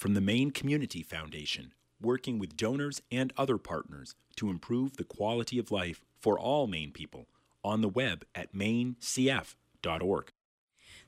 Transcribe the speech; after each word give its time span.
from 0.00 0.14
the 0.14 0.20
Maine 0.22 0.50
Community 0.50 1.02
Foundation, 1.02 1.74
working 2.00 2.38
with 2.38 2.56
donors 2.56 3.02
and 3.12 3.34
other 3.36 3.58
partners 3.58 4.14
to 4.34 4.48
improve 4.48 4.96
the 4.96 5.04
quality 5.04 5.58
of 5.58 5.70
life 5.70 6.00
for 6.18 6.38
all 6.38 6.66
Maine 6.66 6.90
people 6.90 7.26
on 7.62 7.82
the 7.82 7.88
web 7.88 8.24
at 8.34 8.54
mainecf.org. 8.54 10.32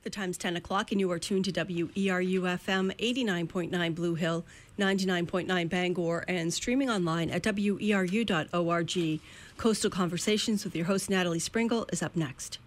The 0.03 0.09
time's 0.11 0.37
10 0.37 0.57
o'clock, 0.57 0.91
and 0.91 0.99
you 0.99 1.09
are 1.09 1.17
tuned 1.17 1.45
to 1.45 1.51
WERU 1.51 2.41
FM 2.41 2.95
89.9 2.97 3.95
Blue 3.95 4.13
Hill, 4.13 4.45
99.9 4.77 5.69
Bangor, 5.69 6.23
and 6.27 6.53
streaming 6.53 6.91
online 6.91 7.31
at 7.31 7.41
weru.org. 7.41 9.19
Coastal 9.57 9.89
Conversations 9.89 10.63
with 10.63 10.75
your 10.75 10.85
host, 10.85 11.09
Natalie 11.09 11.39
Springle, 11.39 11.87
is 11.91 12.03
up 12.03 12.15
next. 12.15 12.59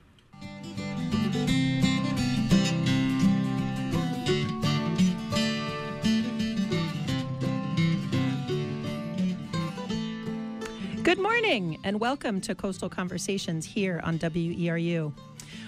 Good 11.07 11.21
morning, 11.21 11.79
and 11.85 12.01
welcome 12.01 12.41
to 12.41 12.55
Coastal 12.57 12.89
Conversations 12.89 13.65
here 13.65 14.01
on 14.03 14.19
WERU. 14.19 15.13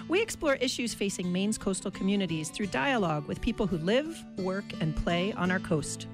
We 0.09 0.21
explore 0.21 0.55
issues 0.55 0.93
facing 0.93 1.31
Maine's 1.31 1.57
coastal 1.57 1.91
communities 1.91 2.49
through 2.49 2.65
dialogue 2.65 3.25
with 3.25 3.39
people 3.39 3.65
who 3.65 3.77
live, 3.77 4.21
work, 4.39 4.65
and 4.81 4.93
play 4.97 5.31
on 5.31 5.49
our 5.49 5.59
coast. 5.59 6.07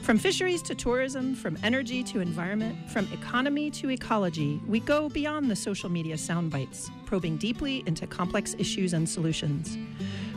From 0.00 0.16
fisheries 0.16 0.62
to 0.62 0.74
tourism, 0.74 1.34
from 1.34 1.58
energy 1.62 2.02
to 2.04 2.20
environment, 2.20 2.90
from 2.90 3.06
economy 3.12 3.70
to 3.72 3.90
ecology, 3.90 4.58
we 4.66 4.80
go 4.80 5.10
beyond 5.10 5.50
the 5.50 5.56
social 5.56 5.90
media 5.90 6.16
sound 6.16 6.50
bites, 6.50 6.90
probing 7.04 7.36
deeply 7.36 7.82
into 7.84 8.06
complex 8.06 8.56
issues 8.58 8.94
and 8.94 9.06
solutions. 9.06 9.76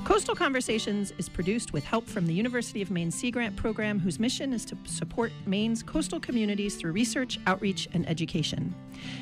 Coastal 0.05 0.35
Conversations 0.35 1.13
is 1.17 1.27
produced 1.27 1.73
with 1.73 1.83
help 1.83 2.05
from 2.05 2.27
the 2.27 2.33
University 2.33 2.83
of 2.83 2.91
Maine 2.91 3.09
Sea 3.09 3.31
Grant 3.31 3.55
Program, 3.55 3.99
whose 3.99 4.19
mission 4.19 4.53
is 4.53 4.63
to 4.65 4.77
support 4.85 5.31
Maine's 5.47 5.81
coastal 5.81 6.19
communities 6.19 6.75
through 6.75 6.91
research, 6.91 7.39
outreach, 7.47 7.89
and 7.91 8.07
education. 8.07 8.75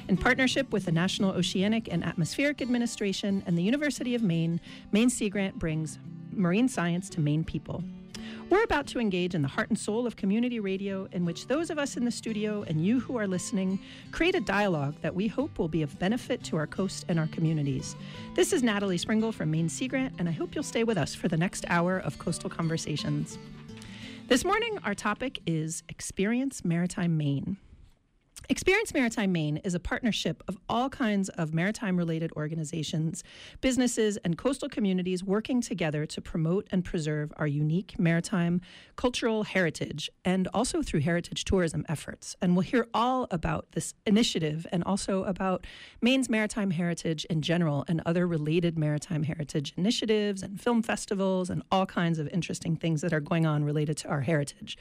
In 0.09 0.17
partnership 0.17 0.73
with 0.73 0.83
the 0.83 0.91
National 0.91 1.31
Oceanic 1.31 1.87
and 1.89 2.03
Atmospheric 2.03 2.61
Administration 2.61 3.43
and 3.47 3.57
the 3.57 3.63
University 3.63 4.13
of 4.13 4.23
Maine, 4.23 4.59
Maine 4.91 5.09
Sea 5.09 5.29
Grant 5.29 5.57
brings 5.57 5.99
marine 6.33 6.67
science 6.67 7.09
to 7.11 7.21
Maine 7.21 7.45
people. 7.45 7.81
We're 8.53 8.61
about 8.61 8.85
to 8.89 8.99
engage 8.99 9.33
in 9.33 9.41
the 9.41 9.47
heart 9.47 9.69
and 9.69 9.79
soul 9.79 10.05
of 10.05 10.15
community 10.15 10.59
radio, 10.59 11.07
in 11.11 11.25
which 11.25 11.47
those 11.47 11.71
of 11.71 11.79
us 11.79 11.97
in 11.97 12.05
the 12.05 12.11
studio 12.11 12.63
and 12.67 12.85
you 12.85 12.99
who 12.99 13.17
are 13.17 13.25
listening 13.25 13.79
create 14.11 14.35
a 14.35 14.39
dialogue 14.39 14.93
that 15.01 15.15
we 15.15 15.27
hope 15.27 15.57
will 15.57 15.67
be 15.67 15.81
of 15.81 15.97
benefit 15.97 16.43
to 16.43 16.57
our 16.57 16.67
coast 16.67 17.03
and 17.07 17.17
our 17.17 17.25
communities. 17.25 17.95
This 18.35 18.53
is 18.53 18.61
Natalie 18.61 18.99
Springle 18.99 19.31
from 19.31 19.49
Maine 19.49 19.69
Sea 19.69 19.87
Grant, 19.87 20.13
and 20.19 20.29
I 20.29 20.33
hope 20.33 20.53
you'll 20.53 20.63
stay 20.63 20.83
with 20.83 20.99
us 20.99 21.15
for 21.15 21.27
the 21.27 21.35
next 21.35 21.65
hour 21.67 21.97
of 21.97 22.19
Coastal 22.19 22.47
Conversations. 22.47 23.39
This 24.27 24.45
morning, 24.45 24.77
our 24.83 24.93
topic 24.93 25.39
is 25.47 25.81
Experience 25.89 26.63
Maritime 26.63 27.17
Maine. 27.17 27.57
Experience 28.49 28.93
Maritime 28.93 29.31
Maine 29.31 29.57
is 29.57 29.73
a 29.73 29.79
partnership 29.79 30.43
of 30.49 30.57
all 30.67 30.89
kinds 30.89 31.29
of 31.29 31.53
maritime 31.53 31.95
related 31.95 32.29
organizations, 32.33 33.23
businesses, 33.61 34.17
and 34.17 34.37
coastal 34.37 34.67
communities 34.67 35.23
working 35.23 35.61
together 35.61 36.05
to 36.07 36.19
promote 36.19 36.67
and 36.69 36.83
preserve 36.83 37.31
our 37.37 37.47
unique 37.47 37.97
maritime 37.97 38.59
cultural 38.97 39.43
heritage 39.43 40.09
and 40.25 40.49
also 40.53 40.81
through 40.81 40.99
heritage 40.99 41.45
tourism 41.45 41.85
efforts. 41.87 42.35
And 42.41 42.53
we'll 42.53 42.63
hear 42.63 42.87
all 42.93 43.27
about 43.31 43.71
this 43.71 43.93
initiative 44.05 44.67
and 44.73 44.83
also 44.83 45.23
about 45.23 45.65
Maine's 46.01 46.29
maritime 46.29 46.71
heritage 46.71 47.23
in 47.25 47.41
general 47.41 47.85
and 47.87 48.01
other 48.05 48.27
related 48.27 48.77
maritime 48.77 49.23
heritage 49.23 49.73
initiatives 49.77 50.43
and 50.43 50.59
film 50.59 50.83
festivals 50.83 51.49
and 51.49 51.63
all 51.71 51.85
kinds 51.85 52.19
of 52.19 52.27
interesting 52.27 52.75
things 52.75 52.99
that 53.01 53.13
are 53.13 53.21
going 53.21 53.45
on 53.45 53.63
related 53.63 53.95
to 53.97 54.09
our 54.09 54.21
heritage. 54.21 54.77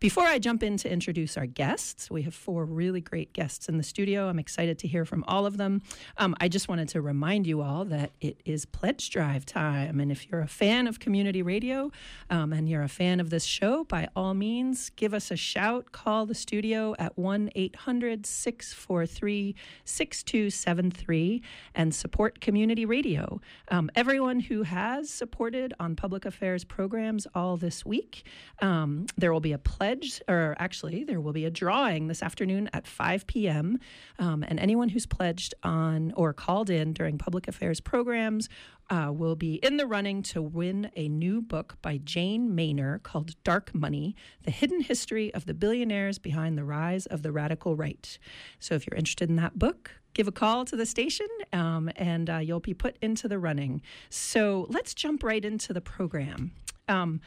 Before 0.00 0.24
I 0.24 0.38
jump 0.38 0.62
in 0.62 0.76
to 0.78 0.90
introduce 0.90 1.36
our 1.36 1.46
guests, 1.46 2.10
we 2.10 2.22
have 2.22 2.34
four 2.34 2.64
really 2.64 2.83
great 2.92 3.32
guests 3.32 3.68
in 3.68 3.76
the 3.76 3.82
studio. 3.82 4.28
I'm 4.28 4.38
excited 4.38 4.78
to 4.80 4.88
hear 4.88 5.04
from 5.04 5.24
all 5.26 5.46
of 5.46 5.56
them. 5.56 5.82
Um, 6.18 6.34
I 6.40 6.48
just 6.48 6.68
wanted 6.68 6.88
to 6.90 7.00
remind 7.00 7.46
you 7.46 7.62
all 7.62 7.84
that 7.86 8.12
it 8.20 8.40
is 8.44 8.66
pledge 8.66 9.10
drive 9.10 9.46
time. 9.46 10.00
And 10.00 10.12
if 10.12 10.28
you're 10.28 10.40
a 10.40 10.46
fan 10.46 10.86
of 10.86 11.00
community 11.00 11.42
radio 11.42 11.90
um, 12.30 12.52
and 12.52 12.68
you're 12.68 12.82
a 12.82 12.88
fan 12.88 13.20
of 13.20 13.30
this 13.30 13.44
show, 13.44 13.84
by 13.84 14.08
all 14.14 14.34
means, 14.34 14.90
give 14.90 15.14
us 15.14 15.30
a 15.30 15.36
shout. 15.36 15.92
Call 15.92 16.26
the 16.26 16.34
studio 16.34 16.94
at 16.98 17.16
1 17.16 17.50
800 17.54 18.26
643 18.26 19.54
6273 19.84 21.42
and 21.74 21.94
support 21.94 22.40
community 22.40 22.84
radio. 22.84 23.40
Um, 23.68 23.90
everyone 23.94 24.40
who 24.40 24.62
has 24.62 25.10
supported 25.10 25.74
on 25.80 25.96
public 25.96 26.24
affairs 26.24 26.64
programs 26.64 27.26
all 27.34 27.56
this 27.56 27.84
week, 27.84 28.24
um, 28.60 29.06
there 29.16 29.32
will 29.32 29.40
be 29.40 29.52
a 29.52 29.58
pledge, 29.58 30.20
or 30.28 30.56
actually, 30.58 31.04
there 31.04 31.20
will 31.20 31.32
be 31.32 31.44
a 31.44 31.50
drawing 31.50 32.08
this 32.08 32.22
afternoon 32.22 32.68
at 32.74 32.86
5 32.86 33.26
p.m. 33.26 33.78
Um, 34.18 34.42
and 34.42 34.58
anyone 34.58 34.88
who's 34.88 35.06
pledged 35.06 35.54
on 35.62 36.12
or 36.16 36.32
called 36.32 36.68
in 36.68 36.92
during 36.92 37.18
public 37.18 37.46
affairs 37.46 37.80
programs 37.80 38.48
uh, 38.90 39.10
will 39.14 39.36
be 39.36 39.54
in 39.54 39.76
the 39.76 39.86
running 39.86 40.22
to 40.22 40.42
win 40.42 40.90
a 40.96 41.08
new 41.08 41.40
book 41.40 41.76
by 41.80 41.98
Jane 41.98 42.54
Mayer 42.54 43.00
called 43.02 43.42
Dark 43.44 43.74
Money 43.74 44.16
The 44.42 44.50
Hidden 44.50 44.82
History 44.82 45.32
of 45.32 45.46
the 45.46 45.54
Billionaires 45.54 46.18
Behind 46.18 46.58
the 46.58 46.64
Rise 46.64 47.06
of 47.06 47.22
the 47.22 47.32
Radical 47.32 47.76
Right. 47.76 48.18
So 48.58 48.74
if 48.74 48.86
you're 48.86 48.98
interested 48.98 49.30
in 49.30 49.36
that 49.36 49.58
book, 49.58 49.92
give 50.12 50.28
a 50.28 50.32
call 50.32 50.64
to 50.64 50.76
the 50.76 50.86
station 50.86 51.28
um, 51.52 51.90
and 51.96 52.28
uh, 52.28 52.38
you'll 52.38 52.60
be 52.60 52.74
put 52.74 52.96
into 53.00 53.28
the 53.28 53.38
running. 53.38 53.80
So 54.10 54.66
let's 54.68 54.94
jump 54.94 55.22
right 55.22 55.44
into 55.44 55.72
the 55.72 55.80
program. 55.80 56.52
Um, 56.88 57.20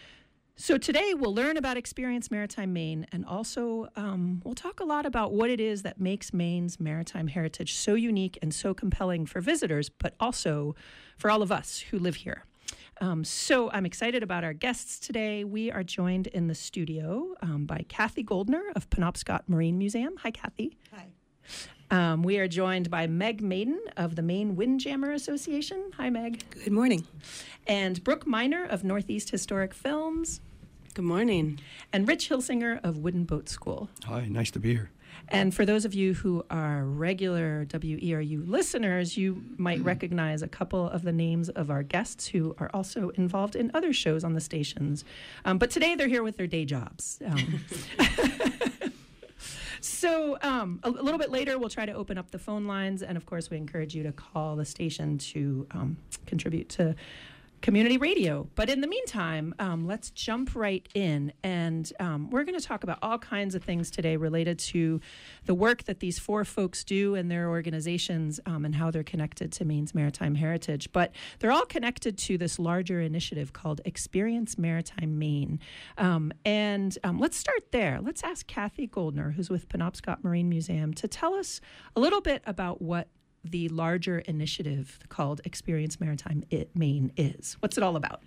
so 0.58 0.78
today 0.78 1.14
we'll 1.14 1.34
learn 1.34 1.56
about 1.56 1.78
Experience 1.78 2.32
Maritime 2.32 2.74
Maine 2.74 3.06
and 3.12 3.24
also 3.26 3.88
um, 3.96 4.42
we'll 4.44 4.56
talk 4.56 4.80
a 4.80 4.84
lot 4.84 5.06
about 5.06 5.32
what 5.32 5.52
it 5.52 5.60
is 5.60 5.84
that 5.84 6.02
makes 6.02 6.34
Maine's 6.34 6.80
maritime 6.80 7.28
heritage 7.28 7.76
so 7.76 7.94
unique 7.94 8.40
and 8.42 8.54
so 8.54 8.74
compelling 8.74 9.28
for 9.28 9.40
visitors, 9.40 9.90
but 9.90 10.16
also 10.20 10.76
for 11.18 11.30
all 11.30 11.44
of 11.44 11.52
us 11.52 11.80
who 11.80 12.00
live 12.00 12.16
here. 12.16 12.44
Um, 13.00 13.24
so 13.24 13.70
I'm 13.70 13.86
excited 13.86 14.24
about 14.24 14.44
our 14.44 14.54
guests 14.54 15.00
today. 15.00 15.44
We 15.44 15.72
are 15.72 15.84
joined 15.84 16.26
in 16.28 16.48
the 16.48 16.56
studio 16.56 17.36
um, 17.44 17.68
by 17.68 17.86
Kathy 17.88 18.24
Goldner 18.24 18.64
of 18.76 18.90
Penobscot 18.90 19.42
Marine 19.48 19.78
Museum. 19.78 20.16
Hi, 20.24 20.32
Kathy. 20.32 20.76
Hi. 20.92 21.06
Um, 21.90 22.22
we 22.22 22.38
are 22.38 22.48
joined 22.48 22.90
by 22.90 23.08
Meg 23.08 23.42
Maiden 23.42 23.80
of 23.96 24.16
the 24.16 24.22
Maine 24.22 24.56
Windjammer 24.56 25.12
Association. 25.12 25.92
Hi, 25.96 26.10
Meg. 26.10 26.44
Good 26.50 26.74
morning. 26.74 27.08
And 27.66 28.04
Brooke 28.04 28.28
Miner 28.28 28.66
of 28.66 28.84
Northeast 28.84 29.30
Historic 29.30 29.74
Films. 29.74 30.42
Good 30.94 31.06
morning. 31.06 31.60
And 31.94 32.08
Rich 32.08 32.30
Hilsinger 32.30 32.84
of 32.84 32.98
Wooden 32.98 33.24
Boat 33.24 33.48
School. 33.48 33.90
Hi, 34.06 34.26
nice 34.26 34.52
to 34.52 34.60
be 34.60 34.74
here. 34.74 34.92
And 35.30 35.54
for 35.54 35.66
those 35.66 35.84
of 35.84 35.94
you 35.94 36.14
who 36.14 36.46
are 36.50 36.86
regular 36.86 37.66
WERU 37.66 38.48
listeners, 38.48 39.18
you 39.18 39.44
might 39.58 39.82
recognize 39.82 40.42
a 40.42 40.48
couple 40.48 40.90
of 40.90 41.04
the 41.04 41.12
names 41.12 41.50
of 41.50 41.70
our 41.70 41.84
guests 41.84 42.28
who 42.28 42.56
are 42.60 42.70
also 42.74 43.10
involved 43.10 43.56
in 43.56 43.72
other 43.74 43.92
shows 43.92 44.24
on 44.24 44.34
the 44.34 44.42
stations. 44.42 45.04
Um, 45.44 45.58
but 45.58 45.70
today 45.70 45.96
they're 45.96 46.08
here 46.08 46.24
with 46.24 46.38
their 46.38 46.48
day 46.48 46.66
jobs. 46.66 47.20
Um, 47.26 47.66
so 49.82 50.38
um, 50.42 50.80
a, 50.84 50.90
little 50.90 51.20
bit 51.20 51.32
later, 51.32 51.58
we'll 51.58 51.70
try 51.70 51.86
to 51.86 51.94
open 51.94 52.18
up 52.18 52.32
the 52.32 52.40
phone 52.40 52.66
lines. 52.66 53.04
And 53.04 53.18
of 53.18 53.26
course, 53.26 53.50
we 53.50 53.58
encourage 53.58 53.96
you 53.96 54.04
to 54.04 54.12
call 54.12 54.56
the 54.56 54.66
station 54.66 55.18
to 55.20 55.68
um, 55.72 55.98
contribute 56.26 56.70
to 56.70 56.96
community 57.62 57.98
radio. 57.98 58.48
But 58.56 58.70
in 58.70 58.82
the 58.82 58.88
meantime, 58.88 59.54
um, 59.60 59.88
let's 59.88 60.10
jump 60.12 60.56
right 60.56 60.88
in. 60.94 61.34
And 61.44 61.92
um, 62.00 62.30
we're 62.30 62.44
going 62.44 62.60
to 62.60 62.66
talk 62.66 62.84
about 62.84 63.00
all 63.02 63.18
kinds 63.18 63.56
of 63.56 63.64
things 63.64 63.90
today 63.90 64.18
related 64.18 64.60
to 64.60 65.02
the 65.46 65.56
work 65.56 65.84
that 65.84 66.00
these 66.00 66.20
four 66.20 66.46
folks 66.46 66.84
do 66.84 67.16
in 67.16 67.28
their 67.28 67.50
organizations 67.50 68.40
um, 68.46 68.66
and 68.66 68.76
how 68.76 68.92
they're 68.92 69.04
connected 69.04 69.52
to 69.54 69.66
Maine's 69.66 69.96
maritime 69.96 70.36
heritage. 70.36 70.92
But 70.92 71.12
they're 71.40 71.52
all 71.52 71.66
connected 71.66 72.18
to 72.20 72.38
this 72.38 72.60
larger 72.60 73.02
initiative 73.02 73.54
called 73.54 73.82
Experience 73.86 74.58
Maritime 74.58 75.18
Maine. 75.18 75.60
Um, 75.98 76.32
and 76.46 76.98
um, 77.04 77.20
let's 77.20 77.38
start 77.38 77.72
there. 77.72 78.00
Let's 78.02 78.24
ask 78.24 78.48
Kathy 78.48 78.88
Goldner, 78.88 79.32
who's 79.32 79.50
with 79.50 79.68
Penobscot 79.70 80.24
Marine 80.24 80.50
Museum, 80.50 80.94
to 80.96 81.08
tell 81.08 81.34
us 81.34 81.60
a 81.96 82.00
little 82.00 82.22
bit 82.22 82.42
about 82.46 82.82
what 82.82 83.08
the 83.52 83.70
larger 83.70 84.20
initiative 84.20 85.00
called 85.10 85.42
Experience 85.46 86.00
Maritime 86.00 86.44
it, 86.50 86.70
Maine 86.76 87.12
is. 87.18 87.58
What's 87.60 87.78
it 87.78 87.84
all 87.84 87.96
about? 87.96 88.22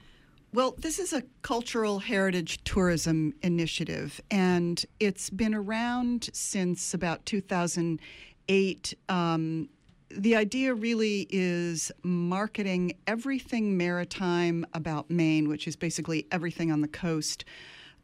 Well, 0.53 0.75
this 0.79 0.99
is 0.99 1.13
a 1.13 1.23
cultural 1.43 2.01
heritage 2.01 2.65
tourism 2.65 3.35
initiative, 3.41 4.21
and 4.33 4.85
it's 4.99 5.31
been 5.31 5.55
around 5.55 6.29
since 6.33 6.93
about 6.93 7.25
2008. 7.25 8.95
Um, 9.09 9.69
the 10.11 10.35
idea 10.35 10.75
really 10.75 11.29
is 11.31 11.93
marketing 12.03 12.95
everything 13.07 13.77
maritime 13.77 14.67
about 14.75 15.09
Maine, 15.09 15.49
which 15.49 15.69
is 15.69 15.77
basically 15.77 16.27
everything 16.33 16.73
on 16.73 16.81
the 16.81 16.89
coast, 16.89 17.45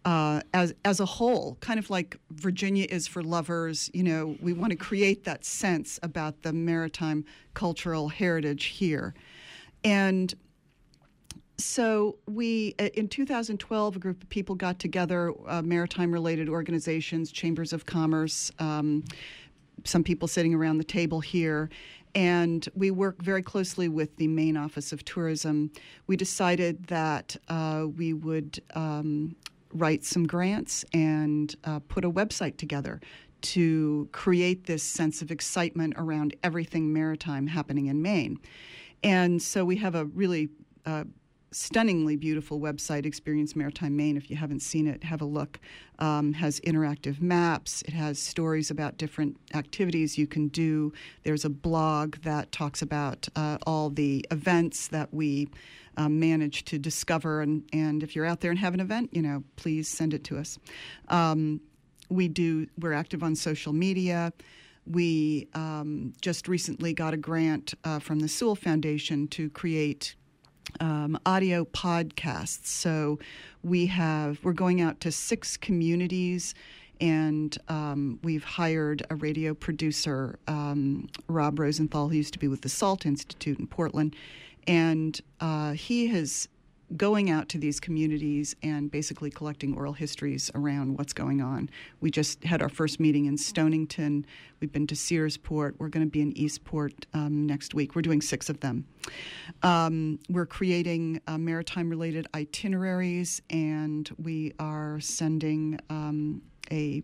uh, 0.07 0.41
as 0.55 0.73
as 0.85 1.01
a 1.01 1.05
whole, 1.05 1.57
kind 1.61 1.81
of 1.81 1.91
like 1.91 2.17
Virginia 2.31 2.87
is 2.89 3.09
for 3.09 3.23
lovers. 3.23 3.91
You 3.93 4.05
know, 4.05 4.37
we 4.41 4.53
want 4.53 4.71
to 4.71 4.77
create 4.77 5.25
that 5.25 5.45
sense 5.45 5.99
about 6.03 6.43
the 6.43 6.53
maritime 6.53 7.25
cultural 7.55 8.09
heritage 8.09 8.67
here, 8.67 9.15
and 9.83 10.33
so 11.59 12.19
we 12.27 12.75
uh, 12.79 12.85
in 12.95 13.09
2012 13.09 13.97
a 13.97 13.99
group 13.99 14.23
of 14.23 14.29
people 14.29 14.55
got 14.55 14.79
together 14.79 15.33
uh, 15.49 15.63
maritime 15.63 16.13
related 16.13 16.49
organizations 16.49 17.33
chambers 17.33 17.73
of 17.73 17.87
commerce 17.87 18.53
um, 18.59 19.03
some 19.85 20.05
people 20.05 20.29
sitting 20.29 20.53
around 20.53 20.77
the 20.77 20.85
table 20.85 21.19
here 21.21 21.71
and 22.15 22.69
we 22.75 22.91
work 22.91 23.23
very 23.23 23.43
closely 23.43 23.89
with 23.89 24.15
the 24.17 24.29
Maine 24.29 24.59
office 24.59 24.93
of 24.93 25.03
tourism 25.07 25.71
we 26.07 26.15
decided 26.15 26.89
that 26.89 27.35
uh, 27.49 27.87
we 27.97 28.13
would 28.13 28.61
um, 28.75 29.35
write 29.77 30.05
some 30.05 30.27
grants 30.27 30.85
and 30.93 31.55
uh, 31.65 31.81
put 31.81 32.05
a 32.05 32.11
website 32.11 32.57
together 32.57 33.01
to 33.43 34.09
create 34.13 34.65
this 34.65 34.83
sense 34.83 35.23
of 35.23 35.31
excitement 35.31 35.95
around 35.97 36.35
everything 36.43 36.93
maritime 36.93 37.47
happening 37.47 37.87
in 37.87 38.03
Maine. 38.03 38.39
And 39.03 39.41
so 39.41 39.65
we 39.65 39.77
have 39.77 39.95
a 39.95 40.07
really 40.07 40.49
uh, 40.85 41.05
stunningly 41.53 42.17
beautiful 42.17 42.61
website, 42.61 43.07
Experience 43.07 43.55
Maritime 43.57 43.97
Maine. 43.97 44.17
If 44.17 44.31
you 44.31 44.37
haven't 44.37 44.61
seen 44.61 44.87
it, 44.87 45.05
have 45.05 45.21
a 45.21 45.25
look. 45.25 45.59
Um, 45.99 46.35
has 46.35 46.61
interactive 46.61 47.23
maps. 47.23 47.83
It 47.83 47.95
has 47.95 48.19
stories 48.19 48.71
about 48.71 48.99
different 48.99 49.39
activities 49.55 50.19
you 50.19 50.27
can 50.27 50.49
do. 50.49 50.93
There's 51.23 51.45
a 51.45 51.49
blog 51.51 52.17
that 52.17 52.53
talks 52.53 52.83
about 52.83 53.29
uh, 53.35 53.57
all 53.67 53.89
the 53.89 54.25
events 54.31 54.89
that 54.89 55.15
we 55.15 55.49
um, 55.97 56.21
manage 56.21 56.65
to 56.67 56.79
discover. 56.79 57.43
And, 57.43 57.65
and 57.73 58.03
if 58.03 58.15
you're 58.15 58.27
out 58.27 58.41
there 58.41 58.51
and 58.51 58.59
have 58.59 58.75
an 58.75 58.81
event, 58.81 59.11
you 59.13 59.23
know, 59.23 59.43
please 59.57 59.89
send 59.89 60.15
it 60.15 60.25
to 60.25 60.39
us. 60.39 60.59
Um, 61.09 61.61
we 62.09 62.29
do. 62.29 62.67
We're 62.79 62.93
active 62.93 63.23
on 63.23 63.35
social 63.35 63.73
media. 63.73 64.33
We 64.87 65.49
um, 65.55 66.13
just 66.21 66.47
recently 66.47 66.93
got 66.93 67.13
a 67.13 67.17
grant 67.17 67.75
uh, 67.83 67.99
from 67.99 68.21
the 68.21 68.29
Sewall 68.29 68.55
Foundation 68.55 69.27
to 69.29 69.51
create 69.51 70.15
um, 70.81 71.19
audio 71.27 71.65
podcasts. 71.65 72.67
So 72.67 73.19
we 73.63 73.87
have 73.87 74.39
we're 74.45 74.53
going 74.53 74.81
out 74.81 75.01
to 75.01 75.11
six 75.11 75.57
communities, 75.57 76.55
and 77.01 77.57
um, 77.69 78.21
we've 78.23 78.45
hired 78.45 79.05
a 79.11 79.17
radio 79.17 79.55
producer, 79.55 80.39
um, 80.47 81.09
Rob 81.29 81.59
Rosenthal, 81.59 82.09
who 82.09 82.17
used 82.17 82.33
to 82.35 82.39
be 82.39 82.49
with 82.49 82.63
the 82.63 82.69
Salt 82.69 83.07
Institute 83.07 83.59
in 83.59 83.67
Portland, 83.67 84.15
and 84.67 85.21
uh, 85.41 85.73
he 85.73 86.09
has 86.09 86.49
going 86.97 87.31
out 87.31 87.49
to 87.49 87.59
these 87.59 87.81
communities 87.81 88.55
and 88.63 88.91
basically 88.91 89.31
collecting 89.31 89.77
oral 89.77 89.93
histories 89.93 90.51
around 90.55 90.97
what's 90.97 91.13
going 91.13 91.41
on. 91.41 91.69
We 92.01 92.11
just 92.11 92.45
had 92.45 92.63
our 92.63 92.69
first 92.69 93.01
meeting 93.01 93.27
in 93.27 93.37
Stonington. 93.37 94.25
We've 94.61 94.71
been 94.71 94.87
to 94.89 94.95
Searsport. 94.95 95.75
We're 95.79 95.89
going 95.89 96.07
to 96.07 96.11
be 96.11 96.21
in 96.21 96.37
Eastport 96.37 97.07
um, 97.13 97.47
next 97.47 97.75
week. 97.75 97.97
We're 97.97 98.03
doing 98.03 98.21
six 98.21 98.49
of 98.49 98.61
them. 98.61 98.87
Um, 99.63 100.21
we're 100.29 100.47
creating 100.47 101.21
uh, 101.27 101.39
maritime 101.39 101.91
related 101.91 102.29
itineraries, 102.35 103.43
and 103.51 104.09
we 104.23 104.53
are 104.61 105.01
sending 105.01 105.81
um, 105.91 106.43
a 106.71 107.03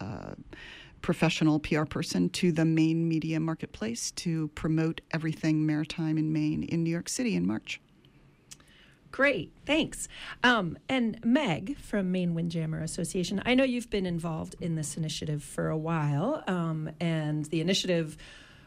uh, 0.00 0.34
professional 1.02 1.58
PR 1.58 1.84
person 1.84 2.28
to 2.30 2.52
the 2.52 2.64
Maine 2.64 3.06
media 3.08 3.40
marketplace 3.40 4.10
to 4.12 4.48
promote 4.48 5.00
everything 5.10 5.66
maritime 5.66 6.16
in 6.16 6.32
Maine 6.32 6.62
in 6.62 6.82
New 6.82 6.90
York 6.90 7.08
City 7.08 7.34
in 7.34 7.46
March. 7.46 7.80
Great, 9.10 9.52
thanks. 9.66 10.08
Um, 10.42 10.78
and 10.88 11.22
Meg 11.22 11.76
from 11.76 12.10
Maine 12.10 12.32
Windjammer 12.32 12.80
Association, 12.80 13.42
I 13.44 13.54
know 13.54 13.62
you've 13.62 13.90
been 13.90 14.06
involved 14.06 14.56
in 14.58 14.74
this 14.74 14.96
initiative 14.96 15.44
for 15.44 15.68
a 15.68 15.76
while, 15.76 16.42
um, 16.46 16.90
and 16.98 17.44
the 17.44 17.60
initiative 17.60 18.16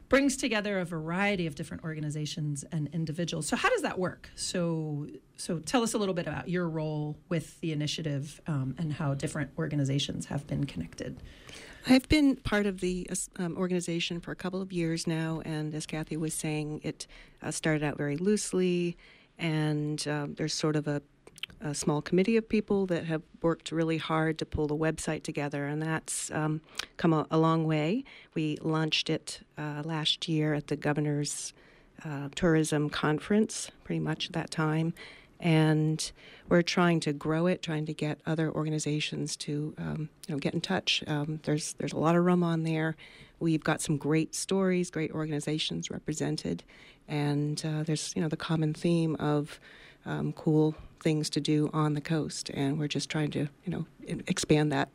brings 0.10 0.38
together 0.38 0.80
a 0.80 0.86
variety 0.86 1.48
of 1.48 1.56
different 1.56 1.84
organizations 1.84 2.64
and 2.72 2.90
individuals. 2.94 3.48
So 3.48 3.56
how 3.56 3.70
does 3.70 3.82
that 3.82 3.98
work? 3.98 4.30
So, 4.36 5.08
so 5.36 5.60
tell 5.60 5.84
us 5.84 5.94
a 5.94 5.98
little 5.98 6.14
bit 6.14 6.28
about 6.28 6.48
your 6.50 6.70
role 6.70 7.18
with 7.30 7.60
the 7.62 7.72
initiative 7.72 8.40
um, 8.48 8.76
and 8.78 8.94
how 8.94 9.14
different 9.14 9.52
organizations 9.58 10.28
have 10.28 10.46
been 10.48 10.66
connected. 10.66 11.22
I've 11.88 12.08
been 12.10 12.36
part 12.38 12.66
of 12.66 12.82
the 12.82 13.08
um, 13.38 13.58
organization 13.58 14.20
for 14.20 14.32
a 14.32 14.36
couple 14.36 14.62
of 14.62 14.72
years 14.72 15.06
now, 15.06 15.42
and 15.46 15.74
as 15.76 15.86
Kathy 15.86 16.18
was 16.18 16.34
saying, 16.34 16.82
it 16.84 17.06
uh, 17.44 17.52
started 17.52 17.84
out 17.84 17.98
very 17.98 18.18
loosely 18.18 18.98
and 19.38 20.08
uh, 20.08 20.28
there's 20.30 20.54
sort 20.54 20.76
of 20.76 20.88
a, 20.88 21.02
a, 21.62 21.74
small 21.74 22.02
committee 22.02 22.38
of 22.38 22.48
people 22.48 22.86
that 22.88 23.06
have 23.06 23.22
worked 23.42 23.72
really 23.72 23.98
hard 23.98 24.38
to 24.40 24.46
pull 24.46 24.68
the 24.68 24.76
website 24.76 25.24
together, 25.24 25.66
and 25.66 25.82
that's 25.82 26.32
um, 26.32 26.62
come 26.98 27.14
a, 27.14 27.28
a, 27.32 27.38
long 27.38 27.66
way. 27.66 28.04
We 28.34 28.58
launched 28.62 29.10
it 29.10 29.42
uh, 29.58 29.82
last 29.84 30.28
year 30.28 30.54
at 30.54 30.68
the 30.68 30.76
governor's 30.76 31.54
uh, 32.04 32.30
tourism 32.36 32.90
conference, 32.90 33.72
pretty 33.84 34.00
much 34.00 34.28
at 34.28 34.34
that 34.34 34.52
time, 34.52 34.94
and 35.40 36.12
we're 36.50 36.62
trying 36.62 37.00
to 37.02 37.14
grow 37.14 37.48
it, 37.48 37.62
trying 37.62 37.86
to 37.86 37.94
get 37.94 38.20
other 38.26 38.52
organizations 38.52 39.36
to 39.38 39.74
um, 39.78 40.10
you 40.28 40.36
know 40.36 40.40
get 40.40 40.54
in 40.54 40.62
touch. 40.62 41.04
Um, 41.08 41.40
there's 41.44 41.74
there's 41.74 41.94
a 41.94 42.00
lot 42.00 42.16
of 42.16 42.24
room 42.24 42.44
on 42.44 42.64
there. 42.64 42.96
We've 43.40 43.64
got 43.64 43.82
some 43.82 43.98
great 43.98 44.34
stories, 44.34 44.90
great 44.90 45.12
organizations 45.12 45.92
represented, 45.92 46.64
and 47.08 47.64
uh, 47.66 47.84
there's 47.84 48.14
you 48.16 48.22
know 48.22 48.28
the 48.30 48.38
common 48.38 48.74
theme 48.74 49.16
of 49.16 49.60
um, 50.06 50.34
cool 50.34 50.76
things 51.00 51.30
to 51.32 51.40
do 51.40 51.70
on 51.74 51.94
the 51.94 52.02
coast, 52.02 52.50
and 52.54 52.80
we're 52.80 52.88
just 52.88 53.10
trying 53.10 53.32
to 53.32 53.48
you 53.66 53.72
know 53.72 53.86
expand 54.28 54.72
that. 54.72 54.90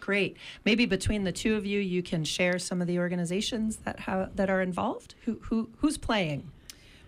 Great. 0.00 0.36
Maybe 0.64 0.86
between 0.86 1.24
the 1.24 1.32
two 1.32 1.56
of 1.56 1.66
you, 1.66 1.80
you 1.80 2.02
can 2.02 2.22
share 2.22 2.60
some 2.60 2.80
of 2.80 2.86
the 2.86 2.98
organizations 2.98 3.78
that 3.78 4.00
have 4.00 4.36
that 4.36 4.48
are 4.50 4.62
involved. 4.62 5.14
Who 5.24 5.38
who 5.42 5.70
who's 5.78 5.98
playing? 5.98 6.50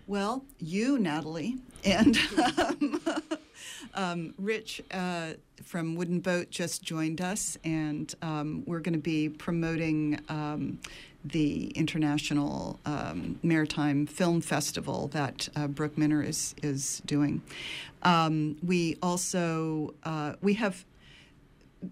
Well, 0.05 0.43
you, 0.57 0.97
Natalie, 0.97 1.57
and 1.85 2.17
um, 2.57 3.01
um, 3.93 4.33
Rich 4.39 4.81
uh, 4.89 5.33
from 5.63 5.95
Wooden 5.95 6.19
Boat 6.19 6.49
just 6.49 6.81
joined 6.81 7.21
us, 7.21 7.57
and 7.63 8.13
um, 8.23 8.63
we're 8.65 8.79
going 8.79 8.95
to 8.95 8.99
be 8.99 9.29
promoting 9.29 10.19
um, 10.27 10.79
the 11.23 11.67
International 11.69 12.79
um, 12.85 13.39
Maritime 13.43 14.05
Film 14.05 14.41
Festival 14.41 15.07
that 15.09 15.49
uh, 15.55 15.67
Brooke 15.67 15.97
Minner 15.97 16.23
is 16.23 16.55
is 16.63 17.01
doing. 17.05 17.41
Um, 18.03 18.57
we 18.63 18.97
also 19.01 19.93
uh, 20.03 20.33
we 20.41 20.53
have 20.55 20.85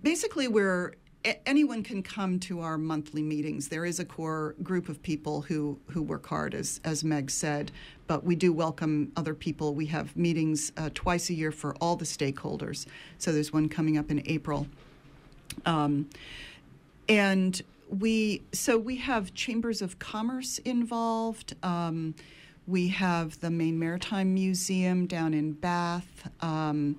basically 0.02 0.48
we're 0.48 0.94
anyone 1.46 1.84
can 1.84 2.02
come 2.02 2.40
to 2.40 2.62
our 2.62 2.78
monthly 2.78 3.22
meetings. 3.22 3.68
There 3.68 3.86
is 3.86 4.00
a 4.00 4.06
core 4.06 4.56
group 4.64 4.90
of 4.90 5.02
people 5.02 5.42
who, 5.42 5.78
who 5.88 6.02
work 6.02 6.26
hard, 6.28 6.54
as, 6.54 6.80
as 6.84 7.04
Meg 7.04 7.30
said, 7.30 7.72
but 8.08 8.24
we 8.24 8.36
do 8.36 8.54
welcome 8.54 9.12
other 9.18 9.34
people. 9.34 9.74
We 9.74 9.88
have 9.88 10.16
meetings 10.16 10.72
uh, 10.78 10.90
twice 10.94 11.30
a 11.30 11.34
year 11.34 11.52
for 11.52 11.76
all 11.76 11.96
the 11.96 12.06
stakeholders. 12.06 12.86
So 13.18 13.32
there's 13.32 13.52
one 13.52 13.68
coming 13.68 13.98
up 13.98 14.10
in 14.12 14.24
April. 14.26 14.68
Um, 15.66 16.10
and 17.10 17.62
we 17.90 18.42
so 18.52 18.78
we 18.78 18.98
have 18.98 19.34
chambers 19.34 19.82
of 19.82 20.00
commerce 20.00 20.60
involved. 20.60 21.56
Um, 21.64 22.16
we 22.66 22.90
have 22.90 23.40
the 23.40 23.50
Maine 23.50 23.80
Maritime 23.80 24.34
Museum 24.34 25.08
down 25.08 25.34
in 25.34 25.54
Bath, 25.54 26.30
um, 26.42 26.98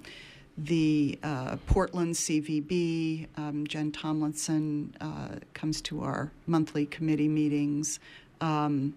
the 0.57 1.19
uh, 1.23 1.57
Portland 1.67 2.15
CVB. 2.15 3.27
Um, 3.37 3.67
Jen 3.67 3.93
Tomlinson 3.93 4.95
uh, 5.01 5.37
comes 5.53 5.83
to 5.83 6.03
our 6.03 6.33
monthly 6.47 6.87
committee 6.87 7.29
meetings. 7.29 8.01
Um, 8.41 8.95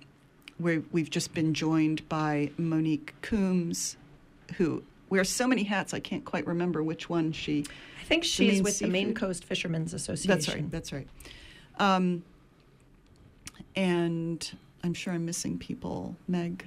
we 0.60 1.02
have 1.02 1.10
just 1.10 1.34
been 1.34 1.54
joined 1.54 2.08
by 2.08 2.52
Monique 2.58 3.16
Coombs, 3.22 3.98
who 4.58 4.84
wears 5.10 5.30
so 5.30 5.48
many 5.48 5.64
hats 5.64 5.94
I 5.94 6.00
can't 6.00 6.24
quite 6.24 6.46
remember 6.48 6.84
which 6.84 7.10
one 7.10 7.32
she. 7.32 7.66
I 8.00 8.04
think 8.06 8.24
she's 8.24 8.62
with 8.62 8.74
seafood. 8.74 8.90
the 8.90 8.92
Maine 8.94 9.14
Coast 9.14 9.44
Fishermen's 9.44 9.94
Association. 9.94 10.28
That's 10.30 10.48
right. 10.48 10.72
That's 10.72 10.94
right. 10.94 11.08
Um, 11.82 12.24
and 13.76 14.58
I'm 14.84 14.94
sure 14.94 15.14
I'm 15.14 15.26
missing 15.26 15.58
people. 15.58 16.16
Meg? 16.28 16.66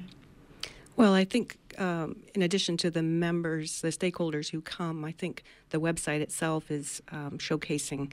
Well, 0.97 1.14
I 1.14 1.25
think 1.25 1.56
um, 1.78 2.16
in 2.35 2.42
addition 2.42 2.76
to 2.78 2.90
the 2.90 3.02
members, 3.02 3.80
the 3.80 3.88
stakeholders 3.88 4.50
who 4.50 4.61
come, 4.61 5.04
I 5.04 5.12
think 5.12 5.44
the 5.71 5.78
website 5.78 6.21
itself 6.21 6.71
is 6.71 7.00
um, 7.12 7.38
showcasing 7.38 8.12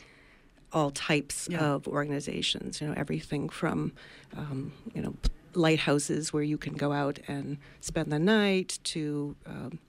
all 0.73 0.91
types 0.91 1.47
yeah. 1.49 1.59
of 1.59 1.87
organizations. 1.87 2.79
You 2.79 2.87
know, 2.87 2.93
everything 2.95 3.49
from 3.49 3.93
um, 4.37 4.71
you 4.93 5.01
know 5.01 5.15
lighthouses 5.53 6.31
where 6.31 6.43
you 6.43 6.57
can 6.57 6.73
go 6.73 6.91
out 6.91 7.19
and 7.27 7.57
spend 7.81 8.11
the 8.11 8.19
night 8.19 8.79
to 8.83 9.35
um, 9.47 9.79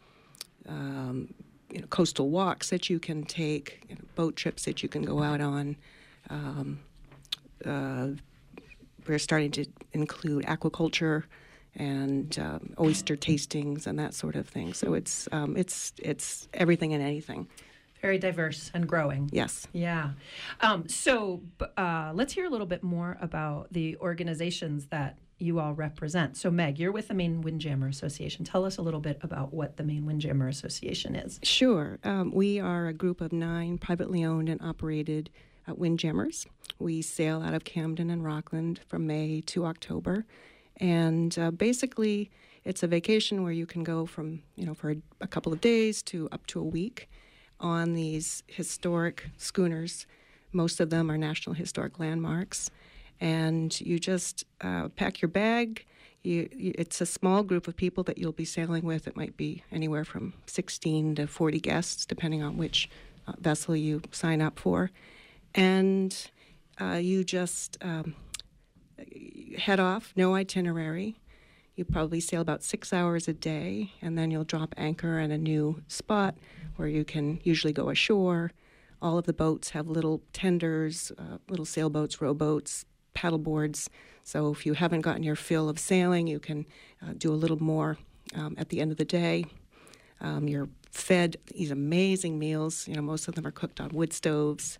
um, 0.66 1.34
you 1.70 1.80
know 1.80 1.86
coastal 1.88 2.30
walks 2.30 2.70
that 2.70 2.88
you 2.88 2.98
can 2.98 3.24
take, 3.24 3.84
you 3.88 3.96
know, 3.96 4.02
boat 4.14 4.34
trips 4.34 4.64
that 4.64 4.82
you 4.82 4.88
can 4.88 5.02
go 5.02 5.22
out 5.22 5.42
on. 5.42 5.76
Uh, 7.66 8.08
we're 9.06 9.18
starting 9.18 9.50
to 9.52 9.66
include 9.92 10.44
aquaculture 10.46 11.24
and 11.74 12.38
um, 12.38 12.74
oyster 12.78 13.16
tastings 13.16 13.86
and 13.86 13.98
that 13.98 14.14
sort 14.14 14.36
of 14.36 14.48
thing. 14.48 14.72
So 14.74 14.94
it's 14.94 15.28
um, 15.32 15.56
it's 15.56 15.92
it's 15.98 16.48
everything 16.54 16.92
and 16.92 17.02
anything. 17.02 17.48
Very 18.00 18.18
diverse 18.18 18.70
and 18.74 18.88
growing. 18.88 19.30
Yes. 19.32 19.68
Yeah. 19.72 20.10
Um, 20.60 20.88
so 20.88 21.40
uh, 21.76 22.10
let's 22.14 22.32
hear 22.32 22.46
a 22.46 22.50
little 22.50 22.66
bit 22.66 22.82
more 22.82 23.16
about 23.20 23.72
the 23.72 23.96
organizations 23.98 24.86
that 24.86 25.18
you 25.38 25.60
all 25.60 25.72
represent. 25.72 26.36
So, 26.36 26.50
Meg, 26.50 26.78
you're 26.78 26.92
with 26.92 27.08
the 27.08 27.14
Maine 27.14 27.42
Windjammer 27.42 27.88
Association. 27.88 28.44
Tell 28.44 28.64
us 28.64 28.78
a 28.78 28.82
little 28.82 29.00
bit 29.00 29.18
about 29.22 29.52
what 29.52 29.76
the 29.76 29.84
Maine 29.84 30.06
Windjammer 30.06 30.48
Association 30.48 31.14
is. 31.14 31.38
Sure. 31.42 31.98
Um, 32.04 32.32
we 32.32 32.60
are 32.60 32.86
a 32.86 32.92
group 32.92 33.20
of 33.20 33.32
nine 33.32 33.78
privately 33.78 34.24
owned 34.24 34.48
and 34.48 34.60
operated 34.62 35.30
uh, 35.68 35.74
windjammers. 35.74 36.46
We 36.78 37.02
sail 37.02 37.42
out 37.42 37.54
of 37.54 37.64
Camden 37.64 38.10
and 38.10 38.24
Rockland 38.24 38.80
from 38.88 39.06
May 39.06 39.40
to 39.42 39.66
October. 39.66 40.24
And 40.78 41.38
uh, 41.38 41.50
basically, 41.50 42.30
it's 42.64 42.82
a 42.82 42.86
vacation 42.86 43.42
where 43.42 43.52
you 43.52 43.66
can 43.66 43.84
go 43.84 44.06
from, 44.06 44.42
you 44.56 44.66
know, 44.66 44.74
for 44.74 44.90
a, 44.92 44.96
a 45.20 45.26
couple 45.26 45.52
of 45.52 45.60
days 45.60 46.02
to 46.04 46.28
up 46.32 46.46
to 46.48 46.60
a 46.60 46.64
week 46.64 47.08
on 47.60 47.94
these 47.94 48.42
historic 48.46 49.30
schooners. 49.36 50.06
Most 50.52 50.80
of 50.80 50.90
them 50.90 51.10
are 51.10 51.18
National 51.18 51.54
Historic 51.54 51.98
Landmarks 51.98 52.70
and 53.22 53.80
you 53.80 54.00
just 54.00 54.44
uh, 54.62 54.88
pack 54.88 55.22
your 55.22 55.28
bag. 55.28 55.86
You, 56.24 56.48
you, 56.52 56.74
it's 56.76 57.00
a 57.00 57.06
small 57.06 57.44
group 57.44 57.68
of 57.68 57.76
people 57.76 58.02
that 58.04 58.18
you'll 58.18 58.32
be 58.32 58.44
sailing 58.44 58.84
with. 58.84 59.06
It 59.06 59.16
might 59.16 59.36
be 59.36 59.62
anywhere 59.70 60.04
from 60.04 60.34
16 60.46 61.14
to 61.14 61.26
40 61.28 61.60
guests, 61.60 62.04
depending 62.04 62.42
on 62.42 62.56
which 62.56 62.90
uh, 63.28 63.34
vessel 63.40 63.76
you 63.76 64.02
sign 64.10 64.42
up 64.42 64.58
for. 64.58 64.90
And 65.54 66.14
uh, 66.80 66.98
you 67.02 67.24
just 67.24 67.78
um, 67.82 68.14
head 69.58 69.80
off, 69.80 70.12
no 70.16 70.34
itinerary. 70.34 71.18
You 71.74 71.84
probably 71.84 72.20
sail 72.20 72.42
about 72.42 72.62
six 72.62 72.92
hours 72.92 73.28
a 73.28 73.32
day, 73.32 73.92
and 74.02 74.18
then 74.18 74.30
you'll 74.30 74.44
drop 74.44 74.74
anchor 74.76 75.18
at 75.18 75.30
a 75.30 75.38
new 75.38 75.82
spot 75.88 76.36
where 76.76 76.88
you 76.88 77.04
can 77.04 77.40
usually 77.44 77.72
go 77.72 77.88
ashore. 77.88 78.52
All 79.00 79.18
of 79.18 79.24
the 79.24 79.32
boats 79.32 79.70
have 79.70 79.88
little 79.88 80.22
tenders, 80.32 81.12
uh, 81.18 81.38
little 81.48 81.64
sailboats, 81.64 82.20
rowboats, 82.20 82.84
paddle 83.14 83.38
boards. 83.38 83.88
So 84.22 84.52
if 84.52 84.64
you 84.66 84.74
haven't 84.74 85.00
gotten 85.00 85.22
your 85.22 85.34
fill 85.34 85.68
of 85.68 85.78
sailing, 85.78 86.26
you 86.26 86.38
can 86.38 86.66
uh, 87.02 87.14
do 87.16 87.32
a 87.32 87.34
little 87.34 87.62
more 87.62 87.98
um, 88.34 88.54
at 88.58 88.68
the 88.68 88.80
end 88.80 88.92
of 88.92 88.98
the 88.98 89.04
day. 89.04 89.44
Um, 90.20 90.48
you're 90.48 90.68
fed 90.90 91.36
these 91.54 91.70
amazing 91.70 92.38
meals. 92.38 92.86
You 92.86 92.94
know, 92.94 93.02
most 93.02 93.28
of 93.28 93.34
them 93.34 93.46
are 93.46 93.50
cooked 93.50 93.80
on 93.80 93.88
wood 93.90 94.12
stoves, 94.12 94.78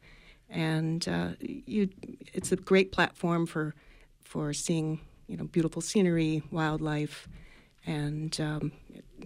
and 0.53 1.09
uh, 1.09 1.31
you. 1.41 1.89
It's 2.33 2.53
a 2.53 2.57
great 2.57 2.93
platform 2.93 3.47
for 3.47 3.75
for 4.23 4.53
seeing 4.53 5.01
you 5.27 5.37
know 5.37 5.45
beautiful 5.45 5.83
scenery, 5.83 6.43
wildlife, 6.51 7.29
and 7.87 8.39
um, 8.41 8.73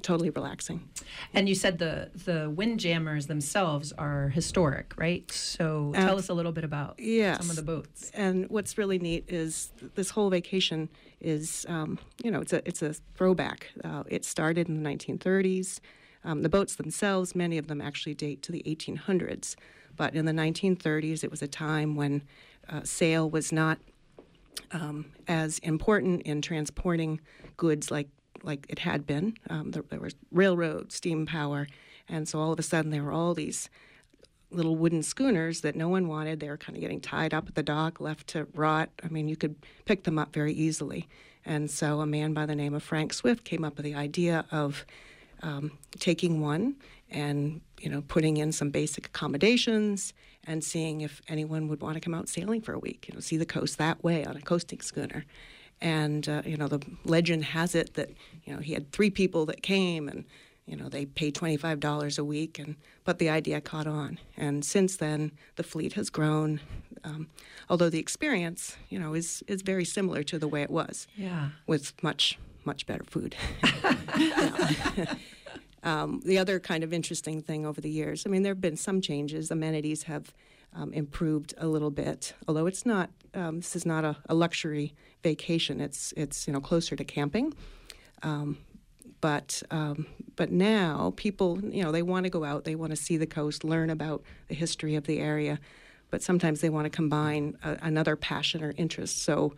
totally 0.03 0.31
relaxing. 0.31 0.89
And 1.35 1.49
you 1.49 1.55
said 1.55 1.79
the 1.79 2.11
the 2.15 2.51
windjammers 2.51 3.27
themselves 3.27 3.93
are 3.93 4.29
historic, 4.29 4.95
right? 4.97 5.31
So 5.31 5.93
tell 5.95 6.17
uh, 6.17 6.19
us 6.19 6.29
a 6.29 6.35
little 6.35 6.53
bit 6.53 6.65
about 6.65 6.99
yes. 6.99 7.39
some 7.39 7.51
of 7.51 7.57
the 7.57 7.63
boats. 7.63 8.11
And 8.15 8.49
what's 8.49 8.79
really 8.79 8.99
neat 8.99 9.25
is 9.29 9.73
this 9.95 10.11
whole 10.11 10.31
vacation 10.31 10.89
is, 11.21 11.67
um, 11.69 11.99
you 12.23 12.31
know, 12.31 12.41
it's 12.41 12.53
a 12.53 12.67
it's 12.67 12.83
a 12.83 12.95
throwback. 13.15 13.69
Uh, 13.85 14.05
it 14.07 14.25
started 14.25 14.69
in 14.69 14.83
the 14.83 14.89
1930s. 14.89 15.81
Um, 16.25 16.43
the 16.43 16.49
boats 16.49 16.77
themselves, 16.77 17.37
many 17.37 17.57
of 17.57 17.69
them 17.69 17.81
actually 17.81 18.15
date 18.15 18.43
to 18.43 18.53
the 18.53 18.63
1800s. 18.67 19.55
But 19.97 20.15
in 20.15 20.27
the 20.27 20.33
1930s, 20.33 21.25
it 21.25 21.31
was 21.31 21.43
a 21.43 21.49
time 21.49 21.97
when 21.97 22.23
uh, 22.69 22.83
sail 22.85 23.29
was 23.29 23.53
not 23.53 23.79
um, 24.73 25.07
as 25.29 25.59
important 25.61 26.23
in 26.23 26.43
transporting 26.43 27.21
goods 27.57 27.91
like 27.91 28.09
like 28.43 28.67
it 28.69 28.81
had 28.81 29.07
been. 29.07 29.35
Um, 29.49 29.71
there, 29.71 29.83
there 29.89 30.01
was 30.01 30.15
railroad, 30.31 30.93
steam 30.93 31.27
power, 31.27 31.67
and 32.09 32.29
so 32.29 32.39
all 32.39 32.53
of 32.53 32.59
a 32.59 32.63
sudden 32.63 32.91
there 32.91 33.03
were 33.03 33.13
all 33.13 33.35
these 33.35 33.69
little 34.51 34.77
wooden 34.77 35.03
schooners 35.03 35.63
that 35.63 35.75
no 35.75 35.89
one 35.89 36.07
wanted. 36.07 36.41
They 36.41 36.49
were 36.49 36.57
kind 36.57 36.77
of 36.77 36.81
getting 36.81 37.01
tied 37.01 37.35
up 37.35 37.49
at 37.49 37.55
the 37.55 37.63
dock, 37.63 38.01
left 38.01 38.29
to 38.29 38.47
rot. 38.55 38.91
I 39.03 39.09
mean, 39.09 39.29
you 39.29 39.37
could 39.37 39.57
pick 39.85 40.05
them 40.05 40.19
up 40.19 40.33
very 40.33 40.53
easily. 40.53 41.09
And 41.45 41.71
so 41.71 42.01
a 42.01 42.07
man 42.07 42.33
by 42.33 42.47
the 42.47 42.55
name 42.55 42.75
of 42.75 42.83
Frank 42.83 43.13
Swift 43.13 43.45
came 43.45 43.65
up 43.65 43.77
with 43.77 43.85
the 43.85 43.95
idea 43.95 44.45
of 44.51 44.85
um, 45.43 45.73
taking 45.99 46.41
one 46.41 46.77
and 47.11 47.61
you 47.81 47.89
know 47.89 48.03
putting 48.03 48.37
in 48.37 48.53
some 48.53 48.71
basic 48.71 49.07
accommodations 49.07 50.13
and 50.47 50.63
seeing 50.63 51.01
if 51.01 51.21
anyone 51.29 51.69
would 51.69 51.81
want 51.81 51.95
to 51.95 52.01
come 52.01 52.15
out 52.15 52.29
sailing 52.29 52.61
for 52.61 52.73
a 52.73 52.79
week. 52.79 53.07
You 53.09 53.15
know, 53.15 53.21
see 53.21 53.37
the 53.37 53.47
coast 53.47 53.79
that 53.79 54.03
way 54.05 54.25
on 54.25 54.37
a 54.37 54.41
coasting 54.41 54.81
schooner. 54.81 55.25
And 55.81 56.29
uh, 56.29 56.43
you 56.47 56.57
know, 56.57 56.69
the 56.69 56.81
legend 57.05 57.45
has 57.45 57.75
it 57.75 57.95
that 57.95 58.11
you 58.45 58.55
know 58.55 58.61
he 58.61 58.73
had 58.73 58.93
three 58.93 59.11
people 59.11 59.45
that 59.47 59.63
came, 59.63 60.09
and 60.09 60.25
you 60.65 60.77
know 60.77 60.89
they 60.89 61.05
paid 61.05 61.35
twenty 61.35 61.57
five 61.57 61.81
dollars 61.81 62.19
a 62.19 62.25
week, 62.25 62.59
and 62.59 62.77
but 63.05 63.19
the 63.19 63.29
idea 63.29 63.61
caught 63.61 63.87
on. 63.87 64.19
And 64.37 64.65
since 64.65 64.97
then, 64.97 65.33
the 65.57 65.63
fleet 65.63 65.93
has 65.95 66.09
grown. 66.09 66.61
Um, 67.05 67.29
although 67.69 67.91
the 67.91 67.99
experience, 67.99 68.77
you 68.89 68.99
know, 68.99 69.13
is 69.13 69.45
is 69.49 69.61
very 69.61 69.85
similar 69.85 70.23
to 70.25 70.39
the 70.39 70.49
way 70.49 70.63
it 70.63 70.71
was. 70.71 71.07
Yeah. 71.15 71.51
With 71.67 71.93
much 72.03 72.39
much 72.65 72.87
better 72.87 73.05
food. 73.05 73.37
um, 75.87 76.21
the 76.25 76.37
other 76.37 76.59
kind 76.59 76.83
of 76.83 76.93
interesting 76.93 77.41
thing 77.41 77.65
over 77.65 77.81
the 77.81 77.89
years, 77.89 78.27
I 78.27 78.29
mean, 78.29 78.43
there 78.43 78.51
have 78.51 78.61
been 78.61 78.77
some 78.77 79.01
changes. 79.01 79.53
Amenities 79.53 80.03
have 80.03 80.35
um, 80.75 80.93
improved 80.93 81.55
a 81.59 81.69
little 81.69 81.93
bit, 81.93 82.35
although 82.49 82.67
it's 82.67 82.85
not. 82.85 83.11
Um, 83.35 83.61
this 83.61 83.77
is 83.77 83.87
not 83.87 84.05
a, 84.05 84.17
a, 84.29 84.35
luxury 84.35 84.95
vacation. 85.23 85.81
It's 85.81 86.13
it's 86.17 86.47
you 86.49 86.53
know 86.53 86.61
closer 86.61 86.97
to 86.97 87.05
camping, 87.05 87.55
um, 88.25 88.59
but 89.21 89.63
um, 89.71 90.07
but 90.35 90.51
now 90.51 91.15
people 91.17 91.61
you 91.63 91.85
know 91.85 91.93
they 91.93 92.03
want 92.03 92.25
to 92.25 92.31
go 92.31 92.43
out. 92.43 92.65
They 92.65 92.75
want 92.75 92.91
to 92.91 92.97
see 92.97 93.17
the 93.17 93.27
coast, 93.27 93.63
learn 93.63 93.89
about 93.89 94.23
the 94.49 94.55
history 94.55 94.97
of 94.97 95.07
the 95.07 95.21
area, 95.21 95.61
but 96.11 96.21
sometimes 96.21 96.61
they 96.63 96.69
want 96.69 96.87
to 96.87 96.91
combine 96.91 97.57
a, 97.63 97.79
another 97.83 98.17
passion 98.17 98.63
or 98.63 98.75
interest. 98.77 99.23
So. 99.23 99.55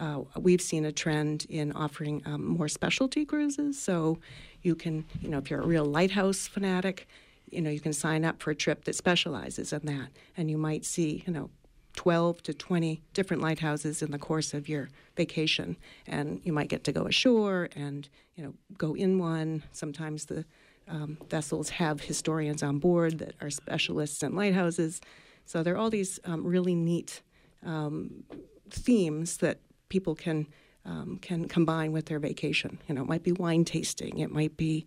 Uh, 0.00 0.22
we've 0.36 0.60
seen 0.60 0.84
a 0.84 0.92
trend 0.92 1.44
in 1.48 1.72
offering 1.72 2.22
um, 2.24 2.46
more 2.46 2.68
specialty 2.68 3.24
cruises. 3.24 3.76
So 3.76 4.20
you 4.62 4.74
can, 4.74 5.04
you 5.20 5.28
know, 5.28 5.38
if 5.38 5.50
you're 5.50 5.60
a 5.60 5.66
real 5.66 5.84
lighthouse 5.84 6.46
fanatic, 6.46 7.08
you 7.50 7.60
know, 7.60 7.70
you 7.70 7.80
can 7.80 7.92
sign 7.92 8.24
up 8.24 8.42
for 8.42 8.50
a 8.50 8.54
trip 8.54 8.84
that 8.84 8.94
specializes 8.94 9.72
in 9.72 9.86
that, 9.86 10.08
and 10.36 10.50
you 10.50 10.58
might 10.58 10.84
see, 10.84 11.22
you 11.26 11.32
know, 11.32 11.50
12 11.94 12.42
to 12.44 12.54
20 12.54 13.02
different 13.12 13.42
lighthouses 13.42 14.02
in 14.02 14.10
the 14.12 14.18
course 14.18 14.54
of 14.54 14.68
your 14.68 14.88
vacation, 15.16 15.76
and 16.06 16.40
you 16.44 16.52
might 16.52 16.68
get 16.68 16.84
to 16.84 16.92
go 16.92 17.06
ashore 17.06 17.68
and, 17.74 18.08
you 18.36 18.44
know, 18.44 18.54
go 18.76 18.94
in 18.94 19.18
one. 19.18 19.62
Sometimes 19.72 20.26
the 20.26 20.44
um, 20.86 21.18
vessels 21.28 21.70
have 21.70 22.02
historians 22.02 22.62
on 22.62 22.78
board 22.78 23.18
that 23.18 23.34
are 23.40 23.50
specialists 23.50 24.22
in 24.22 24.34
lighthouses. 24.34 25.00
So 25.44 25.62
there 25.62 25.74
are 25.74 25.78
all 25.78 25.90
these 25.90 26.20
um, 26.24 26.46
really 26.46 26.74
neat 26.74 27.22
um, 27.64 28.24
themes 28.70 29.38
that 29.38 29.58
people 29.88 30.14
can 30.14 30.46
um, 30.84 31.18
can 31.20 31.48
combine 31.48 31.92
with 31.92 32.06
their 32.06 32.18
vacation. 32.18 32.78
You 32.88 32.94
know, 32.94 33.02
it 33.02 33.08
might 33.08 33.22
be 33.22 33.32
wine 33.32 33.64
tasting. 33.64 34.18
It 34.18 34.30
might 34.30 34.56
be 34.56 34.86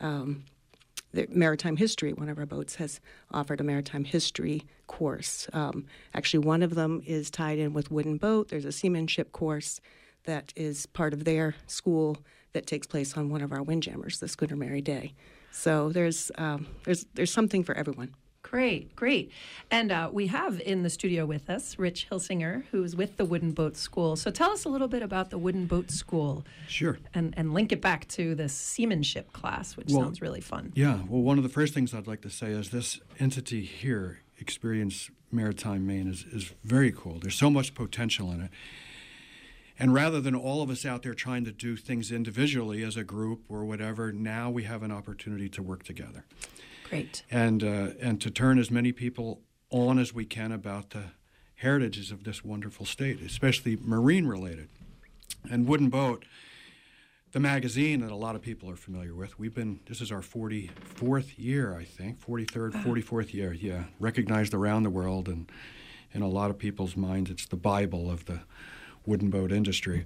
um, 0.00 0.44
maritime 1.28 1.76
history. 1.76 2.12
One 2.12 2.28
of 2.28 2.38
our 2.38 2.46
boats 2.46 2.76
has 2.76 3.00
offered 3.30 3.60
a 3.60 3.64
maritime 3.64 4.04
history 4.04 4.64
course. 4.86 5.48
Um, 5.52 5.86
actually, 6.14 6.40
one 6.40 6.62
of 6.62 6.74
them 6.74 7.02
is 7.06 7.30
tied 7.30 7.58
in 7.58 7.72
with 7.72 7.90
wooden 7.90 8.16
boat. 8.16 8.48
There's 8.48 8.64
a 8.64 8.72
seamanship 8.72 9.32
course 9.32 9.80
that 10.24 10.52
is 10.56 10.86
part 10.86 11.14
of 11.14 11.24
their 11.24 11.54
school 11.66 12.18
that 12.52 12.66
takes 12.66 12.86
place 12.86 13.16
on 13.16 13.30
one 13.30 13.42
of 13.42 13.52
our 13.52 13.62
windjammers, 13.62 14.20
the 14.20 14.28
Schooner 14.28 14.56
Mary 14.56 14.82
Day. 14.82 15.14
So 15.50 15.88
there's 15.90 16.30
um, 16.36 16.66
there's 16.84 17.06
there's 17.14 17.32
something 17.32 17.64
for 17.64 17.74
everyone. 17.74 18.14
Great, 18.50 18.96
great. 18.96 19.30
And 19.70 19.92
uh, 19.92 20.08
we 20.10 20.28
have 20.28 20.58
in 20.60 20.82
the 20.82 20.88
studio 20.88 21.26
with 21.26 21.50
us 21.50 21.78
Rich 21.78 22.08
Hilsinger, 22.10 22.64
who's 22.70 22.96
with 22.96 23.18
the 23.18 23.26
Wooden 23.26 23.52
Boat 23.52 23.76
School. 23.76 24.16
So 24.16 24.30
tell 24.30 24.52
us 24.52 24.64
a 24.64 24.70
little 24.70 24.88
bit 24.88 25.02
about 25.02 25.28
the 25.28 25.36
Wooden 25.36 25.66
Boat 25.66 25.90
School. 25.90 26.46
Sure. 26.66 26.98
And, 27.12 27.34
and 27.36 27.52
link 27.52 27.72
it 27.72 27.82
back 27.82 28.08
to 28.08 28.34
this 28.34 28.54
seamanship 28.54 29.34
class, 29.34 29.76
which 29.76 29.88
well, 29.90 30.00
sounds 30.00 30.22
really 30.22 30.40
fun. 30.40 30.72
Yeah. 30.74 31.00
Well, 31.08 31.20
one 31.20 31.36
of 31.36 31.42
the 31.42 31.50
first 31.50 31.74
things 31.74 31.92
I'd 31.92 32.06
like 32.06 32.22
to 32.22 32.30
say 32.30 32.46
is 32.46 32.70
this 32.70 33.00
entity 33.18 33.66
here, 33.66 34.20
Experience 34.38 35.10
Maritime 35.30 35.86
Maine, 35.86 36.08
is, 36.08 36.24
is 36.32 36.54
very 36.64 36.90
cool. 36.90 37.18
There's 37.20 37.36
so 37.36 37.50
much 37.50 37.74
potential 37.74 38.32
in 38.32 38.40
it. 38.40 38.50
And 39.78 39.92
rather 39.92 40.22
than 40.22 40.34
all 40.34 40.62
of 40.62 40.70
us 40.70 40.86
out 40.86 41.02
there 41.02 41.12
trying 41.12 41.44
to 41.44 41.52
do 41.52 41.76
things 41.76 42.10
individually 42.10 42.82
as 42.82 42.96
a 42.96 43.04
group 43.04 43.42
or 43.50 43.66
whatever, 43.66 44.10
now 44.10 44.48
we 44.48 44.62
have 44.62 44.82
an 44.82 44.90
opportunity 44.90 45.50
to 45.50 45.62
work 45.62 45.84
together. 45.84 46.24
Great. 46.90 47.22
And 47.30 47.62
uh, 47.62 47.90
and 48.00 48.20
to 48.20 48.30
turn 48.30 48.58
as 48.58 48.70
many 48.70 48.92
people 48.92 49.42
on 49.70 49.98
as 49.98 50.14
we 50.14 50.24
can 50.24 50.52
about 50.52 50.90
the 50.90 51.04
heritages 51.56 52.10
of 52.10 52.24
this 52.24 52.44
wonderful 52.44 52.86
state, 52.86 53.20
especially 53.20 53.76
marine 53.82 54.26
related. 54.26 54.68
And 55.50 55.66
Wooden 55.66 55.88
Boat, 55.88 56.24
the 57.32 57.40
magazine 57.40 58.00
that 58.00 58.10
a 58.10 58.16
lot 58.16 58.34
of 58.34 58.42
people 58.42 58.70
are 58.70 58.76
familiar 58.76 59.14
with. 59.14 59.38
We've 59.38 59.54
been 59.54 59.80
this 59.86 60.00
is 60.00 60.10
our 60.10 60.20
44th 60.22 61.38
year, 61.38 61.76
I 61.76 61.84
think, 61.84 62.24
43rd, 62.24 62.82
44th 62.82 63.34
year. 63.34 63.52
Yeah, 63.52 63.84
recognized 63.98 64.54
around 64.54 64.84
the 64.84 64.90
world 64.90 65.28
and 65.28 65.50
in 66.12 66.22
a 66.22 66.28
lot 66.28 66.50
of 66.50 66.58
people's 66.58 66.96
minds, 66.96 67.30
it's 67.30 67.46
the 67.46 67.56
Bible 67.56 68.10
of 68.10 68.24
the 68.24 68.40
wooden 69.04 69.30
boat 69.30 69.52
industry. 69.52 70.04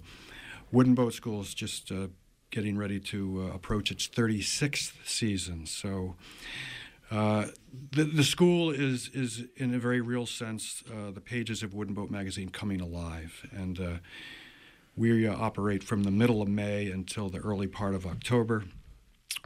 Wooden 0.73 0.95
Boat 0.95 1.13
School 1.13 1.41
is 1.43 1.55
just 1.55 1.93
uh, 1.93 2.09
getting 2.53 2.77
ready 2.77 3.01
to 3.01 3.49
uh, 3.51 3.55
approach 3.55 3.91
its 3.91 4.07
36th 4.07 4.93
season. 5.05 5.65
So 5.67 6.17
uh, 7.11 7.47
the, 7.91 8.05
the 8.05 8.23
school 8.23 8.71
is, 8.71 9.09
is, 9.15 9.45
in 9.57 9.75
a 9.75 9.79
very 9.79 10.03
real 10.03 10.27
sense, 10.27 10.85
uh, 10.87 11.11
the 11.11 11.21
pages 11.21 11.63
of 11.63 11.73
Wooden 11.73 11.95
Boat 11.95 12.11
magazine 12.11 12.51
coming 12.51 12.81
alive. 12.81 13.49
And 13.51 13.81
uh, 13.81 13.95
We 14.95 15.27
uh, 15.27 15.35
operate 15.35 15.83
from 15.83 16.05
the 16.05 16.11
middle 16.11 16.43
of 16.43 16.49
May 16.49 16.91
until 16.91 17.31
the 17.31 17.39
early 17.39 17.67
part 17.67 17.95
of 17.95 18.07
October, 18.07 18.65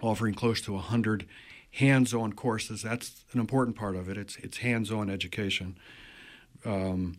offering 0.03 0.35
close 0.35 0.61
to 0.63 0.73
100 0.73 1.29
hands 1.71 2.13
on 2.13 2.33
courses. 2.33 2.83
That's 2.83 3.25
an 3.33 3.39
important 3.39 3.77
part 3.77 3.95
of 3.95 4.09
it. 4.09 4.19
It's, 4.19 4.37
it's 4.39 4.59
hands 4.59 4.91
on 4.91 5.09
education. 5.09 5.79
Um, 6.65 7.19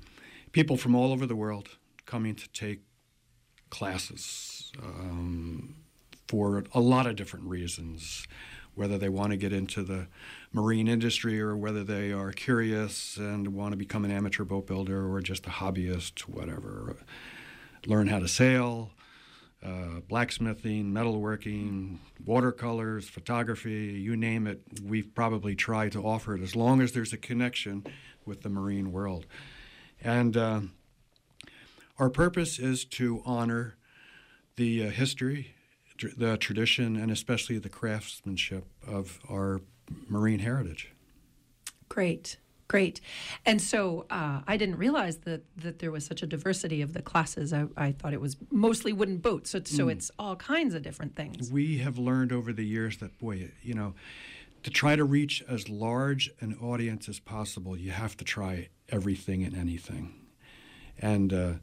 people 0.51 0.75
from 0.75 0.96
all 0.96 1.13
over 1.13 1.25
the 1.25 1.36
world 1.36 1.70
coming 2.06 2.36
to 2.36 2.50
take 2.50 2.82
classes 3.70 4.58
um, 4.84 5.75
for 6.27 6.63
a 6.74 6.79
lot 6.79 7.07
of 7.07 7.15
different 7.15 7.46
reasons, 7.46 8.27
whether 8.75 8.98
they 8.98 9.10
want 9.10 9.31
to 9.31 9.38
get 9.38 9.53
into 9.53 9.84
the 9.84 10.07
marine 10.51 10.88
industry 10.88 11.39
or 11.39 11.55
whether 11.55 11.84
they 11.84 12.12
are 12.12 12.31
curious 12.31 13.17
and 13.17 13.53
want 13.53 13.72
to 13.72 13.77
become 13.77 14.05
an 14.05 14.12
amateur 14.12 14.43
boat 14.43 14.67
builder 14.67 15.12
or 15.12 15.22
just 15.22 15.46
a 15.48 15.50
hobbyist, 15.50 16.22
whatever. 16.22 16.96
Learn 17.86 18.07
how 18.07 18.19
to 18.19 18.27
sail, 18.27 18.91
uh, 19.63 20.01
blacksmithing, 20.07 20.86
metalworking, 20.86 21.98
watercolors, 22.24 23.10
photography, 23.10 24.00
you 24.00 24.15
name 24.15 24.46
it. 24.46 24.62
We've 24.84 25.13
probably 25.15 25.55
tried 25.55 25.93
to 25.93 26.05
offer 26.05 26.36
it 26.36 26.41
as 26.41 26.55
long 26.55 26.81
as 26.81 26.91
there's 26.91 27.13
a 27.13 27.17
connection 27.17 27.86
with 28.25 28.43
the 28.43 28.50
marine 28.50 28.91
world. 28.91 29.25
And 30.03 30.38
uh, 30.38 30.62
our 31.98 32.10
purpose 32.10 32.60
is 32.60 32.86
to 32.86 33.24
honor 33.25 33.77
the 34.57 34.86
uh, 34.86 34.89
history, 34.89 35.55
tr- 35.98 36.08
the 36.18 36.38
tradition, 36.38 36.96
and 36.96 37.12
especially 37.12 37.58
the 37.58 37.70
craftsmanship 37.70 38.66
of 38.88 39.20
our 39.30 39.62
marine 40.08 40.39
heritage. 40.39 40.92
Great. 41.89 42.38
Great. 42.68 43.00
And 43.46 43.62
so 43.62 44.06
uh, 44.10 44.42
I 44.46 44.58
didn't 44.58 44.75
realize 44.75 45.20
that, 45.20 45.44
that 45.56 45.80
there 45.80 45.89
was 45.89 46.06
such 46.06 46.22
a 46.22 46.27
diversity 46.27 46.82
of 46.82 46.92
the 46.92 47.01
classes. 47.01 47.54
I, 47.54 47.68
I 47.77 47.94
thought 47.94 48.13
it 48.13 48.20
was 48.20 48.36
mostly 48.51 48.92
wooden 48.92 49.20
boats. 49.20 49.51
So, 49.51 49.62
so 49.63 49.88
it's 49.88 50.12
all 50.20 50.36
kinds 50.36 50.74
of 50.74 50.82
different 50.82 51.16
things. 51.16 51.50
We 51.50 51.77
have 51.77 51.98
learned 51.98 52.34
over 52.34 52.51
the 52.51 52.66
years 52.66 52.98
that, 52.98 53.18
boy, 53.20 53.51
you 53.62 53.74
know, 53.74 53.94
to 54.63 54.70
try 54.70 54.98
to 54.98 55.06
reach 55.06 55.42
as 55.48 55.70
large 55.70 56.30
an 56.42 56.58
audience 56.62 57.08
as 57.08 57.20
possible, 57.22 57.77
you 57.77 57.92
have 57.92 58.18
to 58.18 58.25
try 58.25 58.68
everything 58.89 59.44
and 59.44 59.56
anything. 59.56 60.13
And, 61.00 61.32
uh, 61.32 61.54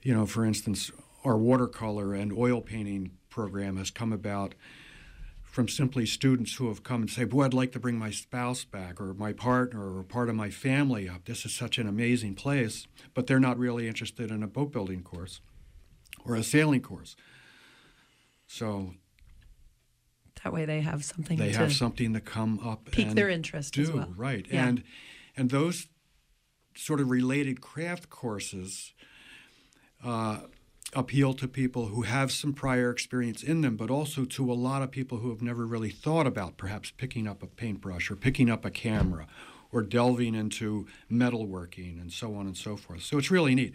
you 0.00 0.14
know, 0.14 0.24
for 0.24 0.46
instance, 0.46 0.90
our 1.24 1.36
watercolor 1.36 2.14
and 2.14 2.32
oil 2.32 2.62
painting 2.62 3.17
program 3.38 3.76
has 3.76 3.88
come 3.92 4.12
about 4.12 4.56
from 5.44 5.68
simply 5.68 6.04
students 6.04 6.56
who 6.56 6.66
have 6.66 6.82
come 6.82 7.02
and 7.02 7.08
say, 7.10 7.22
Boy, 7.22 7.44
I'd 7.44 7.54
like 7.54 7.70
to 7.70 7.78
bring 7.78 7.96
my 7.96 8.10
spouse 8.10 8.64
back 8.64 9.00
or 9.00 9.14
my 9.14 9.32
partner 9.32 9.96
or 9.96 10.02
part 10.02 10.28
of 10.28 10.34
my 10.34 10.50
family 10.50 11.08
up. 11.08 11.24
This 11.26 11.44
is 11.46 11.54
such 11.54 11.78
an 11.78 11.86
amazing 11.86 12.34
place, 12.34 12.88
but 13.14 13.28
they're 13.28 13.38
not 13.38 13.56
really 13.56 13.86
interested 13.86 14.32
in 14.32 14.42
a 14.42 14.48
boat 14.48 14.72
building 14.72 15.04
course 15.04 15.40
or 16.24 16.34
a 16.34 16.42
sailing 16.42 16.80
course. 16.80 17.14
So 18.48 18.94
That 20.42 20.52
way 20.52 20.64
they 20.64 20.80
have 20.80 21.04
something 21.04 21.38
they 21.38 21.52
to 21.52 21.58
have 21.58 21.72
something 21.72 22.12
to 22.14 22.20
come 22.20 22.58
up 22.58 22.90
pique 22.90 23.14
their 23.14 23.28
interest 23.28 23.74
do 23.74 23.82
as 23.82 23.92
well. 23.92 24.12
right 24.16 24.46
Yeah. 24.50 24.66
and 24.66 24.82
and 25.36 25.50
those 25.50 25.86
sort 26.74 26.98
of 27.00 27.08
related 27.08 27.60
craft 27.60 28.10
courses 28.10 28.94
uh, 30.02 30.38
appeal 30.94 31.34
to 31.34 31.46
people 31.46 31.86
who 31.86 32.02
have 32.02 32.32
some 32.32 32.54
prior 32.54 32.90
experience 32.90 33.42
in 33.42 33.60
them 33.60 33.76
but 33.76 33.90
also 33.90 34.24
to 34.24 34.50
a 34.50 34.54
lot 34.54 34.80
of 34.80 34.90
people 34.90 35.18
who 35.18 35.28
have 35.28 35.42
never 35.42 35.66
really 35.66 35.90
thought 35.90 36.26
about 36.26 36.56
perhaps 36.56 36.90
picking 36.90 37.26
up 37.26 37.42
a 37.42 37.46
paintbrush 37.46 38.10
or 38.10 38.16
picking 38.16 38.48
up 38.48 38.64
a 38.64 38.70
camera 38.70 39.26
or 39.70 39.82
delving 39.82 40.34
into 40.34 40.86
metalworking 41.10 42.00
and 42.00 42.12
so 42.12 42.34
on 42.34 42.46
and 42.46 42.56
so 42.56 42.76
forth. 42.76 43.02
So 43.02 43.18
it's 43.18 43.30
really 43.30 43.54
neat. 43.54 43.74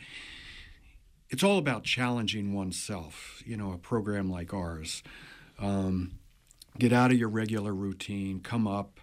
It's 1.30 1.44
all 1.44 1.58
about 1.58 1.84
challenging 1.84 2.54
oneself 2.54 3.44
you 3.46 3.58
know 3.58 3.72
a 3.72 3.78
program 3.78 4.30
like 4.30 4.54
ours. 4.54 5.04
Um, 5.60 6.20
get 6.80 6.92
out 6.92 7.12
of 7.12 7.18
your 7.18 7.30
regular 7.30 7.74
routine, 7.74 8.40
come 8.40 8.68
up, 8.68 9.00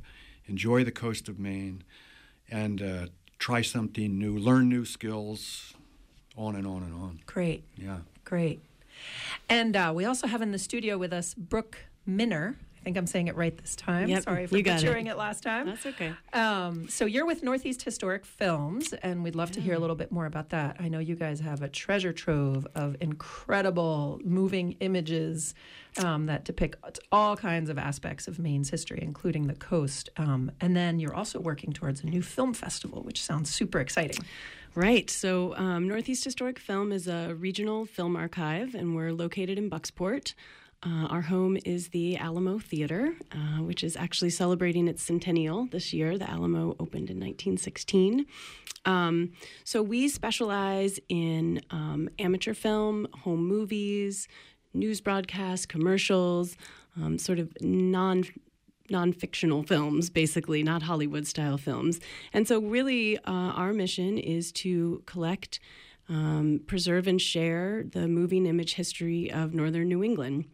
enjoy 0.46 0.82
the 0.82 0.90
coast 0.90 1.28
of 1.28 1.38
Maine, 1.38 1.84
and 2.50 2.82
uh, 2.82 3.06
try 3.38 3.62
something 3.62 4.18
new, 4.18 4.36
learn 4.36 4.68
new 4.68 4.84
skills, 4.84 5.74
on 6.36 6.56
and 6.56 6.66
on 6.66 6.82
and 6.82 6.94
on. 6.94 7.20
Great. 7.26 7.64
Yeah. 7.76 7.98
Great. 8.24 8.60
And 9.48 9.76
uh, 9.76 9.92
we 9.94 10.04
also 10.04 10.26
have 10.26 10.42
in 10.42 10.52
the 10.52 10.58
studio 10.58 10.98
with 10.98 11.12
us 11.12 11.34
Brooke 11.34 11.78
Minner. 12.06 12.56
I 12.78 12.82
think 12.82 12.96
I'm 12.96 13.06
saying 13.06 13.28
it 13.28 13.36
right 13.36 13.54
this 13.58 13.76
time. 13.76 14.08
Yep, 14.08 14.22
Sorry 14.22 14.46
for 14.46 14.56
you 14.56 14.62
got 14.62 14.82
it. 14.82 14.86
butchering 14.86 15.06
it. 15.08 15.18
last 15.18 15.42
time. 15.42 15.66
That's 15.66 15.84
okay. 15.84 16.14
Um, 16.32 16.88
so 16.88 17.04
you're 17.04 17.26
with 17.26 17.42
Northeast 17.42 17.82
Historic 17.82 18.24
Films, 18.24 18.94
and 19.02 19.22
we'd 19.22 19.36
love 19.36 19.50
to 19.52 19.60
hear 19.60 19.74
a 19.74 19.78
little 19.78 19.96
bit 19.96 20.10
more 20.10 20.24
about 20.24 20.48
that. 20.50 20.76
I 20.80 20.88
know 20.88 20.98
you 20.98 21.14
guys 21.14 21.40
have 21.40 21.60
a 21.60 21.68
treasure 21.68 22.14
trove 22.14 22.66
of 22.74 22.96
incredible 23.02 24.18
moving 24.24 24.76
images 24.80 25.54
um, 26.02 26.24
that 26.26 26.44
depict 26.44 27.00
all 27.12 27.36
kinds 27.36 27.68
of 27.68 27.76
aspects 27.78 28.26
of 28.28 28.38
Maine's 28.38 28.70
history, 28.70 29.00
including 29.02 29.46
the 29.46 29.54
coast. 29.56 30.08
Um, 30.16 30.50
and 30.62 30.74
then 30.74 31.00
you're 31.00 31.14
also 31.14 31.38
working 31.38 31.74
towards 31.74 32.02
a 32.02 32.06
new 32.06 32.22
film 32.22 32.54
festival, 32.54 33.02
which 33.02 33.22
sounds 33.22 33.50
super 33.50 33.80
exciting. 33.80 34.24
Right. 34.76 35.10
So, 35.10 35.56
um, 35.56 35.88
Northeast 35.88 36.24
Historic 36.24 36.58
Film 36.60 36.92
is 36.92 37.08
a 37.08 37.34
regional 37.34 37.86
film 37.86 38.14
archive, 38.14 38.76
and 38.76 38.94
we're 38.94 39.12
located 39.12 39.58
in 39.58 39.68
Bucksport. 39.68 40.34
Uh, 40.84 41.06
our 41.06 41.22
home 41.22 41.58
is 41.64 41.88
the 41.88 42.16
Alamo 42.16 42.60
Theater, 42.60 43.14
uh, 43.32 43.62
which 43.62 43.82
is 43.82 43.96
actually 43.96 44.30
celebrating 44.30 44.86
its 44.86 45.02
centennial 45.02 45.66
this 45.66 45.92
year. 45.92 46.16
The 46.16 46.30
Alamo 46.30 46.76
opened 46.78 47.10
in 47.10 47.18
1916. 47.18 48.26
Um, 48.84 49.32
so, 49.64 49.82
we 49.82 50.08
specialize 50.08 51.00
in 51.08 51.62
um, 51.70 52.08
amateur 52.20 52.54
film, 52.54 53.08
home 53.24 53.44
movies, 53.44 54.28
news 54.72 55.00
broadcasts, 55.00 55.66
commercials, 55.66 56.56
um, 56.96 57.18
sort 57.18 57.40
of 57.40 57.50
non 57.60 58.22
non-fictional 58.90 59.62
films 59.62 60.10
basically 60.10 60.62
not 60.62 60.82
hollywood 60.82 61.26
style 61.26 61.58
films. 61.58 62.00
And 62.32 62.46
so 62.46 62.60
really 62.60 63.18
uh, 63.18 63.22
our 63.62 63.72
mission 63.72 64.18
is 64.18 64.52
to 64.52 65.02
collect 65.06 65.60
um, 66.08 66.60
preserve 66.66 67.06
and 67.06 67.20
share 67.20 67.84
the 67.84 68.08
moving 68.08 68.46
image 68.46 68.74
history 68.74 69.30
of 69.30 69.54
northern 69.54 69.88
new 69.88 70.02
england. 70.02 70.46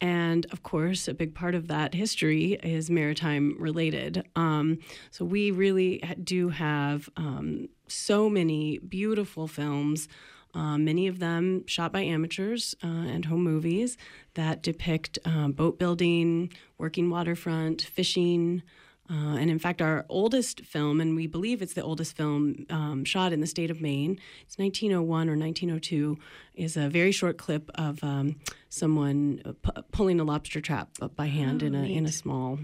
And 0.00 0.46
of 0.50 0.62
course 0.62 1.08
a 1.08 1.14
big 1.14 1.34
part 1.34 1.54
of 1.54 1.68
that 1.68 1.94
history 1.94 2.54
is 2.62 2.90
maritime 2.90 3.56
related. 3.58 4.24
Um, 4.36 4.78
so 5.10 5.24
we 5.24 5.50
really 5.50 6.02
do 6.22 6.48
have 6.50 7.08
um, 7.16 7.68
so 7.86 8.30
many 8.30 8.78
beautiful 8.78 9.46
films 9.46 10.08
uh, 10.54 10.76
many 10.78 11.06
of 11.06 11.18
them 11.18 11.66
shot 11.66 11.92
by 11.92 12.02
amateurs 12.02 12.74
uh, 12.82 12.86
and 12.86 13.26
home 13.26 13.42
movies 13.42 13.96
that 14.34 14.62
depict 14.62 15.18
uh, 15.24 15.48
boat 15.48 15.78
building, 15.78 16.52
working 16.78 17.10
waterfront, 17.10 17.82
fishing. 17.82 18.62
Uh, 19.08 19.36
and 19.36 19.50
in 19.50 19.58
fact, 19.58 19.82
our 19.82 20.06
oldest 20.08 20.60
film, 20.60 21.00
and 21.00 21.16
we 21.16 21.26
believe 21.26 21.62
it's 21.62 21.74
the 21.74 21.82
oldest 21.82 22.16
film 22.16 22.64
um, 22.70 23.04
shot 23.04 23.32
in 23.32 23.40
the 23.40 23.46
state 23.46 23.70
of 23.70 23.80
Maine, 23.80 24.20
it's 24.42 24.56
1901 24.56 25.28
or 25.28 25.36
1902, 25.36 26.16
is 26.54 26.76
a 26.76 26.88
very 26.88 27.10
short 27.10 27.36
clip 27.36 27.70
of 27.74 28.02
um, 28.04 28.36
someone 28.68 29.42
uh, 29.44 29.52
p- 29.52 29.82
pulling 29.90 30.20
a 30.20 30.24
lobster 30.24 30.60
trap 30.60 30.90
by 31.16 31.26
hand 31.26 31.62
in 31.62 31.74
a 31.74 31.82
in 31.82 32.06
a 32.06 32.12
small 32.12 32.60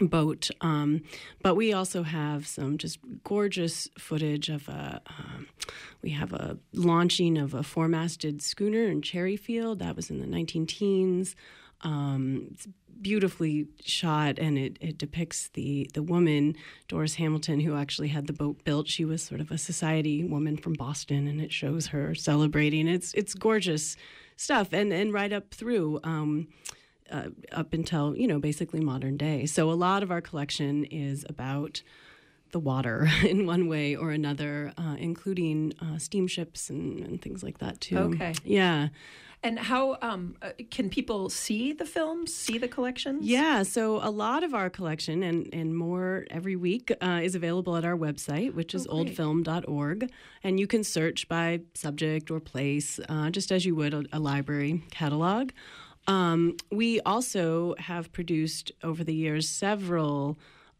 boat. 0.00 0.50
Um, 0.60 1.02
but 1.42 1.54
we 1.54 1.72
also 1.72 2.02
have 2.02 2.46
some 2.46 2.78
just 2.78 2.98
gorgeous 3.24 3.88
footage 3.98 4.48
of 4.48 4.68
a. 4.68 5.00
Um, 5.06 5.48
we 6.02 6.10
have 6.10 6.32
a 6.32 6.58
launching 6.72 7.36
of 7.38 7.54
a 7.54 7.62
four-masted 7.62 8.42
schooner 8.42 8.84
in 8.84 9.00
Cherryfield. 9.00 9.78
That 9.78 9.96
was 9.96 10.10
in 10.10 10.20
the 10.20 10.26
19 10.26 10.66
teens. 10.66 11.34
Um, 11.82 12.48
it's 12.52 12.68
beautifully 13.00 13.68
shot, 13.84 14.38
and 14.38 14.58
it, 14.58 14.78
it 14.80 14.98
depicts 14.98 15.48
the 15.48 15.90
the 15.94 16.02
woman 16.02 16.56
Doris 16.88 17.14
Hamilton 17.14 17.60
who 17.60 17.76
actually 17.76 18.08
had 18.08 18.26
the 18.26 18.32
boat 18.32 18.64
built. 18.64 18.88
She 18.88 19.04
was 19.04 19.22
sort 19.22 19.40
of 19.40 19.50
a 19.50 19.58
society 19.58 20.24
woman 20.24 20.56
from 20.56 20.74
Boston, 20.74 21.26
and 21.26 21.40
it 21.40 21.52
shows 21.52 21.88
her 21.88 22.14
celebrating. 22.14 22.88
It's 22.88 23.12
it's 23.14 23.34
gorgeous 23.34 23.96
stuff, 24.36 24.72
and 24.72 24.92
and 24.92 25.12
right 25.12 25.32
up 25.32 25.52
through. 25.52 26.00
Uh, 27.10 27.28
up 27.52 27.72
until 27.72 28.16
you 28.16 28.26
know 28.26 28.38
basically 28.40 28.80
modern 28.80 29.16
day. 29.16 29.46
So 29.46 29.70
a 29.70 29.74
lot 29.74 30.02
of 30.02 30.10
our 30.10 30.20
collection 30.20 30.84
is 30.84 31.24
about 31.28 31.82
the 32.50 32.60
water 32.60 33.08
in 33.24 33.46
one 33.46 33.68
way 33.68 33.94
or 33.94 34.10
another, 34.10 34.72
uh, 34.78 34.96
including 34.98 35.72
uh, 35.80 35.98
steamships 35.98 36.70
and, 36.70 37.00
and 37.00 37.22
things 37.22 37.42
like 37.42 37.58
that 37.58 37.80
too. 37.80 37.98
Okay. 37.98 38.34
Yeah. 38.44 38.88
And 39.42 39.58
how 39.58 39.98
um, 40.02 40.36
uh, 40.42 40.50
can 40.70 40.88
people 40.88 41.28
see 41.28 41.72
the 41.72 41.84
films, 41.84 42.34
see 42.34 42.58
the 42.58 42.66
collections? 42.66 43.24
Yeah, 43.24 43.62
so 43.62 43.96
a 44.02 44.10
lot 44.10 44.42
of 44.42 44.54
our 44.54 44.70
collection 44.70 45.22
and, 45.22 45.48
and 45.52 45.76
more 45.76 46.24
every 46.30 46.56
week 46.56 46.90
uh, 47.00 47.20
is 47.22 47.34
available 47.34 47.76
at 47.76 47.84
our 47.84 47.96
website, 47.96 48.54
which 48.54 48.74
is 48.74 48.86
Oh, 48.88 48.94
oldfilm.org. 49.04 50.10
And 50.42 50.58
you 50.58 50.66
can 50.66 50.82
search 50.82 51.28
by 51.28 51.60
subject 51.74 52.30
or 52.30 52.40
place, 52.40 52.98
uh, 53.08 53.30
just 53.30 53.52
as 53.52 53.64
you 53.64 53.74
would 53.76 53.94
a, 53.94 54.04
a 54.12 54.18
library 54.18 54.82
catalog. 54.90 55.50
Um, 56.06 56.56
we 56.70 57.00
also 57.00 57.74
have 57.78 58.12
produced 58.12 58.72
over 58.82 59.02
the 59.02 59.14
years 59.14 59.48
several 59.48 60.38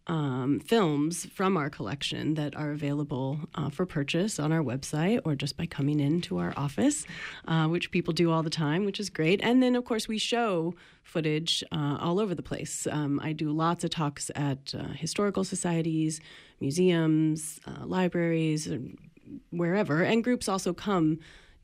um, 0.09 0.61
films 0.61 1.27
from 1.27 1.57
our 1.57 1.69
collection 1.69 2.35
that 2.35 2.55
are 2.55 2.71
available 2.71 3.41
uh, 3.55 3.71
for 3.71 3.87
purchase 3.87 4.39
on 4.39 4.53
our 4.53 4.63
website 4.63 5.21
or 5.25 5.35
just 5.35 5.57
by 5.57 5.67
coming 5.67 5.99
into 5.99 6.39
our 6.39 6.53
office, 6.57 7.05
uh, 7.49 7.67
which 7.67 7.91
people 7.91 8.13
do 8.13 8.31
all 8.31 8.43
the 8.43 8.51
time, 8.51 8.85
which 8.85 9.01
is 9.01 9.11
great. 9.11 9.41
And 9.43 9.63
then, 9.63 9.75
of 9.75 9.85
course, 9.85 10.07
we 10.07 10.19
show 10.19 10.75
footage 11.03 11.65
uh, 11.73 11.99
all 12.01 12.21
over 12.21 12.35
the 12.35 12.43
place. 12.43 12.87
Um, 12.91 13.21
I 13.23 13.33
do 13.33 13.51
lots 13.51 13.83
of 13.83 13.91
talks 13.91 14.31
at 14.37 14.75
uh, 14.79 14.89
historical 14.93 15.45
societies, 15.45 16.21
museums, 16.61 17.59
uh, 17.67 17.85
libraries, 17.85 18.69
wherever, 19.51 20.03
and 20.03 20.23
groups 20.23 20.49
also 20.49 20.73
come 20.73 21.19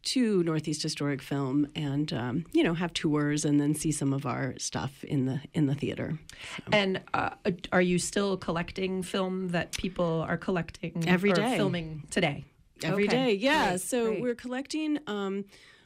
to 0.04 0.42
Northeast 0.42 0.82
Historic 0.82 1.22
Film 1.22 1.68
and 1.74 2.12
um, 2.12 2.44
you 2.52 2.62
know 2.62 2.74
have 2.74 2.92
tours 2.92 3.44
and 3.44 3.60
then 3.60 3.74
see 3.74 3.92
some 3.92 4.12
of 4.12 4.26
our 4.26 4.54
stuff 4.58 5.04
in 5.04 5.26
the 5.26 5.40
in 5.54 5.66
the 5.66 5.74
theater. 5.74 6.18
So. 6.56 6.62
And 6.72 7.00
uh, 7.14 7.30
are 7.72 7.82
you 7.82 7.98
still 7.98 8.36
collecting 8.36 9.02
film 9.02 9.48
that 9.48 9.72
people 9.72 10.24
are 10.28 10.36
collecting 10.36 11.04
every 11.06 11.32
day, 11.32 11.56
filming 11.56 12.04
today? 12.10 12.44
Every 12.82 13.06
okay. 13.06 13.16
day, 13.16 13.32
yeah. 13.34 13.70
Great. 13.70 13.80
So 13.80 14.06
Great. 14.06 14.22
we're 14.22 14.34
collecting. 14.34 14.98
Um, 15.06 15.44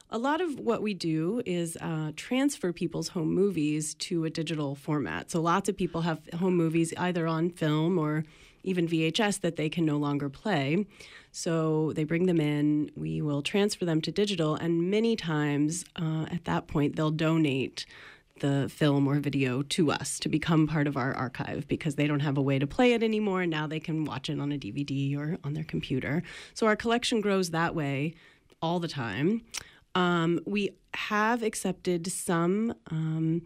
a 0.09 0.18
lot 0.18 0.40
of 0.40 0.61
what 0.61 0.83
we 0.83 0.94
do 0.94 1.42
is 1.44 1.76
uh, 1.81 2.12
transfer 2.14 2.72
people's 2.72 3.09
home 3.09 3.35
movies 3.35 3.94
to 3.94 4.24
a 4.24 4.31
digital 4.31 4.76
format. 4.76 5.31
So 5.31 5.40
lots 5.40 5.68
of 5.68 5.76
people 5.76 6.02
have 6.02 6.20
home 6.38 6.57
movies 6.57 6.94
either 6.96 7.26
on 7.26 7.50
film 7.50 7.98
or 7.98 8.24
even 8.66 8.87
VHS 8.87 9.40
that 9.40 9.57
they 9.57 9.68
can 9.68 9.87
no 9.87 9.96
longer 9.96 10.29
play. 10.29 10.87
So 11.33 11.92
they 11.94 12.05
bring 12.05 12.26
them 12.26 12.40
in, 12.40 12.90
we 12.96 13.22
will 13.22 13.42
transfer 13.42 13.85
them 13.85 14.00
to 14.02 14.12
digital, 14.12 14.55
and 14.55 14.90
many 14.90 15.16
times 15.16 15.85
uh, 15.96 16.26
at 16.31 16.44
that 16.44 16.66
point, 16.66 16.96
they'll 16.96 17.11
donate 17.11 17.87
the 18.40 18.68
film 18.68 19.07
or 19.07 19.18
video 19.18 19.62
to 19.62 19.90
us 19.90 20.18
to 20.18 20.29
become 20.29 20.66
part 20.66 20.87
of 20.87 20.96
our 20.96 21.14
archive 21.14 21.66
because 21.68 21.94
they 21.94 22.07
don't 22.07 22.20
have 22.20 22.37
a 22.37 22.42
way 22.42 22.59
to 22.59 22.66
play 22.66 22.92
it 22.92 23.02
anymore. 23.02 23.42
And 23.42 23.50
now 23.50 23.66
they 23.66 23.81
can 23.81 24.05
watch 24.05 24.29
it 24.29 24.38
on 24.38 24.52
a 24.52 24.59
DVD 24.59 25.16
or 25.16 25.38
on 25.42 25.55
their 25.55 25.64
computer. 25.64 26.22
So 26.55 26.66
our 26.66 26.76
collection 26.76 27.20
grows 27.20 27.50
that 27.50 27.74
way 27.74 28.14
all 28.61 28.79
the 28.79 28.88
time. 28.88 29.42
Um, 29.94 30.40
we 30.44 30.76
have 30.94 31.42
accepted 31.42 32.12
some 32.12 32.74
um, 32.90 33.42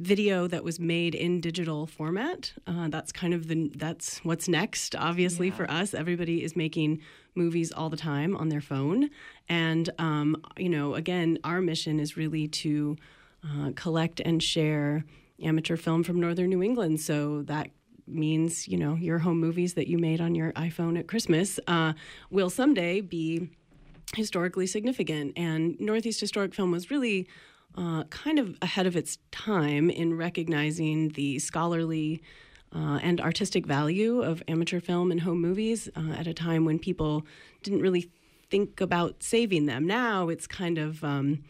video 0.00 0.46
that 0.46 0.64
was 0.64 0.80
made 0.80 1.14
in 1.14 1.40
digital 1.40 1.86
format. 1.86 2.52
Uh, 2.66 2.88
that's 2.88 3.12
kind 3.12 3.34
of 3.34 3.48
the 3.48 3.70
that's 3.76 4.18
what's 4.24 4.48
next. 4.48 4.96
Obviously, 4.96 5.48
yeah. 5.48 5.54
for 5.54 5.70
us, 5.70 5.94
everybody 5.94 6.42
is 6.42 6.56
making 6.56 7.00
movies 7.34 7.70
all 7.70 7.90
the 7.90 7.96
time 7.96 8.36
on 8.36 8.48
their 8.48 8.60
phone, 8.60 9.10
and 9.48 9.90
um, 9.98 10.36
you 10.56 10.68
know, 10.68 10.94
again, 10.94 11.38
our 11.44 11.60
mission 11.60 12.00
is 12.00 12.16
really 12.16 12.48
to 12.48 12.96
uh, 13.44 13.70
collect 13.76 14.20
and 14.20 14.42
share 14.42 15.04
amateur 15.42 15.76
film 15.76 16.02
from 16.02 16.20
northern 16.20 16.50
New 16.50 16.62
England. 16.62 17.00
So 17.00 17.42
that 17.42 17.70
means 18.06 18.66
you 18.66 18.78
know 18.78 18.94
your 18.94 19.18
home 19.18 19.38
movies 19.38 19.74
that 19.74 19.86
you 19.86 19.98
made 19.98 20.20
on 20.20 20.34
your 20.34 20.52
iPhone 20.52 20.98
at 20.98 21.08
Christmas 21.08 21.60
uh, 21.66 21.92
will 22.30 22.50
someday 22.50 23.00
be 23.00 23.50
historically 24.14 24.66
significant. 24.66 25.32
And 25.36 25.78
Northeast 25.78 26.20
Historic 26.20 26.54
Film 26.54 26.70
was 26.70 26.90
really 26.90 27.28
uh, 27.76 28.04
kind 28.04 28.38
of 28.38 28.56
ahead 28.62 28.86
of 28.86 28.96
its 28.96 29.18
time 29.30 29.90
in 29.90 30.16
recognizing 30.16 31.10
the 31.10 31.38
scholarly 31.38 32.22
uh, 32.74 32.98
and 33.02 33.20
artistic 33.20 33.66
value 33.66 34.22
of 34.22 34.42
amateur 34.48 34.80
film 34.80 35.10
and 35.10 35.20
home 35.20 35.40
movies 35.40 35.88
uh, 35.96 36.12
at 36.12 36.26
a 36.26 36.34
time 36.34 36.64
when 36.64 36.78
people 36.78 37.26
didn't 37.62 37.80
really 37.80 38.10
think 38.50 38.80
about 38.80 39.22
saving 39.22 39.66
them. 39.66 39.86
Now 39.86 40.28
it's 40.28 40.46
kind 40.46 40.78
of 40.78 41.02
um, 41.04 41.44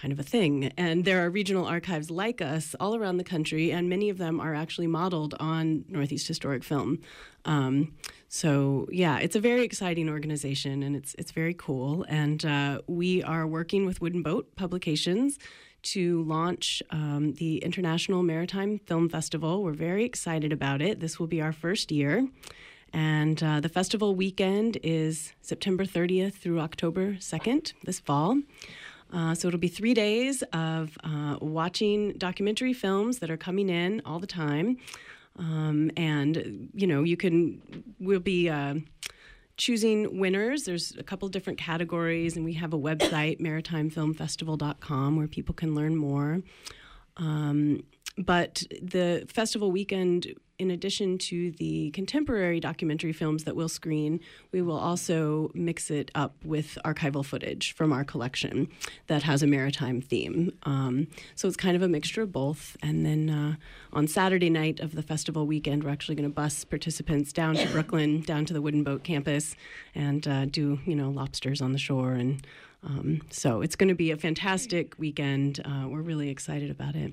kind 0.00 0.12
of 0.12 0.18
a 0.18 0.22
thing. 0.22 0.72
And 0.76 1.04
there 1.04 1.24
are 1.24 1.30
regional 1.30 1.66
archives 1.66 2.10
like 2.10 2.40
us 2.40 2.74
all 2.80 2.96
around 2.96 3.18
the 3.18 3.24
country, 3.24 3.70
and 3.70 3.88
many 3.88 4.08
of 4.08 4.18
them 4.18 4.40
are 4.40 4.54
actually 4.54 4.86
modeled 4.86 5.34
on 5.38 5.84
Northeast 5.88 6.26
Historic 6.26 6.64
Film. 6.64 7.00
Um, 7.44 7.94
so 8.28 8.86
yeah, 8.90 9.18
it's 9.18 9.36
a 9.36 9.40
very 9.40 9.62
exciting 9.62 10.08
organization, 10.08 10.82
and 10.82 10.96
it's 10.96 11.14
it's 11.18 11.32
very 11.32 11.54
cool. 11.54 12.04
And 12.08 12.44
uh, 12.44 12.80
we 12.86 13.22
are 13.22 13.46
working 13.46 13.86
with 13.86 14.00
Wooden 14.00 14.22
Boat 14.22 14.54
Publications 14.56 15.38
to 15.82 16.22
launch 16.24 16.82
um, 16.90 17.32
the 17.34 17.58
International 17.58 18.22
Maritime 18.22 18.78
Film 18.78 19.08
Festival. 19.08 19.62
We're 19.62 19.72
very 19.72 20.04
excited 20.04 20.52
about 20.52 20.82
it. 20.82 21.00
This 21.00 21.18
will 21.18 21.26
be 21.26 21.40
our 21.40 21.52
first 21.52 21.90
year. 21.90 22.26
And 22.92 23.42
uh, 23.42 23.60
the 23.60 23.68
festival 23.68 24.14
weekend 24.14 24.76
is 24.82 25.32
September 25.40 25.84
30th 25.84 26.34
through 26.34 26.60
October 26.60 27.14
2nd 27.14 27.72
this 27.84 28.00
fall. 28.00 28.38
Uh, 29.12 29.34
so 29.34 29.48
it'll 29.48 29.60
be 29.60 29.68
three 29.68 29.94
days 29.94 30.42
of 30.52 30.96
uh, 31.02 31.36
watching 31.40 32.12
documentary 32.12 32.72
films 32.72 33.18
that 33.18 33.30
are 33.30 33.36
coming 33.36 33.68
in 33.68 34.00
all 34.04 34.18
the 34.18 34.26
time. 34.26 34.76
Um, 35.36 35.90
and, 35.96 36.70
you 36.74 36.86
know, 36.86 37.02
you 37.02 37.16
can, 37.16 37.84
we'll 37.98 38.20
be 38.20 38.48
uh, 38.48 38.74
choosing 39.56 40.18
winners. 40.18 40.64
There's 40.64 40.94
a 40.96 41.02
couple 41.02 41.28
different 41.28 41.58
categories, 41.58 42.36
and 42.36 42.44
we 42.44 42.54
have 42.54 42.72
a 42.72 42.78
website, 42.78 43.40
maritimefilmfestival.com, 43.40 45.16
where 45.16 45.28
people 45.28 45.54
can 45.54 45.74
learn 45.74 45.96
more. 45.96 46.42
Um, 47.16 47.84
but 48.18 48.62
the 48.82 49.26
festival 49.28 49.70
weekend 49.70 50.34
in 50.60 50.70
addition 50.70 51.16
to 51.16 51.50
the 51.52 51.90
contemporary 51.92 52.60
documentary 52.60 53.14
films 53.14 53.44
that 53.44 53.56
we'll 53.56 53.68
screen, 53.68 54.20
we 54.52 54.60
will 54.60 54.76
also 54.76 55.50
mix 55.54 55.90
it 55.90 56.10
up 56.14 56.34
with 56.44 56.76
archival 56.84 57.24
footage 57.24 57.72
from 57.72 57.92
our 57.92 58.04
collection 58.04 58.68
that 59.06 59.22
has 59.22 59.42
a 59.42 59.46
maritime 59.46 60.02
theme. 60.02 60.52
Um, 60.64 61.06
so 61.34 61.48
it's 61.48 61.56
kind 61.56 61.76
of 61.76 61.82
a 61.82 61.88
mixture 61.88 62.22
of 62.22 62.30
both. 62.30 62.76
And 62.82 63.06
then 63.06 63.30
uh, 63.30 63.56
on 63.94 64.06
Saturday 64.06 64.50
night 64.50 64.80
of 64.80 64.94
the 64.94 65.02
festival 65.02 65.46
weekend, 65.46 65.82
we're 65.82 65.90
actually 65.90 66.14
going 66.14 66.28
to 66.28 66.34
bus 66.34 66.64
participants 66.64 67.32
down 67.32 67.54
to 67.54 67.66
Brooklin, 67.68 68.20
down 68.20 68.44
to 68.44 68.52
the 68.52 68.60
Wooden 68.60 68.84
Boat 68.84 69.02
campus, 69.02 69.56
and 69.94 70.28
uh, 70.28 70.44
do 70.44 70.78
you 70.84 70.94
know 70.94 71.08
lobsters 71.08 71.62
on 71.62 71.72
the 71.72 71.78
shore 71.78 72.12
and 72.12 72.46
um, 72.82 73.20
so 73.30 73.60
it's 73.60 73.76
going 73.76 73.88
to 73.88 73.94
be 73.94 74.10
a 74.10 74.16
fantastic 74.16 74.94
weekend. 74.98 75.60
Uh, 75.64 75.86
we're 75.88 76.00
really 76.00 76.30
excited 76.30 76.70
about 76.70 76.96
it. 76.96 77.12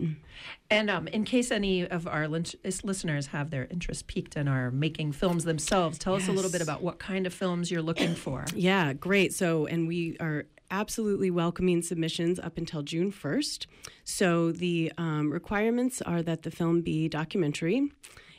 And 0.69 0.89
um, 0.89 1.08
in 1.10 1.25
case 1.25 1.51
any 1.51 1.86
of 1.86 2.08
our 2.08 2.27
listeners 2.27 3.27
have 3.27 3.49
their 3.49 3.67
interest 3.69 4.08
piqued 4.08 4.36
and 4.36 4.47
are 4.47 4.71
making 4.71 5.12
films 5.12 5.43
themselves, 5.43 5.97
tell 5.97 6.13
yes. 6.13 6.23
us 6.23 6.30
a 6.30 6.32
little 6.32 6.51
bit 6.51 6.62
about 6.62 6.82
what 6.82 6.99
kind 6.99 7.27
of 7.27 7.34
films 7.34 7.69
you're 7.69 7.82
looking 7.82 8.15
for. 8.23 8.45
Yeah, 8.56 8.93
great. 8.93 9.34
So, 9.34 9.65
and 9.65 9.88
we 9.88 10.15
are 10.19 10.45
absolutely 10.71 11.32
welcoming 11.32 11.82
submissions 11.82 12.39
up 12.39 12.58
until 12.58 12.82
June 12.82 13.12
1st. 13.12 13.67
So 14.03 14.51
the 14.51 14.91
um, 14.97 15.32
requirements 15.32 16.01
are 16.01 16.21
that 16.21 16.43
the 16.43 16.51
film 16.51 16.82
be 16.82 17.08
documentary. 17.10 17.91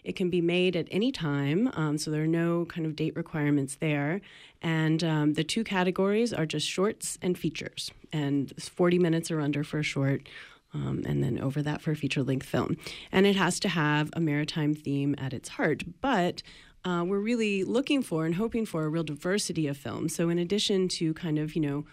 It 0.04 0.16
can 0.16 0.30
be 0.30 0.40
made 0.40 0.74
at 0.74 0.88
any 0.90 1.12
time, 1.12 1.70
um, 1.74 1.98
so 1.98 2.10
there 2.10 2.22
are 2.22 2.26
no 2.26 2.64
kind 2.64 2.86
of 2.86 2.96
date 2.96 3.14
requirements 3.14 3.76
there. 3.76 4.22
And 4.62 5.04
um, 5.04 5.34
the 5.34 5.44
two 5.44 5.64
categories 5.64 6.32
are 6.32 6.46
just 6.46 6.66
shorts 6.66 7.18
and 7.22 7.38
features, 7.38 7.90
and 8.12 8.52
40 8.60 8.98
minutes 8.98 9.30
or 9.30 9.40
under 9.40 9.62
for 9.62 9.78
a 9.78 9.84
short. 9.84 10.28
Um, 10.74 11.02
and 11.06 11.24
then 11.24 11.38
over 11.40 11.62
that 11.62 11.80
for 11.80 11.92
a 11.92 11.96
feature 11.96 12.22
length 12.22 12.46
film. 12.46 12.76
And 13.10 13.26
it 13.26 13.36
has 13.36 13.58
to 13.60 13.70
have 13.70 14.10
a 14.12 14.20
maritime 14.20 14.74
theme 14.74 15.14
at 15.16 15.32
its 15.32 15.48
heart. 15.48 15.82
But 16.02 16.42
uh, 16.84 17.04
we're 17.06 17.20
really 17.20 17.64
looking 17.64 18.02
for 18.02 18.26
and 18.26 18.34
hoping 18.34 18.66
for 18.66 18.84
a 18.84 18.88
real 18.90 19.02
diversity 19.02 19.66
of 19.66 19.78
films. 19.78 20.14
So, 20.14 20.28
in 20.28 20.38
addition 20.38 20.88
to 20.88 21.14
kind 21.14 21.38
of, 21.38 21.56
you 21.56 21.62
know, 21.62 21.86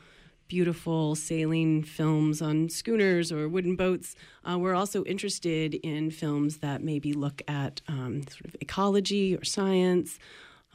beautiful 0.47 1.15
sailing 1.15 1.83
films 1.83 2.41
on 2.41 2.69
schooners 2.69 3.31
or 3.31 3.49
wooden 3.49 3.75
boats. 3.75 4.15
Uh, 4.47 4.57
we're 4.57 4.75
also 4.75 5.03
interested 5.05 5.73
in 5.75 6.11
films 6.11 6.57
that 6.57 6.83
maybe 6.83 7.13
look 7.13 7.41
at 7.47 7.81
um, 7.87 8.21
sort 8.27 8.45
of 8.45 8.55
ecology 8.61 9.35
or 9.35 9.43
science. 9.43 10.19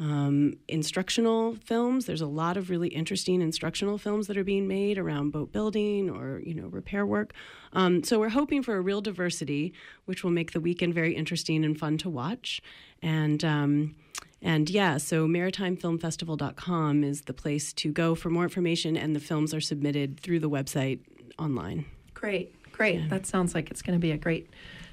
Um, 0.01 0.55
instructional 0.67 1.57
films. 1.57 2.07
There's 2.07 2.23
a 2.23 2.27
lot 2.27 2.57
of 2.57 2.71
really 2.71 2.89
interesting 2.89 3.43
instructional 3.43 3.99
films 3.99 4.29
that 4.29 4.39
are 4.39 4.45
being 4.45 4.67
made 4.67 4.97
around 4.97 5.31
boat 5.31 5.53
building 5.53 6.09
or 6.09 6.41
you 6.41 6.55
know 6.55 6.69
repair 6.69 7.05
work. 7.05 7.35
Um, 7.75 8.03
so 8.03 8.19
we're 8.19 8.31
hoping 8.31 8.63
for 8.63 8.77
a 8.77 8.81
real 8.81 9.03
diversity, 9.03 9.75
which 10.07 10.25
will 10.25 10.31
make 10.31 10.53
the 10.53 10.61
weekend 10.61 10.95
very 10.95 11.15
interesting 11.15 11.67
and 11.67 11.79
fun 11.79 11.99
to 11.99 12.09
watch. 12.09 12.63
And 13.03 13.45
um, 13.45 13.95
and 14.41 14.71
yeah, 14.71 14.97
so 14.97 15.27
maritimefilmfestival.com 15.27 17.05
is 17.05 17.23
the 17.23 17.35
place 17.35 17.75
to 17.75 17.93
go 17.93 18.15
for 18.15 18.31
more 18.31 18.45
information, 18.45 18.97
and 18.97 19.15
the 19.15 19.21
films 19.21 19.53
are 19.53 19.61
submitted 19.61 20.19
through 20.19 20.41
the 20.41 20.49
website 20.49 21.01
online. 21.39 21.85
Great, 22.15 22.55
great. 22.73 23.01
Yeah. 23.01 23.09
That 23.09 23.27
sounds 23.27 23.55
like 23.55 23.71
it's 23.71 23.83
going 23.83 23.99
to 23.99 24.01
be 24.01 24.13
a 24.13 24.17
great 24.17 24.49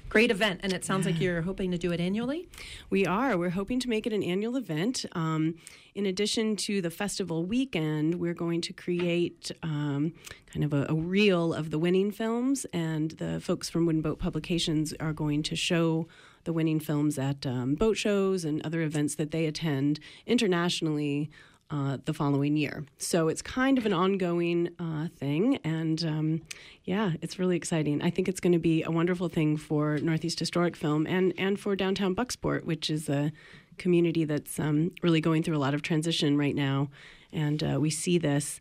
great 0.08 0.30
event 0.30 0.60
and 0.62 0.72
it 0.72 0.84
sounds 0.84 1.06
like 1.06 1.20
you're 1.20 1.42
hoping 1.42 1.70
to 1.70 1.78
do 1.78 1.92
it 1.92 2.00
annually? 2.00 2.48
We 2.90 3.06
are. 3.06 3.36
We're 3.36 3.50
hoping 3.50 3.80
to 3.80 3.88
make 3.88 4.06
it 4.06 4.12
an 4.12 4.22
annual 4.22 4.56
event. 4.56 5.04
Um, 5.12 5.54
in 5.94 6.06
addition 6.06 6.54
to 6.54 6.80
the 6.80 6.90
festival 6.90 7.44
weekend 7.44 8.20
we're 8.20 8.34
going 8.34 8.60
to 8.60 8.72
create 8.72 9.50
um, 9.64 10.12
kind 10.46 10.64
of 10.64 10.72
a, 10.72 10.86
a, 10.88 10.94
reel 10.94 11.52
of 11.52 11.70
the 11.70 11.78
winning 11.78 12.12
films 12.12 12.64
and 12.72 13.10
the 13.12 13.40
folks 13.40 13.68
from 13.68 13.84
wooden 13.84 14.00
boat 14.00 14.20
publications 14.20 14.94
are 15.00 15.12
going 15.12 15.42
to 15.42 15.56
show 15.56 16.06
the 16.44 16.52
winning 16.52 16.78
films 16.78 17.18
at 17.18 17.44
um, 17.44 17.74
boat 17.74 17.96
shows 17.96 18.44
and 18.44 18.64
other 18.64 18.82
events 18.82 19.16
that 19.16 19.32
they 19.32 19.44
attend 19.44 19.98
internationally 20.24 21.30
uh, 21.70 21.98
the 22.04 22.14
following 22.14 22.56
year. 22.56 22.84
So 22.96 23.28
it's 23.28 23.42
kind 23.42 23.78
of 23.78 23.86
an 23.86 23.92
ongoing 23.92 24.70
uh, 24.78 25.08
thing. 25.18 25.58
And 25.64 26.04
um, 26.04 26.42
yeah, 26.84 27.12
it's 27.20 27.38
really 27.38 27.56
exciting. 27.56 28.02
I 28.02 28.10
think 28.10 28.28
it's 28.28 28.40
going 28.40 28.54
to 28.54 28.58
be 28.58 28.82
a 28.82 28.90
wonderful 28.90 29.28
thing 29.28 29.56
for 29.56 29.98
Northeast 29.98 30.38
Historic 30.38 30.76
Film 30.76 31.06
and, 31.06 31.34
and 31.36 31.60
for 31.60 31.76
downtown 31.76 32.14
Bucksport, 32.14 32.64
which 32.64 32.88
is 32.88 33.08
a 33.08 33.32
community 33.76 34.24
that's 34.24 34.58
um, 34.58 34.92
really 35.02 35.20
going 35.20 35.42
through 35.42 35.56
a 35.56 35.58
lot 35.58 35.74
of 35.74 35.82
transition 35.82 36.36
right 36.36 36.54
now. 36.54 36.88
And 37.32 37.62
uh, 37.62 37.78
we 37.80 37.90
see 37.90 38.18
this 38.18 38.60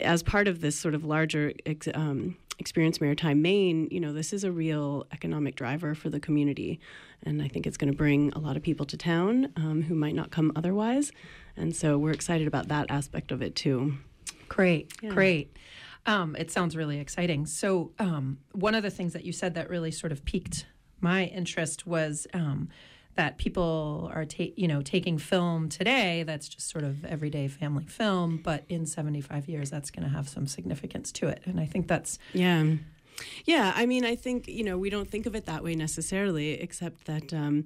as 0.00 0.22
part 0.22 0.48
of 0.48 0.60
this 0.60 0.78
sort 0.78 0.94
of 0.94 1.04
larger 1.04 1.52
um, 1.94 2.36
experience 2.58 3.00
maritime 3.00 3.40
maine 3.40 3.86
you 3.90 4.00
know 4.00 4.12
this 4.12 4.32
is 4.32 4.44
a 4.44 4.50
real 4.50 5.06
economic 5.12 5.54
driver 5.54 5.94
for 5.94 6.10
the 6.10 6.20
community 6.20 6.80
and 7.22 7.40
i 7.40 7.48
think 7.48 7.66
it's 7.66 7.76
going 7.76 7.90
to 7.90 7.96
bring 7.96 8.32
a 8.32 8.38
lot 8.38 8.56
of 8.56 8.62
people 8.62 8.84
to 8.84 8.96
town 8.96 9.52
um, 9.56 9.82
who 9.82 9.94
might 9.94 10.14
not 10.14 10.30
come 10.30 10.50
otherwise 10.56 11.12
and 11.56 11.74
so 11.74 11.96
we're 11.96 12.12
excited 12.12 12.46
about 12.46 12.68
that 12.68 12.86
aspect 12.90 13.30
of 13.30 13.42
it 13.42 13.54
too 13.54 13.94
Great, 14.48 14.92
great. 15.08 15.56
Um, 16.06 16.34
it 16.36 16.50
sounds 16.50 16.74
really 16.74 16.98
exciting. 16.98 17.46
So, 17.46 17.92
um, 17.98 18.38
one 18.52 18.74
of 18.74 18.82
the 18.82 18.90
things 18.90 19.12
that 19.12 19.24
you 19.24 19.32
said 19.32 19.54
that 19.54 19.68
really 19.68 19.90
sort 19.90 20.10
of 20.10 20.24
piqued 20.24 20.66
my 21.00 21.24
interest 21.26 21.86
was 21.86 22.26
um, 22.34 22.68
that 23.18 23.36
people 23.36 24.08
are, 24.14 24.24
ta- 24.24 24.54
you 24.54 24.68
know, 24.68 24.80
taking 24.80 25.18
film 25.18 25.68
today 25.68 26.22
that's 26.22 26.48
just 26.48 26.70
sort 26.70 26.84
of 26.84 27.04
everyday 27.04 27.48
family 27.48 27.84
film, 27.84 28.40
but 28.42 28.62
in 28.68 28.86
75 28.86 29.48
years, 29.48 29.70
that's 29.70 29.90
going 29.90 30.04
to 30.04 30.08
have 30.08 30.28
some 30.28 30.46
significance 30.46 31.10
to 31.10 31.26
it. 31.26 31.42
And 31.44 31.58
I 31.58 31.66
think 31.66 31.88
that's 31.88 32.20
Yeah. 32.32 32.76
Yeah. 33.44 33.72
I 33.74 33.86
mean, 33.86 34.04
I 34.04 34.14
think, 34.14 34.46
you 34.46 34.62
know, 34.62 34.78
we 34.78 34.88
don't 34.88 35.10
think 35.10 35.26
of 35.26 35.34
it 35.34 35.46
that 35.46 35.64
way 35.64 35.74
necessarily, 35.74 36.52
except 36.52 37.06
that 37.06 37.34
um, 37.34 37.64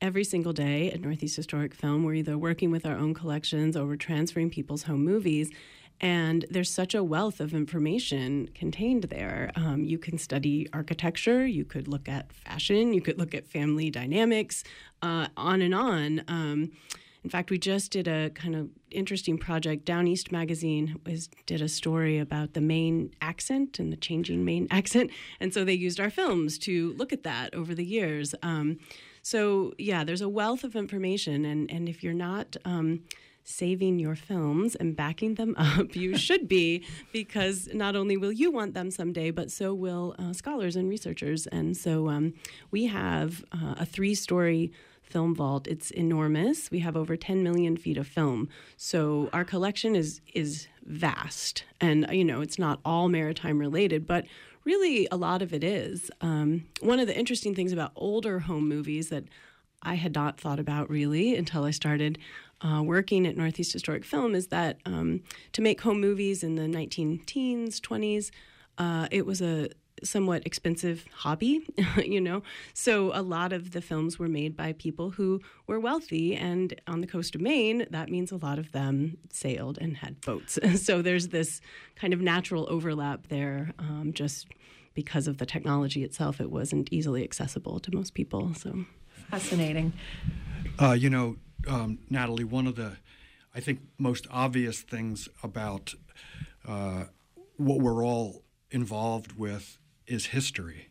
every 0.00 0.24
single 0.24 0.54
day 0.54 0.90
at 0.90 1.02
Northeast 1.02 1.36
Historic 1.36 1.74
Film, 1.74 2.02
we're 2.02 2.14
either 2.14 2.38
working 2.38 2.70
with 2.70 2.86
our 2.86 2.96
own 2.96 3.12
collections 3.12 3.76
or 3.76 3.84
we're 3.84 3.96
transferring 3.96 4.48
people's 4.48 4.84
home 4.84 5.04
movies. 5.04 5.50
And 6.00 6.44
there's 6.50 6.70
such 6.70 6.94
a 6.94 7.02
wealth 7.02 7.40
of 7.40 7.54
information 7.54 8.50
contained 8.54 9.04
there. 9.04 9.50
Um, 9.56 9.82
you 9.84 9.98
can 9.98 10.18
study 10.18 10.68
architecture, 10.72 11.46
you 11.46 11.64
could 11.64 11.88
look 11.88 12.08
at 12.08 12.32
fashion, 12.32 12.92
you 12.92 13.00
could 13.00 13.18
look 13.18 13.34
at 13.34 13.46
family 13.46 13.88
dynamics, 13.90 14.62
uh, 15.02 15.28
on 15.36 15.62
and 15.62 15.74
on. 15.74 16.22
Um, 16.28 16.72
in 17.24 17.30
fact, 17.30 17.50
we 17.50 17.58
just 17.58 17.90
did 17.90 18.06
a 18.06 18.30
kind 18.30 18.54
of 18.54 18.68
interesting 18.92 19.36
project. 19.36 19.84
Down 19.84 20.06
East 20.06 20.30
Magazine 20.30 21.00
was 21.04 21.28
did 21.44 21.60
a 21.60 21.68
story 21.68 22.18
about 22.18 22.52
the 22.52 22.60
Maine 22.60 23.10
accent 23.20 23.80
and 23.80 23.92
the 23.92 23.96
changing 23.96 24.44
Maine 24.44 24.68
accent, 24.70 25.10
and 25.40 25.52
so 25.52 25.64
they 25.64 25.74
used 25.74 25.98
our 25.98 26.10
films 26.10 26.56
to 26.58 26.92
look 26.92 27.12
at 27.12 27.24
that 27.24 27.52
over 27.52 27.74
the 27.74 27.84
years. 27.84 28.34
Um, 28.44 28.78
so 29.22 29.72
yeah, 29.76 30.04
there's 30.04 30.20
a 30.20 30.28
wealth 30.28 30.62
of 30.62 30.76
information, 30.76 31.44
and 31.44 31.68
and 31.68 31.88
if 31.88 32.04
you're 32.04 32.14
not 32.14 32.56
um, 32.64 33.02
saving 33.46 33.98
your 33.98 34.16
films 34.16 34.74
and 34.74 34.96
backing 34.96 35.36
them 35.36 35.54
up, 35.58 35.96
you 35.96 36.18
should 36.18 36.46
be, 36.48 36.84
because 37.12 37.68
not 37.72 37.96
only 37.96 38.16
will 38.16 38.32
you 38.32 38.50
want 38.50 38.74
them 38.74 38.90
someday, 38.90 39.30
but 39.30 39.50
so 39.50 39.72
will 39.72 40.14
uh, 40.18 40.32
scholars 40.32 40.76
and 40.76 40.90
researchers. 40.90 41.46
And 41.46 41.76
so 41.76 42.08
um, 42.08 42.34
we 42.70 42.86
have 42.86 43.44
uh, 43.52 43.76
a 43.78 43.86
three-story 43.86 44.72
film 45.02 45.34
vault. 45.34 45.68
It's 45.68 45.90
enormous. 45.92 46.70
We 46.70 46.80
have 46.80 46.96
over 46.96 47.16
10 47.16 47.42
million 47.42 47.76
feet 47.76 47.96
of 47.96 48.08
film. 48.08 48.48
So 48.76 49.30
our 49.32 49.44
collection 49.44 49.94
is 49.94 50.20
is 50.34 50.66
vast, 50.84 51.64
and 51.80 52.06
you 52.10 52.24
know 52.24 52.40
it's 52.40 52.58
not 52.58 52.80
all 52.84 53.08
maritime 53.08 53.58
related, 53.58 54.06
but 54.06 54.26
really 54.64 55.06
a 55.12 55.16
lot 55.16 55.42
of 55.42 55.52
it 55.52 55.62
is. 55.62 56.10
Um, 56.20 56.64
one 56.80 56.98
of 56.98 57.06
the 57.06 57.16
interesting 57.16 57.54
things 57.54 57.72
about 57.72 57.92
older 57.94 58.40
home 58.40 58.68
movies 58.68 59.08
that 59.10 59.24
I 59.82 59.94
had 59.94 60.14
not 60.14 60.40
thought 60.40 60.58
about 60.58 60.90
really 60.90 61.36
until 61.36 61.64
I 61.64 61.70
started 61.70 62.18
uh, 62.60 62.82
working 62.82 63.26
at 63.26 63.36
Northeast 63.36 63.72
Historic 63.72 64.04
Film 64.04 64.34
is 64.34 64.48
that 64.48 64.78
um, 64.86 65.22
to 65.52 65.62
make 65.62 65.80
home 65.80 66.00
movies 66.00 66.42
in 66.42 66.56
the 66.56 66.66
19 66.66 67.20
teens, 67.26 67.80
20s, 67.80 68.30
uh, 68.78 69.08
it 69.10 69.26
was 69.26 69.40
a 69.42 69.68
somewhat 70.02 70.46
expensive 70.46 71.04
hobby, 71.12 71.66
you 72.04 72.20
know. 72.20 72.42
So 72.74 73.10
a 73.14 73.22
lot 73.22 73.52
of 73.52 73.72
the 73.72 73.80
films 73.80 74.18
were 74.18 74.28
made 74.28 74.56
by 74.56 74.72
people 74.72 75.10
who 75.10 75.40
were 75.66 75.80
wealthy, 75.80 76.34
and 76.34 76.78
on 76.86 77.00
the 77.00 77.06
coast 77.06 77.34
of 77.34 77.40
Maine, 77.40 77.86
that 77.90 78.10
means 78.10 78.32
a 78.32 78.36
lot 78.36 78.58
of 78.58 78.72
them 78.72 79.18
sailed 79.30 79.78
and 79.80 79.96
had 79.98 80.20
boats. 80.20 80.58
so 80.76 81.02
there's 81.02 81.28
this 81.28 81.60
kind 81.94 82.12
of 82.12 82.20
natural 82.20 82.66
overlap 82.70 83.28
there, 83.28 83.72
um, 83.78 84.12
just 84.12 84.46
because 84.94 85.28
of 85.28 85.38
the 85.38 85.46
technology 85.46 86.02
itself. 86.02 86.40
It 86.40 86.50
wasn't 86.50 86.88
easily 86.90 87.22
accessible 87.22 87.78
to 87.80 87.94
most 87.94 88.14
people. 88.14 88.54
So 88.54 88.84
fascinating. 89.30 89.92
Uh, 90.78 90.92
you 90.92 91.10
know, 91.10 91.36
um, 91.66 91.98
Natalie, 92.10 92.44
one 92.44 92.66
of 92.66 92.76
the, 92.76 92.96
I 93.54 93.60
think, 93.60 93.80
most 93.98 94.26
obvious 94.30 94.80
things 94.80 95.28
about 95.42 95.94
uh, 96.66 97.04
what 97.56 97.78
we're 97.78 98.04
all 98.04 98.42
involved 98.70 99.38
with 99.38 99.78
is 100.06 100.26
history, 100.26 100.90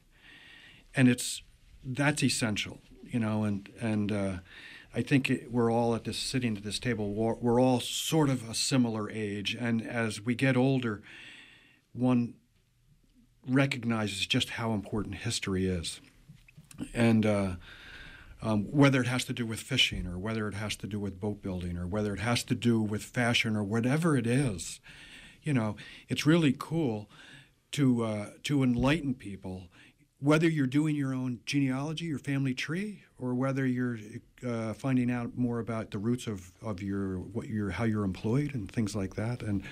and 0.96 1.08
it's 1.08 1.42
that's 1.84 2.24
essential, 2.24 2.80
you 3.04 3.20
know, 3.20 3.44
and 3.44 3.70
and 3.80 4.12
uh, 4.12 4.38
I 4.94 5.02
think 5.02 5.30
it, 5.30 5.52
we're 5.52 5.72
all 5.72 5.96
at 5.96 6.04
this 6.06 6.18
sitting 6.18 6.58
at 6.58 6.64
this 6.64 6.80
table. 6.80 7.14
We're, 7.14 7.36
we're 7.36 7.62
all 7.62 7.80
sort 7.80 8.30
of 8.30 8.50
a 8.50 8.54
similar 8.54 9.10
age, 9.10 9.56
and 9.56 9.86
as 9.86 10.22
we 10.22 10.36
get 10.36 10.58
older, 10.58 11.02
one 11.94 12.36
recognizes 13.48 14.26
just 14.26 14.52
how 14.52 14.74
important 14.74 15.16
history 15.16 15.68
is, 15.68 16.02
and. 16.94 17.26
Uh, 17.26 17.52
um, 18.46 18.66
whether 18.66 19.02
it 19.02 19.08
has 19.08 19.26
to 19.26 19.34
do 19.34 19.44
with 19.44 19.60
fishing 19.60 20.06
or 20.06 20.20
whether 20.20 20.48
it 20.48 20.54
has 20.54 20.76
to 20.76 20.88
do 20.88 21.00
with 21.00 21.20
boat 21.20 21.42
building 21.42 21.78
or 21.78 21.88
whether 21.88 22.14
it 22.14 22.20
has 22.20 22.44
to 22.44 22.54
do 22.54 22.80
with 22.80 23.04
fashion 23.04 23.56
or 23.56 23.64
whatever 23.64 24.16
it 24.16 24.28
is, 24.28 24.80
you 25.42 25.52
know, 25.52 25.76
it's 26.10 26.28
really 26.28 26.56
cool 26.58 27.10
to 27.72 28.04
uh, 28.04 28.30
to 28.44 28.62
enlighten 28.62 29.16
people. 29.16 29.64
Whether 30.20 30.48
you're 30.48 30.68
doing 30.68 30.96
your 30.96 31.14
own 31.14 31.40
genealogy, 31.46 32.06
your 32.06 32.20
family 32.20 32.54
tree, 32.54 33.04
or 33.18 33.34
whether 33.34 33.66
you're 33.66 33.98
uh, 34.48 34.74
finding 34.74 35.10
out 35.10 35.36
more 35.36 35.60
about 35.60 35.90
the 35.90 35.98
roots 35.98 36.28
of, 36.28 36.52
of 36.62 36.84
your 36.84 37.18
what 37.18 37.48
your 37.48 37.72
how 37.72 37.84
you're 37.84 38.04
employed 38.04 38.54
and 38.54 38.72
things 38.72 38.96
like 38.96 39.16
that, 39.16 39.42
and 39.42 39.64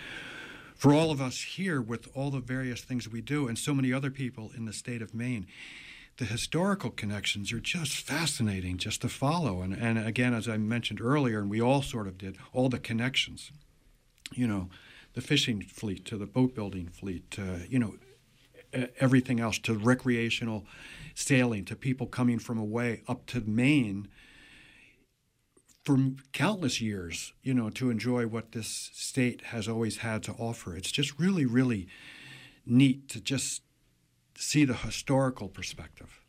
for 0.75 0.93
all 0.93 1.11
of 1.11 1.21
us 1.21 1.41
here 1.41 1.79
with 1.79 2.07
all 2.15 2.31
the 2.31 2.39
various 2.39 2.81
things 2.81 3.07
we 3.07 3.21
do, 3.21 3.47
and 3.47 3.57
so 3.57 3.73
many 3.75 3.93
other 3.93 4.09
people 4.09 4.51
in 4.57 4.65
the 4.65 4.73
state 4.73 5.01
of 5.03 5.13
Maine, 5.13 5.45
the 6.17 6.25
historical 6.25 6.91
connections 6.91 7.51
are 7.51 7.59
just 7.59 7.93
fascinating 7.93 8.77
just 8.77 9.01
to 9.01 9.09
follow. 9.09 9.61
And, 9.61 9.73
and 9.73 9.97
again, 9.97 10.33
as 10.33 10.47
I 10.47 10.57
mentioned 10.57 11.01
earlier, 11.01 11.39
and 11.39 11.49
we 11.49 11.61
all 11.61 11.81
sort 11.81 12.07
of 12.07 12.17
did, 12.17 12.37
all 12.53 12.69
the 12.69 12.79
connections, 12.79 13.51
you 14.31 14.47
know, 14.47 14.69
the 15.13 15.21
fishing 15.21 15.61
fleet 15.61 16.05
to 16.05 16.17
the 16.17 16.25
boat 16.25 16.55
building 16.55 16.87
fleet, 16.87 17.29
to, 17.31 17.61
you 17.67 17.79
know, 17.79 17.95
everything 18.99 19.39
else 19.39 19.59
to 19.59 19.73
recreational 19.73 20.65
sailing, 21.15 21.65
to 21.65 21.75
people 21.75 22.07
coming 22.07 22.39
from 22.39 22.57
away 22.57 23.01
up 23.07 23.25
to 23.27 23.41
Maine 23.41 24.07
for 25.83 25.97
countless 26.31 26.81
years, 26.81 27.33
you 27.43 27.53
know, 27.53 27.69
to 27.69 27.89
enjoy 27.89 28.25
what 28.25 28.53
this 28.53 28.89
state 28.93 29.41
has 29.47 29.67
always 29.67 29.97
had 29.97 30.23
to 30.23 30.31
offer. 30.33 30.75
It's 30.75 30.91
just 30.91 31.19
really, 31.19 31.45
really 31.45 31.87
neat 32.65 33.09
to 33.09 33.19
just 33.19 33.61
see 34.35 34.65
the 34.65 34.73
historical 34.73 35.47
perspective. 35.47 36.19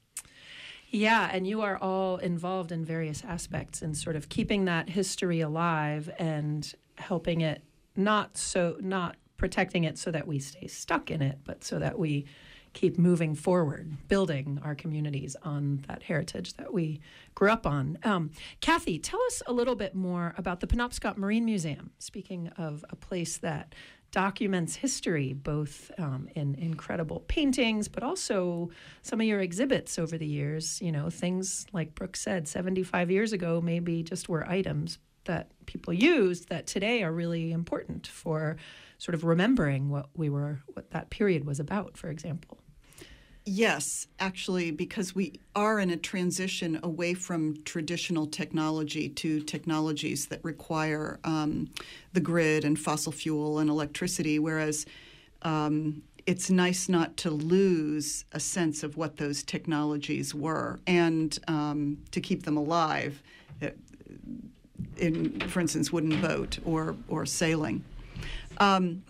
Yeah, 0.90 1.28
and 1.32 1.46
you 1.46 1.62
are 1.62 1.76
all 1.76 2.18
involved 2.18 2.70
in 2.70 2.84
various 2.84 3.24
aspects 3.24 3.82
in 3.82 3.94
sort 3.94 4.14
of 4.14 4.28
keeping 4.28 4.66
that 4.66 4.88
history 4.88 5.40
alive 5.40 6.08
and 6.18 6.72
helping 6.96 7.40
it 7.40 7.62
not 7.96 8.36
so 8.36 8.76
not 8.80 9.16
protecting 9.36 9.84
it 9.84 9.98
so 9.98 10.10
that 10.10 10.26
we 10.26 10.38
stay 10.38 10.66
stuck 10.68 11.10
in 11.10 11.20
it, 11.20 11.38
but 11.44 11.64
so 11.64 11.78
that 11.80 11.98
we 11.98 12.26
keep 12.74 12.98
moving 12.98 13.34
forward, 13.34 13.96
building 14.08 14.60
our 14.62 14.74
communities 14.74 15.36
on 15.42 15.84
that 15.88 16.02
heritage 16.02 16.54
that 16.54 16.72
we 16.72 17.00
grew 17.34 17.50
up 17.50 17.66
on. 17.66 17.98
Um, 18.02 18.30
Kathy, 18.60 18.98
tell 18.98 19.20
us 19.26 19.42
a 19.46 19.52
little 19.52 19.76
bit 19.76 19.94
more 19.94 20.34
about 20.36 20.60
the 20.60 20.66
Penobscot 20.66 21.16
Marine 21.16 21.44
Museum. 21.44 21.90
Speaking 21.98 22.48
of 22.58 22.84
a 22.90 22.96
place 22.96 23.36
that 23.38 23.74
documents 24.14 24.77
history, 24.77 25.33
both 25.33 25.90
um, 25.98 26.29
in 26.37 26.55
incredible 26.55 27.24
paintings, 27.27 27.88
but 27.88 28.05
also 28.05 28.70
some 29.03 29.20
of 29.20 29.27
your 29.27 29.40
exhibits 29.40 29.98
over 29.98 30.16
the 30.16 30.27
years. 30.27 30.81
You 30.81 30.92
know, 30.92 31.11
things 31.11 31.66
like 31.72 31.96
Brooke 31.96 32.16
said, 32.16 32.46
75 32.46 33.11
years 33.11 33.33
ago, 33.33 33.61
maybe 33.61 34.05
just 34.05 34.29
were 34.29 34.48
items 34.48 34.98
that 35.24 35.50
people 35.66 35.92
used 35.92 36.48
that 36.48 36.68
today 36.68 37.03
are 37.03 37.11
really 37.11 37.50
important 37.50 38.07
for 38.07 38.57
sort 38.98 39.16
of 39.16 39.24
remembering 39.24 39.90
what 39.90 40.09
we 40.14 40.31
were, 40.31 40.61
what 40.74 40.92
that 40.92 41.11
period 41.11 41.44
was 41.44 41.59
about, 41.59 41.96
for 41.96 42.09
example. 42.09 42.59
Yes, 43.46 44.07
actually, 44.20 44.70
because 44.70 45.14
we 45.14 45.38
are 45.54 45.78
in 45.78 45.90
a 45.90 45.98
transition 45.98 46.80
away 46.83 47.12
from 47.12 47.62
traditional 47.64 48.26
technology 48.26 49.11
to 49.11 49.40
technologies 49.42 50.26
that 50.26 50.42
require 50.42 51.18
um, 51.24 51.68
the 52.14 52.20
grid 52.20 52.64
and 52.64 52.78
fossil 52.78 53.12
fuel 53.12 53.59
and 53.59 53.68
electricity, 53.68 54.38
whereas 54.38 54.87
um, 55.42 56.02
it's 56.24 56.48
nice 56.48 56.88
not 56.88 57.18
to 57.18 57.30
lose 57.30 58.24
a 58.33 58.40
sense 58.40 58.83
of 58.83 58.96
what 58.96 59.18
those 59.18 59.42
technologies 59.42 60.35
were 60.35 60.80
and 60.87 61.38
um, 61.46 61.98
to 62.12 62.22
keep 62.22 62.44
them 62.44 62.57
alive. 62.57 63.22
In, 64.96 65.40
for 65.48 65.61
instance, 65.61 65.92
wooden 65.92 66.20
boat 66.20 66.59
or 66.64 66.96
or 67.09 67.26
sailing. 67.26 67.85
Um, 68.59 69.02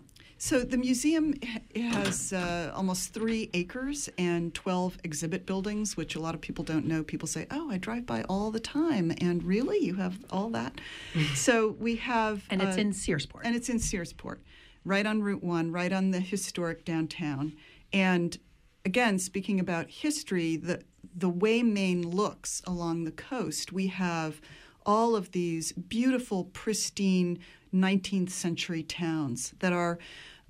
so 0.44 0.60
the 0.60 0.76
museum 0.76 1.32
has 1.74 2.30
uh, 2.30 2.70
almost 2.76 3.14
three 3.14 3.48
acres 3.54 4.10
and 4.18 4.52
12 4.52 4.98
exhibit 5.02 5.46
buildings, 5.46 5.96
which 5.96 6.16
a 6.16 6.20
lot 6.20 6.34
of 6.34 6.42
people 6.42 6.62
don't 6.62 6.84
know. 6.84 7.02
People 7.02 7.26
say, 7.26 7.46
oh, 7.50 7.70
I 7.70 7.78
drive 7.78 8.04
by 8.04 8.24
all 8.24 8.50
the 8.50 8.60
time. 8.60 9.10
And 9.22 9.42
really? 9.42 9.78
You 9.78 9.94
have 9.94 10.18
all 10.28 10.50
that? 10.50 10.82
so 11.34 11.74
we 11.80 11.96
have. 11.96 12.44
And 12.50 12.60
it's 12.60 12.76
uh, 12.76 12.80
in 12.82 12.90
Searsport. 12.90 13.40
And 13.44 13.56
it's 13.56 13.70
in 13.70 13.78
Searsport, 13.78 14.40
right 14.84 15.06
on 15.06 15.22
Route 15.22 15.42
1, 15.42 15.72
right 15.72 15.94
on 15.94 16.10
the 16.10 16.20
historic 16.20 16.84
downtown. 16.84 17.54
And 17.94 18.36
again, 18.84 19.18
speaking 19.18 19.58
about 19.58 19.88
history, 19.88 20.58
the, 20.58 20.82
the 21.16 21.30
way 21.30 21.62
Maine 21.62 22.06
looks 22.06 22.60
along 22.66 23.04
the 23.04 23.12
coast, 23.12 23.72
we 23.72 23.86
have 23.86 24.42
all 24.84 25.16
of 25.16 25.32
these 25.32 25.72
beautiful, 25.72 26.44
pristine 26.44 27.38
19th 27.74 28.30
century 28.30 28.82
towns 28.82 29.54
that 29.58 29.72
are 29.72 29.98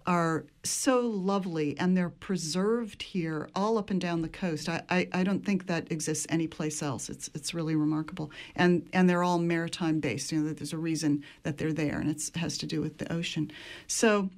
are 0.06 0.44
so 0.62 1.00
lovely 1.00 1.76
and 1.78 1.96
they're 1.96 2.10
preserved 2.10 3.02
here 3.02 3.48
all 3.54 3.78
up 3.78 3.90
and 3.90 4.00
down 4.00 4.20
the 4.20 4.28
coast. 4.28 4.68
I, 4.68 4.82
I, 4.90 5.08
I, 5.12 5.24
don't 5.24 5.44
think 5.44 5.66
that 5.66 5.90
exists 5.90 6.26
anyplace 6.28 6.82
else. 6.82 7.08
It's 7.08 7.30
it's 7.34 7.54
really 7.54 7.74
remarkable. 7.74 8.30
And 8.54 8.86
and 8.92 9.08
they're 9.08 9.22
all 9.22 9.38
maritime 9.38 10.00
based. 10.00 10.30
You 10.30 10.40
know, 10.40 10.52
there's 10.52 10.74
a 10.74 10.78
reason 10.78 11.24
that 11.42 11.56
they're 11.56 11.72
there 11.72 11.98
and 11.98 12.10
it 12.10 12.30
has 12.36 12.58
to 12.58 12.66
do 12.66 12.82
with 12.82 12.98
the 12.98 13.10
ocean. 13.10 13.50
So 13.86 14.28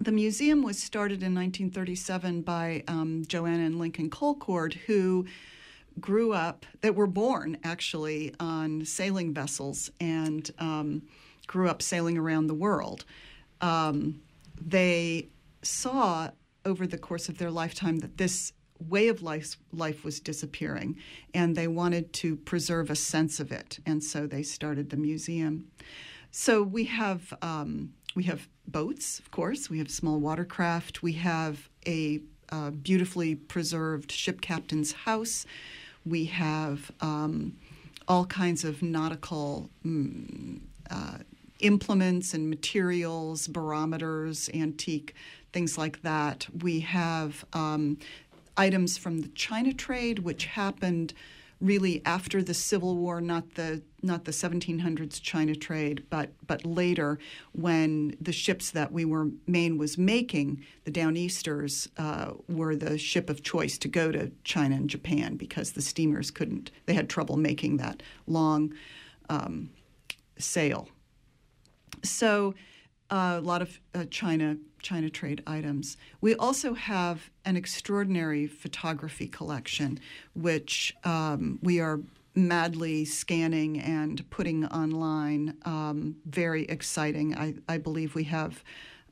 the 0.00 0.12
museum 0.12 0.62
was 0.62 0.80
started 0.80 1.22
in 1.22 1.34
1937 1.34 2.42
by 2.42 2.84
um, 2.88 3.24
Joanna 3.26 3.64
and 3.64 3.78
Lincoln 3.78 4.10
Colcord, 4.10 4.74
who 4.74 5.26
grew 6.00 6.32
up, 6.32 6.64
that 6.80 6.94
were 6.94 7.08
born 7.08 7.58
actually 7.64 8.32
on 8.38 8.84
sailing 8.84 9.34
vessels 9.34 9.90
and 10.00 10.50
um, 10.60 11.02
grew 11.48 11.68
up 11.68 11.82
sailing 11.82 12.16
around 12.16 12.46
the 12.46 12.54
world. 12.54 13.04
Um, 13.60 14.20
they 14.60 15.28
saw 15.62 16.30
over 16.64 16.86
the 16.86 16.98
course 16.98 17.28
of 17.28 17.38
their 17.38 17.50
lifetime 17.50 17.98
that 18.00 18.18
this 18.18 18.52
way 18.88 19.08
of 19.08 19.22
life, 19.22 19.56
life 19.72 20.04
was 20.04 20.20
disappearing 20.20 20.96
and 21.34 21.56
they 21.56 21.66
wanted 21.66 22.12
to 22.12 22.36
preserve 22.36 22.90
a 22.90 22.96
sense 22.96 23.40
of 23.40 23.50
it. 23.50 23.78
And 23.84 24.02
so 24.04 24.26
they 24.26 24.42
started 24.42 24.90
the 24.90 24.96
museum. 24.96 25.70
So 26.30 26.62
we 26.62 26.84
have. 26.84 27.32
Um, 27.42 27.94
we 28.14 28.24
have 28.24 28.48
boats, 28.66 29.20
of 29.20 29.30
course. 29.30 29.70
We 29.70 29.78
have 29.78 29.90
small 29.90 30.18
watercraft. 30.18 31.02
We 31.02 31.12
have 31.12 31.68
a 31.86 32.20
uh, 32.50 32.70
beautifully 32.70 33.36
preserved 33.36 34.10
ship 34.10 34.40
captain's 34.40 34.92
house. 34.92 35.46
We 36.04 36.24
have 36.24 36.90
um, 37.00 37.56
all 38.08 38.26
kinds 38.26 38.64
of 38.64 38.82
nautical 38.82 39.70
mm, 39.84 40.60
uh, 40.90 41.18
implements 41.60 42.34
and 42.34 42.48
materials, 42.48 43.48
barometers, 43.48 44.48
antique 44.54 45.14
things 45.52 45.78
like 45.78 46.02
that. 46.02 46.46
We 46.62 46.80
have 46.80 47.44
um, 47.52 47.98
items 48.56 48.98
from 48.98 49.20
the 49.20 49.28
China 49.28 49.72
trade, 49.72 50.20
which 50.20 50.46
happened 50.46 51.14
really 51.60 52.00
after 52.04 52.40
the 52.40 52.54
Civil 52.54 52.96
War, 52.96 53.20
not 53.20 53.54
the 53.54 53.82
not 54.00 54.24
the 54.24 54.30
1700s 54.30 55.20
China 55.20 55.56
trade, 55.56 56.04
but 56.08 56.30
but 56.46 56.64
later 56.64 57.18
when 57.52 58.16
the 58.20 58.32
ships 58.32 58.70
that 58.70 58.92
we 58.92 59.04
were 59.04 59.28
Maine 59.46 59.76
was 59.76 59.98
making, 59.98 60.64
the 60.84 60.92
Downeasters 60.92 61.88
uh, 61.96 62.34
were 62.48 62.76
the 62.76 62.96
ship 62.96 63.28
of 63.28 63.42
choice 63.42 63.76
to 63.78 63.88
go 63.88 64.12
to 64.12 64.30
China 64.44 64.76
and 64.76 64.88
Japan 64.88 65.36
because 65.36 65.72
the 65.72 65.82
steamers 65.82 66.30
couldn't. 66.30 66.70
They 66.86 66.94
had 66.94 67.08
trouble 67.08 67.36
making 67.36 67.78
that 67.78 68.02
long 68.26 68.72
um, 69.28 69.70
sail. 70.38 70.88
So 72.04 72.54
uh, 73.10 73.36
a 73.38 73.40
lot 73.40 73.62
of 73.62 73.80
uh, 73.94 74.04
China 74.10 74.56
China 74.80 75.10
trade 75.10 75.42
items. 75.46 75.96
We 76.20 76.36
also 76.36 76.74
have 76.74 77.30
an 77.44 77.56
extraordinary 77.56 78.46
photography 78.46 79.26
collection, 79.26 79.98
which 80.34 80.94
um, 81.02 81.58
we 81.62 81.80
are 81.80 82.00
madly 82.34 83.04
scanning 83.04 83.80
and 83.80 84.28
putting 84.30 84.64
online. 84.66 85.56
Um, 85.64 86.16
very 86.26 86.64
exciting. 86.64 87.34
I, 87.34 87.54
I, 87.68 87.78
believe 87.78 88.14
we 88.14 88.24
have 88.24 88.62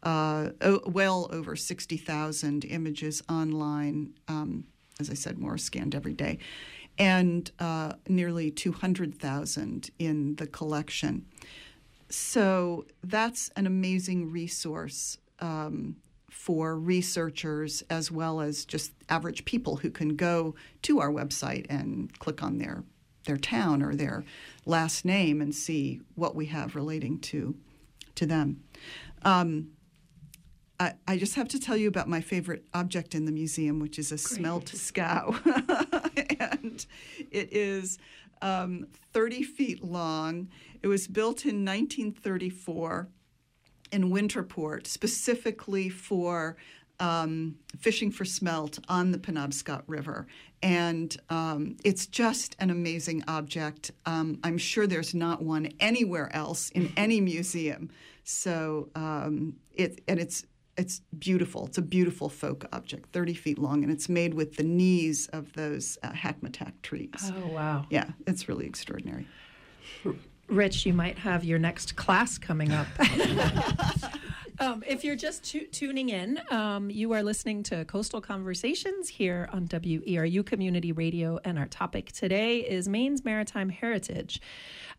uh, 0.05 0.51
well 0.87 1.29
over 1.33 1.57
60,000 1.57 2.64
images 2.64 3.22
online. 3.29 4.14
Um, 4.29 4.64
as 5.01 5.11
I 5.11 5.14
said, 5.14 5.38
more 5.38 5.59
scanned 5.59 5.94
every 5.94 6.14
day. 6.14 6.38
And 6.99 7.51
uh, 7.59 7.94
nearly 8.09 8.51
200,000 8.51 9.90
in 9.99 10.37
the 10.37 10.46
collection. 10.46 11.27
So 12.09 12.87
that's 13.03 13.51
an 13.57 13.66
amazing 13.66 14.31
resource 14.31 15.19
um, 15.40 15.97
for 16.31 16.77
researchers 16.79 17.83
as 17.90 18.11
well 18.11 18.40
as 18.40 18.64
just 18.64 18.92
average 19.09 19.45
people 19.45 19.77
who 19.77 19.90
can 19.90 20.16
go 20.16 20.55
to 20.83 21.01
our 21.01 21.11
website 21.11 21.66
and 21.69 22.16
click 22.19 22.42
on 22.42 22.59
their 22.59 22.85
their 23.25 23.37
town 23.37 23.83
or 23.83 23.97
their 23.97 24.25
last 24.64 25.05
name 25.05 25.40
and 25.40 25.53
see 25.53 26.01
what 26.14 26.37
we 26.37 26.47
have 26.47 26.77
relating 26.77 27.19
to 27.19 27.57
to 28.14 28.25
them. 28.25 28.62
Um, 29.23 29.73
I, 30.79 30.92
I, 31.09 31.16
just 31.19 31.35
have 31.35 31.49
to 31.49 31.59
tell 31.59 31.77
you 31.77 31.88
about 31.88 32.09
my 32.09 32.21
favorite 32.21 32.66
object 32.75 33.14
in 33.14 33.25
the 33.25 33.33
museum, 33.33 33.81
which 33.81 33.99
is 33.99 34.12
a 34.12 34.16
Great. 34.16 34.21
smelt 34.21 34.69
scow, 34.69 35.35
and 36.38 36.87
it 37.31 37.53
is 37.53 37.99
um, 38.42 38.87
30 39.12 39.42
feet 39.42 39.85
long. 39.85 40.49
It 40.83 40.88
was 40.88 41.07
built 41.07 41.44
in 41.44 41.64
1934 41.64 43.09
in 43.92 44.11
Winterport, 44.11 44.87
specifically 44.87 45.88
for 45.88 46.57
um, 46.99 47.57
fishing 47.79 48.11
for 48.11 48.25
smelt 48.25 48.79
on 48.88 49.11
the 49.11 49.18
Penobscot 49.18 49.83
River. 49.87 50.27
And 50.62 51.14
um, 51.29 51.77
it's 51.85 52.07
just 52.07 52.57
an 52.59 52.70
amazing 52.70 53.22
object. 53.29 53.90
Um, 54.07 54.38
I'm 54.42 54.59
sure 54.59 54.87
there's 54.87 55.14
not 55.14 55.42
one 55.42 55.72
anywhere 55.79 56.35
else 56.35 56.70
in 56.70 56.92
any 56.96 57.20
museum. 57.20 57.90
So 58.25 58.88
um, 58.94 59.57
it 59.75 60.03
and 60.09 60.18
it's 60.18 60.44
it's 60.77 61.01
beautiful. 61.19 61.67
It's 61.67 61.79
a 61.79 61.83
beautiful 61.83 62.29
folk 62.29 62.67
object, 62.73 63.12
30 63.12 63.35
feet 63.35 63.59
long, 63.59 63.83
and 63.83 63.93
it's 63.93 64.09
made 64.09 64.35
with 64.35 64.57
the 64.57 64.62
knees 64.62 65.29
of 65.29 65.53
those 65.55 65.99
uh, 66.03 66.11
hackmatack 66.11 66.73
trees. 66.83 67.33
Oh, 67.35 67.53
wow. 67.53 67.87
Yeah, 67.91 68.11
it's 68.27 68.49
really 68.49 68.67
extraordinary. 68.67 69.27
Rich, 70.49 70.87
you 70.87 70.93
might 70.93 71.19
have 71.19 71.45
your 71.45 71.59
next 71.59 71.97
class 71.97 72.39
coming 72.39 72.73
up. 72.73 72.87
um, 74.59 74.83
if 74.87 75.05
you're 75.05 75.16
just 75.16 75.45
tu- 75.45 75.66
tuning 75.66 76.09
in, 76.09 76.40
um, 76.51 76.90
you 76.90 77.12
are 77.12 77.23
listening 77.23 77.62
to 77.64 77.85
Coastal 77.85 78.21
Conversations 78.21 79.09
here 79.09 79.49
on 79.53 79.66
WERU 79.69 80.45
Community 80.45 80.92
Radio, 80.92 81.38
and 81.45 81.59
our 81.59 81.66
topic 81.66 82.12
today 82.12 82.61
is 82.61 82.88
Maine's 82.88 83.25
maritime 83.25 83.69
heritage 83.69 84.40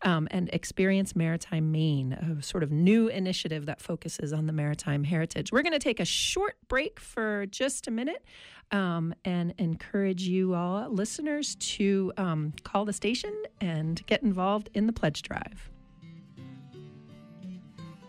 um, 0.02 0.28
and 0.30 0.48
Experience 0.52 1.16
Maritime 1.16 1.72
Maine, 1.72 2.12
a 2.12 2.42
sort 2.42 2.62
of 2.62 2.70
new 2.70 3.08
initiative 3.08 3.66
that 3.66 3.80
focuses 3.80 4.32
on 4.32 4.46
the 4.46 4.52
maritime 4.52 5.04
heritage. 5.04 5.50
We're 5.50 5.62
going 5.62 5.72
to 5.72 5.78
take 5.78 6.00
a 6.00 6.04
short 6.04 6.56
break 6.68 7.00
for 7.00 7.46
just 7.46 7.88
a 7.88 7.90
minute 7.90 8.24
um, 8.70 9.14
and 9.24 9.54
encourage 9.58 10.22
you 10.22 10.54
all, 10.54 10.88
listeners, 10.88 11.56
to 11.56 12.12
um, 12.16 12.52
call 12.62 12.84
the 12.84 12.92
station 12.92 13.34
and 13.60 14.04
get 14.06 14.22
involved 14.22 14.70
in 14.74 14.86
the 14.86 14.92
pledge 14.92 15.22
drive. 15.22 15.70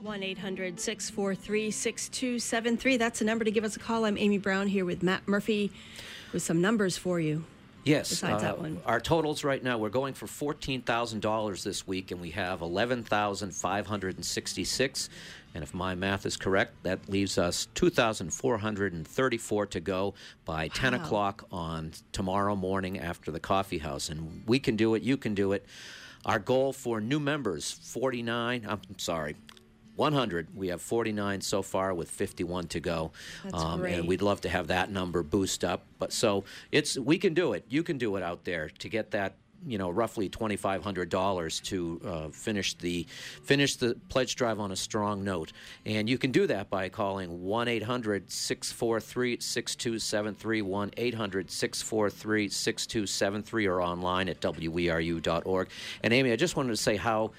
1 0.01 0.23
800 0.23 0.79
643 0.79 1.71
6273. 1.71 2.97
That's 2.97 3.19
the 3.19 3.25
number 3.25 3.43
to 3.43 3.51
give 3.51 3.65
us 3.65 3.75
a 3.75 3.79
call. 3.79 4.05
I'm 4.05 4.17
Amy 4.17 4.37
Brown 4.37 4.67
here 4.67 4.85
with 4.85 5.03
Matt 5.03 5.27
Murphy 5.27 5.73
with 6.31 6.41
some 6.41 6.61
numbers 6.61 6.97
for 6.97 7.19
you. 7.19 7.43
Yes. 7.83 8.07
Besides 8.09 8.43
uh, 8.43 8.47
that 8.47 8.59
one. 8.59 8.79
Our 8.85 9.01
totals 9.01 9.43
right 9.43 9.61
now, 9.61 9.77
we're 9.77 9.89
going 9.89 10.13
for 10.13 10.25
$14,000 10.25 11.63
this 11.63 11.85
week, 11.85 12.11
and 12.11 12.21
we 12.21 12.29
have 12.31 12.61
11566 12.61 15.09
And 15.53 15.63
if 15.63 15.73
my 15.73 15.95
math 15.95 16.25
is 16.25 16.37
correct, 16.37 16.81
that 16.83 17.09
leaves 17.09 17.37
us 17.37 17.67
2,434 17.75 19.65
to 19.65 19.79
go 19.81 20.13
by 20.45 20.69
10 20.69 20.93
wow. 20.93 21.03
o'clock 21.03 21.45
on 21.51 21.91
tomorrow 22.13 22.55
morning 22.55 22.99
after 22.99 23.31
the 23.31 23.39
coffee 23.39 23.79
house. 23.79 24.07
And 24.07 24.43
we 24.45 24.59
can 24.59 24.77
do 24.77 24.95
it, 24.95 25.01
you 25.01 25.17
can 25.17 25.33
do 25.33 25.51
it. 25.51 25.65
Our 26.25 26.39
goal 26.39 26.73
for 26.73 26.99
new 27.01 27.19
members, 27.19 27.71
49, 27.71 28.65
I'm 28.67 28.81
sorry, 28.97 29.35
100. 29.99 30.55
We 30.55 30.69
have 30.69 30.81
49 30.81 31.41
so 31.41 31.61
far 31.61 31.93
with 31.93 32.09
51 32.09 32.67
to 32.67 32.79
go. 32.79 33.11
That's 33.43 33.61
um, 33.61 33.81
great. 33.81 33.93
And 33.95 34.07
we'd 34.07 34.21
love 34.21 34.41
to 34.41 34.49
have 34.49 34.67
that 34.67 34.89
number 34.89 35.21
boost 35.21 35.63
up. 35.63 35.83
But 35.99 36.13
so 36.13 36.45
it's 36.71 36.97
we 36.97 37.17
can 37.17 37.33
do 37.33 37.53
it. 37.53 37.65
You 37.69 37.83
can 37.83 37.97
do 37.97 38.15
it 38.15 38.23
out 38.23 38.45
there 38.45 38.69
to 38.79 38.89
get 38.89 39.11
that 39.11 39.33
you 39.65 39.77
know, 39.77 39.89
roughly 39.89 40.29
twenty 40.29 40.55
five 40.55 40.83
hundred 40.83 41.09
dollars 41.09 41.59
to 41.61 42.01
uh, 42.05 42.29
finish 42.29 42.73
the 42.75 43.05
finish 43.43 43.75
the 43.75 43.95
pledge 44.09 44.35
drive 44.35 44.59
on 44.59 44.71
a 44.71 44.75
strong 44.75 45.23
note. 45.23 45.51
And 45.85 46.09
you 46.09 46.17
can 46.17 46.31
do 46.31 46.47
that 46.47 46.69
by 46.69 46.89
calling 46.89 47.43
one 47.43 47.67
643 47.67 49.39
6273 49.39 50.61
1 50.61 50.91
800 50.97 51.51
643 51.51 52.49
6273 52.49 53.65
or 53.67 53.81
online 53.81 54.29
at 54.29 54.39
weru.org. 54.41 55.69
And 56.03 56.13
Amy, 56.13 56.31
I 56.31 56.35
just 56.35 56.55
wanted 56.55 56.69
to 56.69 56.77
say 56.77 56.95
how 56.95 57.31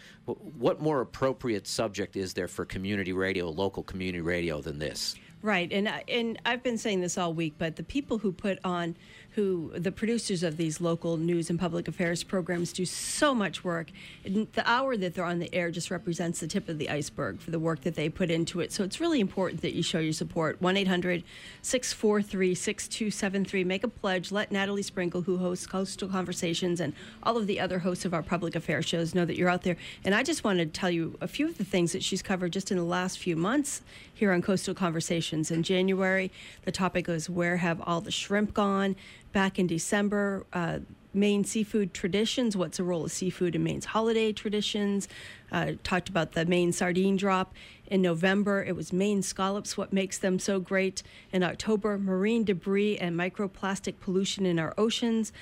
what 0.58 0.80
more 0.80 1.00
appropriate 1.00 1.66
subject 1.66 2.16
is 2.16 2.34
there 2.34 2.48
for 2.48 2.64
community 2.64 3.12
radio, 3.12 3.48
local 3.48 3.82
community 3.82 4.20
radio, 4.20 4.60
than 4.60 4.78
this? 4.78 5.16
Right, 5.42 5.72
and 5.72 5.88
and 6.08 6.38
I've 6.44 6.62
been 6.62 6.76
saying 6.76 7.00
this 7.00 7.16
all 7.16 7.32
week, 7.32 7.54
but 7.56 7.76
the 7.76 7.82
people 7.82 8.18
who 8.18 8.30
put 8.30 8.58
on 8.62 8.94
who 9.32 9.72
the 9.76 9.92
producers 9.92 10.42
of 10.42 10.56
these 10.56 10.80
local 10.80 11.16
news 11.16 11.50
and 11.50 11.58
public 11.58 11.86
affairs 11.86 12.24
programs 12.24 12.72
do 12.72 12.84
so 12.84 13.34
much 13.34 13.62
work. 13.62 13.90
And 14.24 14.48
the 14.52 14.68
hour 14.68 14.96
that 14.96 15.14
they're 15.14 15.24
on 15.24 15.38
the 15.38 15.54
air 15.54 15.70
just 15.70 15.90
represents 15.90 16.40
the 16.40 16.48
tip 16.48 16.68
of 16.68 16.78
the 16.78 16.90
iceberg 16.90 17.40
for 17.40 17.52
the 17.52 17.58
work 17.58 17.82
that 17.82 17.94
they 17.94 18.08
put 18.08 18.30
into 18.30 18.60
it. 18.60 18.72
So 18.72 18.82
it's 18.82 19.00
really 19.00 19.20
important 19.20 19.62
that 19.62 19.72
you 19.72 19.82
show 19.82 20.00
your 20.00 20.12
support. 20.12 20.60
1 20.60 20.76
800 20.76 21.22
643 21.62 22.54
6273. 22.54 23.64
Make 23.64 23.84
a 23.84 23.88
pledge. 23.88 24.32
Let 24.32 24.50
Natalie 24.50 24.82
Springuel, 24.82 25.24
who 25.24 25.38
hosts 25.38 25.66
Coastal 25.66 26.08
Conversations, 26.08 26.80
and 26.80 26.92
all 27.22 27.36
of 27.36 27.46
the 27.46 27.60
other 27.60 27.78
hosts 27.78 28.04
of 28.04 28.12
our 28.12 28.22
public 28.22 28.56
affairs 28.56 28.84
shows 28.84 29.14
know 29.14 29.24
that 29.24 29.36
you're 29.36 29.48
out 29.48 29.62
there. 29.62 29.76
And 30.04 30.14
I 30.14 30.24
just 30.24 30.42
wanted 30.42 30.74
to 30.74 30.80
tell 30.80 30.90
you 30.90 31.16
a 31.20 31.28
few 31.28 31.46
of 31.46 31.56
the 31.56 31.64
things 31.64 31.92
that 31.92 32.02
she's 32.02 32.22
covered 32.22 32.52
just 32.52 32.72
in 32.72 32.76
the 32.76 32.84
last 32.84 33.18
few 33.18 33.36
months 33.36 33.82
here 34.12 34.32
on 34.32 34.42
Coastal 34.42 34.74
Conversations. 34.74 35.50
In 35.50 35.62
January, 35.62 36.30
the 36.64 36.72
topic 36.72 37.06
was 37.06 37.30
Where 37.30 37.58
Have 37.58 37.80
All 37.82 38.00
the 38.00 38.10
Shrimp 38.10 38.52
Gone? 38.54 38.96
Back 39.32 39.58
in 39.58 39.66
December. 39.66 40.46
Uh, 40.52 40.80
Maine 41.12 41.44
seafood 41.44 41.92
traditions. 41.92 42.56
What's 42.56 42.76
the 42.76 42.84
role 42.84 43.04
of 43.04 43.10
seafood 43.10 43.56
in 43.56 43.64
Maine's 43.64 43.86
holiday 43.86 44.32
traditions? 44.32 45.08
Uh, 45.50 45.72
talked 45.82 46.08
about 46.08 46.32
the 46.32 46.44
Maine 46.44 46.72
sardine 46.72 47.16
drop. 47.16 47.52
In 47.88 48.00
November, 48.00 48.62
it 48.62 48.76
was 48.76 48.92
Maine 48.92 49.22
scallops, 49.22 49.76
what 49.76 49.92
makes 49.92 50.18
them 50.18 50.38
so 50.38 50.60
great. 50.60 51.02
In 51.32 51.42
October, 51.42 51.98
marine 51.98 52.44
debris 52.44 52.96
and 52.98 53.18
microplastic 53.18 53.98
pollution 54.00 54.46
in 54.46 54.60
our 54.60 54.72
oceans 54.78 55.32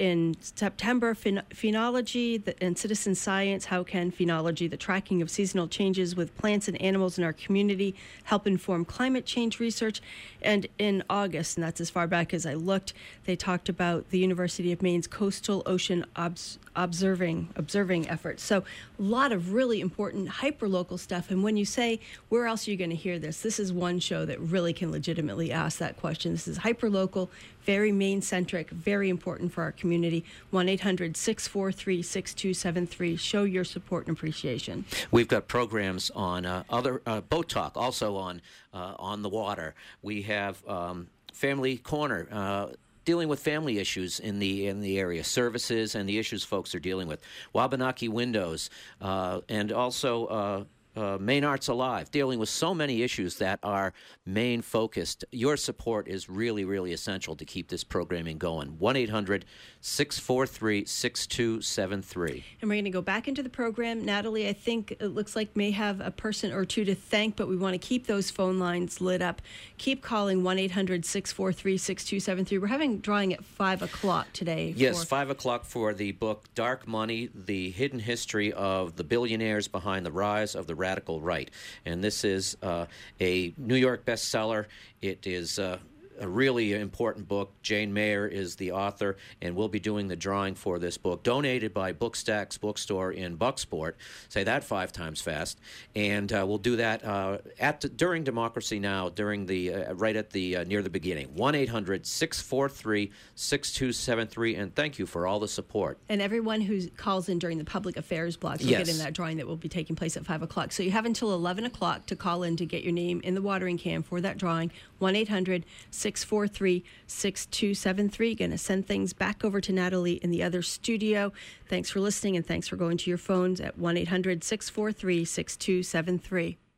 in 0.00 0.34
September, 0.40 1.14
phen- 1.14 1.44
phenology 1.50 2.42
and 2.60 2.76
citizen 2.76 3.14
science. 3.14 3.66
How 3.66 3.84
can 3.84 4.10
phenology, 4.10 4.68
the 4.68 4.78
tracking 4.78 5.20
of 5.20 5.30
seasonal 5.30 5.68
changes 5.68 6.16
with 6.16 6.36
plants 6.38 6.68
and 6.68 6.80
animals 6.80 7.18
in 7.18 7.24
our 7.24 7.34
community, 7.34 7.94
help 8.24 8.46
inform 8.46 8.86
climate 8.86 9.26
change 9.26 9.60
research? 9.60 10.00
And 10.40 10.66
in 10.78 11.04
August, 11.10 11.58
and 11.58 11.64
that's 11.64 11.82
as 11.82 11.90
far 11.90 12.06
back 12.06 12.32
as 12.32 12.46
I 12.46 12.54
looked, 12.54 12.94
they 13.26 13.36
talked 13.36 13.68
about 13.68 14.08
the 14.08 14.18
University 14.18 14.72
of 14.72 14.80
Maine's 14.80 15.06
coastal 15.06 15.62
ocean 15.66 16.06
obs- 16.16 16.58
observing 16.74 17.50
observing 17.56 18.08
efforts. 18.08 18.42
So 18.42 18.58
a 18.98 19.02
lot 19.02 19.32
of 19.32 19.52
really 19.52 19.80
important 19.80 20.28
hyper 20.28 20.68
local 20.68 20.96
stuff. 20.96 21.30
And 21.30 21.42
when 21.42 21.56
you 21.56 21.64
say 21.64 22.00
where 22.28 22.46
else 22.46 22.66
are 22.66 22.70
you 22.70 22.76
going 22.76 22.90
to 22.90 22.96
hear 22.96 23.18
this, 23.18 23.42
this 23.42 23.60
is 23.60 23.72
one 23.72 23.98
show 23.98 24.24
that 24.24 24.40
really 24.40 24.72
can 24.72 24.90
legitimately 24.90 25.52
ask 25.52 25.78
that 25.78 25.96
question. 25.98 26.32
This 26.32 26.48
is 26.48 26.58
hyper 26.58 26.88
local, 26.88 27.30
very 27.64 27.92
Maine 27.92 28.22
centric, 28.22 28.70
very 28.70 29.08
important 29.08 29.52
for 29.52 29.62
our 29.62 29.72
community. 29.72 30.24
1 30.50 30.68
800 30.68 31.16
643 31.16 32.02
6273. 32.02 33.16
Show 33.16 33.44
your 33.44 33.64
support 33.64 34.06
and 34.06 34.16
appreciation. 34.16 34.84
We've 35.10 35.28
got 35.28 35.48
programs 35.48 36.10
on 36.10 36.46
uh, 36.46 36.64
other 36.70 37.02
uh, 37.06 37.20
boat 37.20 37.48
talk, 37.48 37.76
also 37.76 38.16
on 38.16 38.42
uh, 38.72 38.94
on 38.98 39.22
the 39.22 39.28
water. 39.28 39.74
We 40.02 40.22
have 40.22 40.66
um, 40.68 41.08
Family 41.32 41.78
Corner 41.78 42.28
uh, 42.30 42.66
dealing 43.04 43.28
with 43.28 43.40
family 43.40 43.78
issues 43.78 44.20
in 44.20 44.38
the 44.38 44.66
in 44.66 44.80
the 44.80 44.98
area, 44.98 45.24
services 45.24 45.94
and 45.94 46.08
the 46.08 46.18
issues 46.18 46.44
folks 46.44 46.74
are 46.74 46.80
dealing 46.80 47.08
with. 47.08 47.20
Wabanaki 47.52 48.08
Windows, 48.08 48.70
uh, 49.00 49.40
and 49.48 49.72
also 49.72 50.26
uh, 50.26 50.64
uh, 50.96 51.18
Maine 51.20 51.44
Arts 51.44 51.68
Alive, 51.68 52.10
dealing 52.10 52.38
with 52.38 52.48
so 52.48 52.74
many 52.74 53.02
issues 53.02 53.36
that 53.36 53.58
are 53.62 53.92
Maine 54.26 54.62
focused. 54.62 55.24
Your 55.30 55.56
support 55.56 56.08
is 56.08 56.28
really, 56.28 56.64
really 56.64 56.92
essential 56.92 57.36
to 57.36 57.44
keep 57.44 57.68
this 57.68 57.84
programming 57.84 58.38
going. 58.38 58.78
1 58.78 58.96
800 58.96 59.44
643 59.82 60.84
6273. 60.84 62.44
And 62.60 62.68
we're 62.68 62.76
going 62.76 62.84
to 62.84 62.90
go 62.90 63.00
back 63.00 63.28
into 63.28 63.42
the 63.42 63.48
program. 63.48 64.04
Natalie, 64.04 64.46
I 64.46 64.52
think 64.52 64.92
it 64.92 65.08
looks 65.08 65.34
like 65.34 65.56
may 65.56 65.70
have 65.70 66.00
a 66.00 66.10
person 66.10 66.52
or 66.52 66.66
two 66.66 66.84
to 66.84 66.94
thank, 66.94 67.36
but 67.36 67.48
we 67.48 67.56
want 67.56 67.74
to 67.74 67.78
keep 67.78 68.06
those 68.06 68.30
phone 68.30 68.58
lines 68.58 69.00
lit 69.00 69.22
up. 69.22 69.40
Keep 69.78 70.02
calling 70.02 70.44
1 70.44 70.58
800 70.58 71.04
643 71.06 71.78
6273. 71.78 72.58
We're 72.58 72.66
having 72.66 72.98
drawing 72.98 73.32
at 73.32 73.42
5 73.42 73.82
o'clock 73.82 74.26
today. 74.34 74.74
Yes, 74.76 75.02
5 75.04 75.30
o'clock 75.30 75.64
for 75.64 75.94
the 75.94 76.12
book 76.12 76.44
Dark 76.54 76.86
Money 76.86 77.30
The 77.34 77.70
Hidden 77.70 78.00
History 78.00 78.52
of 78.52 78.96
the 78.96 79.04
Billionaires 79.04 79.66
Behind 79.66 80.04
the 80.04 80.12
Rise 80.12 80.54
of 80.54 80.66
the 80.66 80.74
Radical 80.74 81.20
Right. 81.20 81.50
And 81.86 82.04
this 82.04 82.24
is 82.24 82.56
uh, 82.62 82.86
a 83.20 83.54
New 83.56 83.76
York 83.76 84.04
bestseller. 84.04 84.66
It 85.00 85.26
is. 85.26 85.58
Uh, 85.58 85.78
a 86.20 86.28
really 86.28 86.74
important 86.74 87.26
book. 87.28 87.52
Jane 87.62 87.92
Mayer 87.92 88.26
is 88.26 88.56
the 88.56 88.72
author, 88.72 89.16
and 89.40 89.56
we'll 89.56 89.68
be 89.68 89.80
doing 89.80 90.08
the 90.08 90.16
drawing 90.16 90.54
for 90.54 90.78
this 90.78 90.98
book, 90.98 91.22
donated 91.22 91.74
by 91.74 91.92
Bookstacks 91.92 92.58
Bookstore 92.58 93.12
in 93.12 93.36
Bucksport. 93.36 93.94
Say 94.28 94.44
that 94.44 94.64
five 94.64 94.92
times 94.92 95.20
fast, 95.20 95.58
and 95.94 96.32
uh, 96.32 96.44
we'll 96.46 96.58
do 96.58 96.76
that 96.76 97.04
uh, 97.04 97.38
at 97.58 97.80
the, 97.80 97.88
during 97.88 98.24
Democracy 98.24 98.78
Now, 98.78 99.08
during 99.08 99.46
the 99.46 99.74
uh, 99.74 99.94
right 99.94 100.16
at 100.16 100.30
the 100.30 100.58
uh, 100.58 100.64
near 100.64 100.82
the 100.82 100.90
beginning. 100.90 101.34
One 101.34 101.54
643 101.54 103.10
6273 103.34 104.54
and 104.56 104.74
thank 104.74 104.98
you 104.98 105.06
for 105.06 105.26
all 105.26 105.40
the 105.40 105.48
support. 105.48 105.98
And 106.08 106.22
everyone 106.22 106.60
who 106.60 106.88
calls 106.90 107.28
in 107.28 107.38
during 107.38 107.58
the 107.58 107.64
public 107.64 107.96
affairs 107.96 108.36
block 108.36 108.60
will 108.60 108.66
yes. 108.66 108.86
get 108.86 108.88
in 108.88 108.98
that 108.98 109.12
drawing 109.12 109.38
that 109.38 109.46
will 109.46 109.56
be 109.56 109.68
taking 109.68 109.96
place 109.96 110.16
at 110.16 110.24
five 110.24 110.42
o'clock. 110.42 110.72
So 110.72 110.82
you 110.82 110.90
have 110.90 111.06
until 111.06 111.32
eleven 111.32 111.64
o'clock 111.64 112.06
to 112.06 112.16
call 112.16 112.42
in 112.42 112.56
to 112.56 112.66
get 112.66 112.82
your 112.82 112.92
name 112.92 113.20
in 113.24 113.34
the 113.34 113.42
watering 113.42 113.78
can 113.78 114.02
for 114.02 114.20
that 114.20 114.38
drawing. 114.38 114.70
One 115.00 115.16
800 115.16 115.64
643 115.90 116.84
6273. 117.06 118.34
Going 118.34 118.50
to 118.50 118.58
send 118.58 118.86
things 118.86 119.12
back 119.12 119.44
over 119.44 119.60
to 119.60 119.72
Natalie 119.72 120.20
in 120.22 120.30
the 120.30 120.42
other 120.42 120.62
studio. 120.62 121.32
Thanks 121.68 121.90
for 121.90 122.00
listening 122.00 122.36
and 122.36 122.46
thanks 122.46 122.68
for 122.68 122.76
going 122.76 122.98
to 122.98 123.10
your 123.10 123.18
phones 123.18 123.60
at 123.60 123.78
1 123.78 123.96
800 123.96 124.44
643 124.44 125.24
6273. 125.24 126.69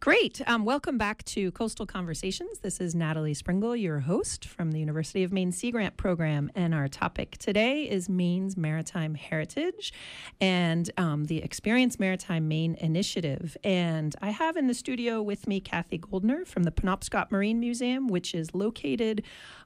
Great. 0.00 0.40
Um, 0.46 0.64
welcome 0.64 0.96
back 0.96 1.24
to 1.24 1.50
Coastal 1.50 1.84
Conversations. 1.84 2.60
This 2.60 2.80
is 2.80 2.94
Natalie 2.94 3.34
Springuel, 3.34 3.78
your 3.80 3.98
host 3.98 4.46
from 4.46 4.70
the 4.70 4.78
University 4.78 5.24
of 5.24 5.32
Maine 5.32 5.50
Sea 5.50 5.72
Grant 5.72 5.96
Program. 5.96 6.52
And 6.54 6.72
our 6.72 6.86
topic 6.86 7.36
today 7.38 7.82
is 7.82 8.08
Maine's 8.08 8.56
Maritime 8.56 9.16
Heritage 9.16 9.92
and 10.40 10.88
um, 10.98 11.24
the 11.24 11.42
Experience 11.42 11.98
Maritime 11.98 12.46
Maine 12.46 12.76
Initiative. 12.76 13.56
And 13.64 14.14
I 14.22 14.30
have 14.30 14.56
in 14.56 14.68
the 14.68 14.74
studio 14.74 15.20
with 15.20 15.48
me 15.48 15.58
Kathy 15.58 15.98
Goldner 15.98 16.44
from 16.44 16.62
the 16.62 16.70
Penobscot 16.70 17.32
Marine 17.32 17.58
Museum, 17.58 18.06
which 18.06 18.36
is 18.36 18.54
located 18.54 19.24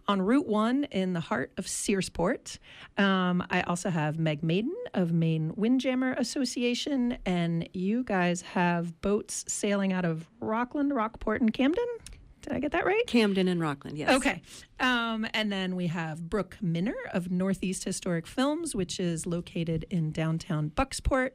on 0.09 0.22
Route 0.22 0.46
1 0.46 0.84
in 0.84 1.12
the 1.12 1.20
heart 1.20 1.53
of 1.57 1.66
Searsport. 1.66 2.59
Um, 2.98 3.44
I 3.50 3.62
also 3.62 3.90
have 3.90 4.18
Meg 4.18 4.42
Maiden 4.42 4.74
of 4.94 5.12
Maine 5.12 5.53
Windjammer 5.57 6.14
Association, 6.14 7.18
and 7.24 7.68
you 7.72 8.05
guys 8.05 8.42
have 8.42 9.00
boats 9.00 9.44
sailing 9.48 9.92
out 9.92 10.05
of 10.05 10.28
Rockland, 10.40 10.94
Rockport, 10.94 11.40
and 11.40 11.53
Camden. 11.53 11.86
Did 12.42 12.53
I 12.55 12.59
get 12.59 12.72
that 12.72 12.84
right? 12.84 13.07
Camden 13.07 13.46
and 13.46 13.61
Rockland, 13.61 13.96
yes. 13.96 14.11
Okay. 14.11 14.42
Um, 14.80 15.26
and 15.32 15.53
then 15.53 15.76
we 15.76 15.86
have 15.86 16.28
Brooke 16.28 16.59
Minner 16.61 16.96
of 17.12 17.30
Northeast 17.30 17.84
Historic 17.84 18.26
Films, 18.26 18.74
which 18.74 18.98
is 18.98 19.26
located 19.26 19.86
in 19.90 20.11
downtown 20.11 20.70
Bucksport. 20.70 21.30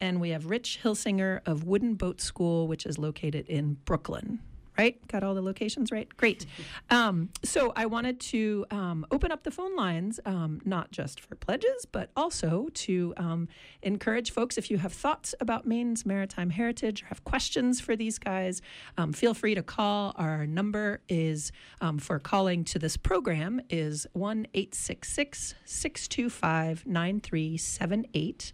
And 0.00 0.20
we 0.20 0.30
have 0.30 0.46
Rich 0.46 0.80
Hilsinger 0.84 1.40
of 1.46 1.64
Wooden 1.64 1.94
Boat 1.94 2.20
School, 2.20 2.68
which 2.68 2.86
is 2.86 2.96
located 2.96 3.48
in 3.48 3.74
Brooklin 3.84 4.40
right? 4.78 5.06
Got 5.08 5.22
all 5.22 5.34
the 5.34 5.42
locations 5.42 5.92
right? 5.92 6.08
Great. 6.16 6.46
Um, 6.90 7.30
so 7.42 7.72
I 7.74 7.86
wanted 7.86 8.20
to 8.20 8.66
um, 8.70 9.06
open 9.10 9.32
up 9.32 9.44
the 9.44 9.50
phone 9.50 9.74
lines, 9.74 10.20
um, 10.26 10.60
not 10.64 10.90
just 10.90 11.20
for 11.20 11.36
pledges, 11.36 11.86
but 11.90 12.10
also 12.16 12.68
to 12.74 13.14
um, 13.16 13.48
encourage 13.82 14.30
folks 14.30 14.58
if 14.58 14.70
you 14.70 14.76
have 14.78 14.92
thoughts 14.92 15.34
about 15.40 15.66
Maine's 15.66 16.04
maritime 16.04 16.50
heritage 16.50 17.02
or 17.02 17.06
have 17.06 17.24
questions 17.24 17.80
for 17.80 17.96
these 17.96 18.18
guys, 18.18 18.60
um, 18.98 19.12
feel 19.12 19.32
free 19.32 19.54
to 19.54 19.62
call. 19.62 20.12
Our 20.16 20.46
number 20.46 21.00
is 21.08 21.50
um, 21.80 21.98
for 21.98 22.18
calling 22.18 22.64
to 22.64 22.78
this 22.78 22.96
program 22.96 23.60
is 23.70 24.06
1 24.12 24.46
866 24.52 25.54
625 25.64 26.86
9378. 26.86 28.52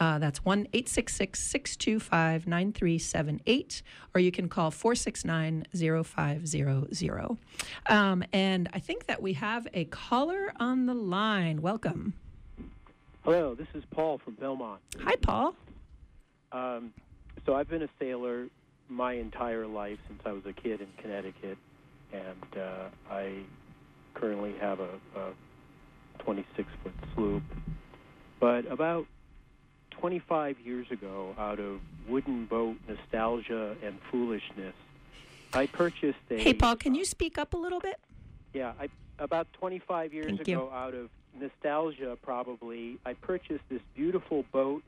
Uh, 0.00 0.18
that's 0.18 0.44
1 0.44 0.68
866 0.72 1.40
625 1.40 2.46
9378, 2.46 3.82
or 4.14 4.20
you 4.20 4.30
can 4.30 4.48
call 4.48 4.70
469 4.70 5.66
0500. 6.04 7.36
Um, 7.86 8.24
and 8.32 8.68
I 8.72 8.78
think 8.78 9.06
that 9.06 9.20
we 9.20 9.32
have 9.32 9.66
a 9.74 9.86
caller 9.86 10.52
on 10.60 10.86
the 10.86 10.94
line. 10.94 11.62
Welcome. 11.62 12.14
Hello, 13.24 13.54
this 13.54 13.66
is 13.74 13.82
Paul 13.90 14.18
from 14.18 14.34
Belmont. 14.34 14.80
Hi, 15.00 15.16
Paul. 15.16 15.54
Um, 16.52 16.92
so 17.44 17.54
I've 17.54 17.68
been 17.68 17.82
a 17.82 17.88
sailor 17.98 18.46
my 18.88 19.14
entire 19.14 19.66
life 19.66 19.98
since 20.06 20.20
I 20.24 20.32
was 20.32 20.42
a 20.46 20.52
kid 20.52 20.80
in 20.80 20.86
Connecticut, 21.02 21.58
and 22.12 22.56
uh, 22.56 22.88
I 23.10 23.40
currently 24.14 24.54
have 24.60 24.78
a, 24.80 24.90
a 25.16 25.32
26 26.20 26.68
foot 26.82 26.92
sloop. 27.14 27.42
But 28.40 28.70
about 28.70 29.06
25 30.00 30.60
years 30.60 30.90
ago, 30.90 31.34
out 31.38 31.58
of 31.58 31.80
wooden 32.08 32.46
boat 32.46 32.76
nostalgia 32.88 33.76
and 33.84 33.98
foolishness, 34.10 34.74
I 35.52 35.66
purchased 35.66 36.18
a. 36.30 36.38
Hey, 36.38 36.54
Paul, 36.54 36.76
can 36.76 36.94
you 36.94 37.04
speak 37.04 37.38
up 37.38 37.54
a 37.54 37.56
little 37.56 37.80
bit? 37.80 37.98
Yeah, 38.52 38.72
I, 38.80 38.88
about 39.18 39.52
25 39.54 40.12
years 40.12 40.26
Thank 40.26 40.40
ago, 40.42 40.68
you. 40.70 40.76
out 40.76 40.94
of 40.94 41.10
nostalgia, 41.38 42.16
probably, 42.22 42.98
I 43.04 43.14
purchased 43.14 43.64
this 43.68 43.80
beautiful 43.94 44.44
boat 44.52 44.82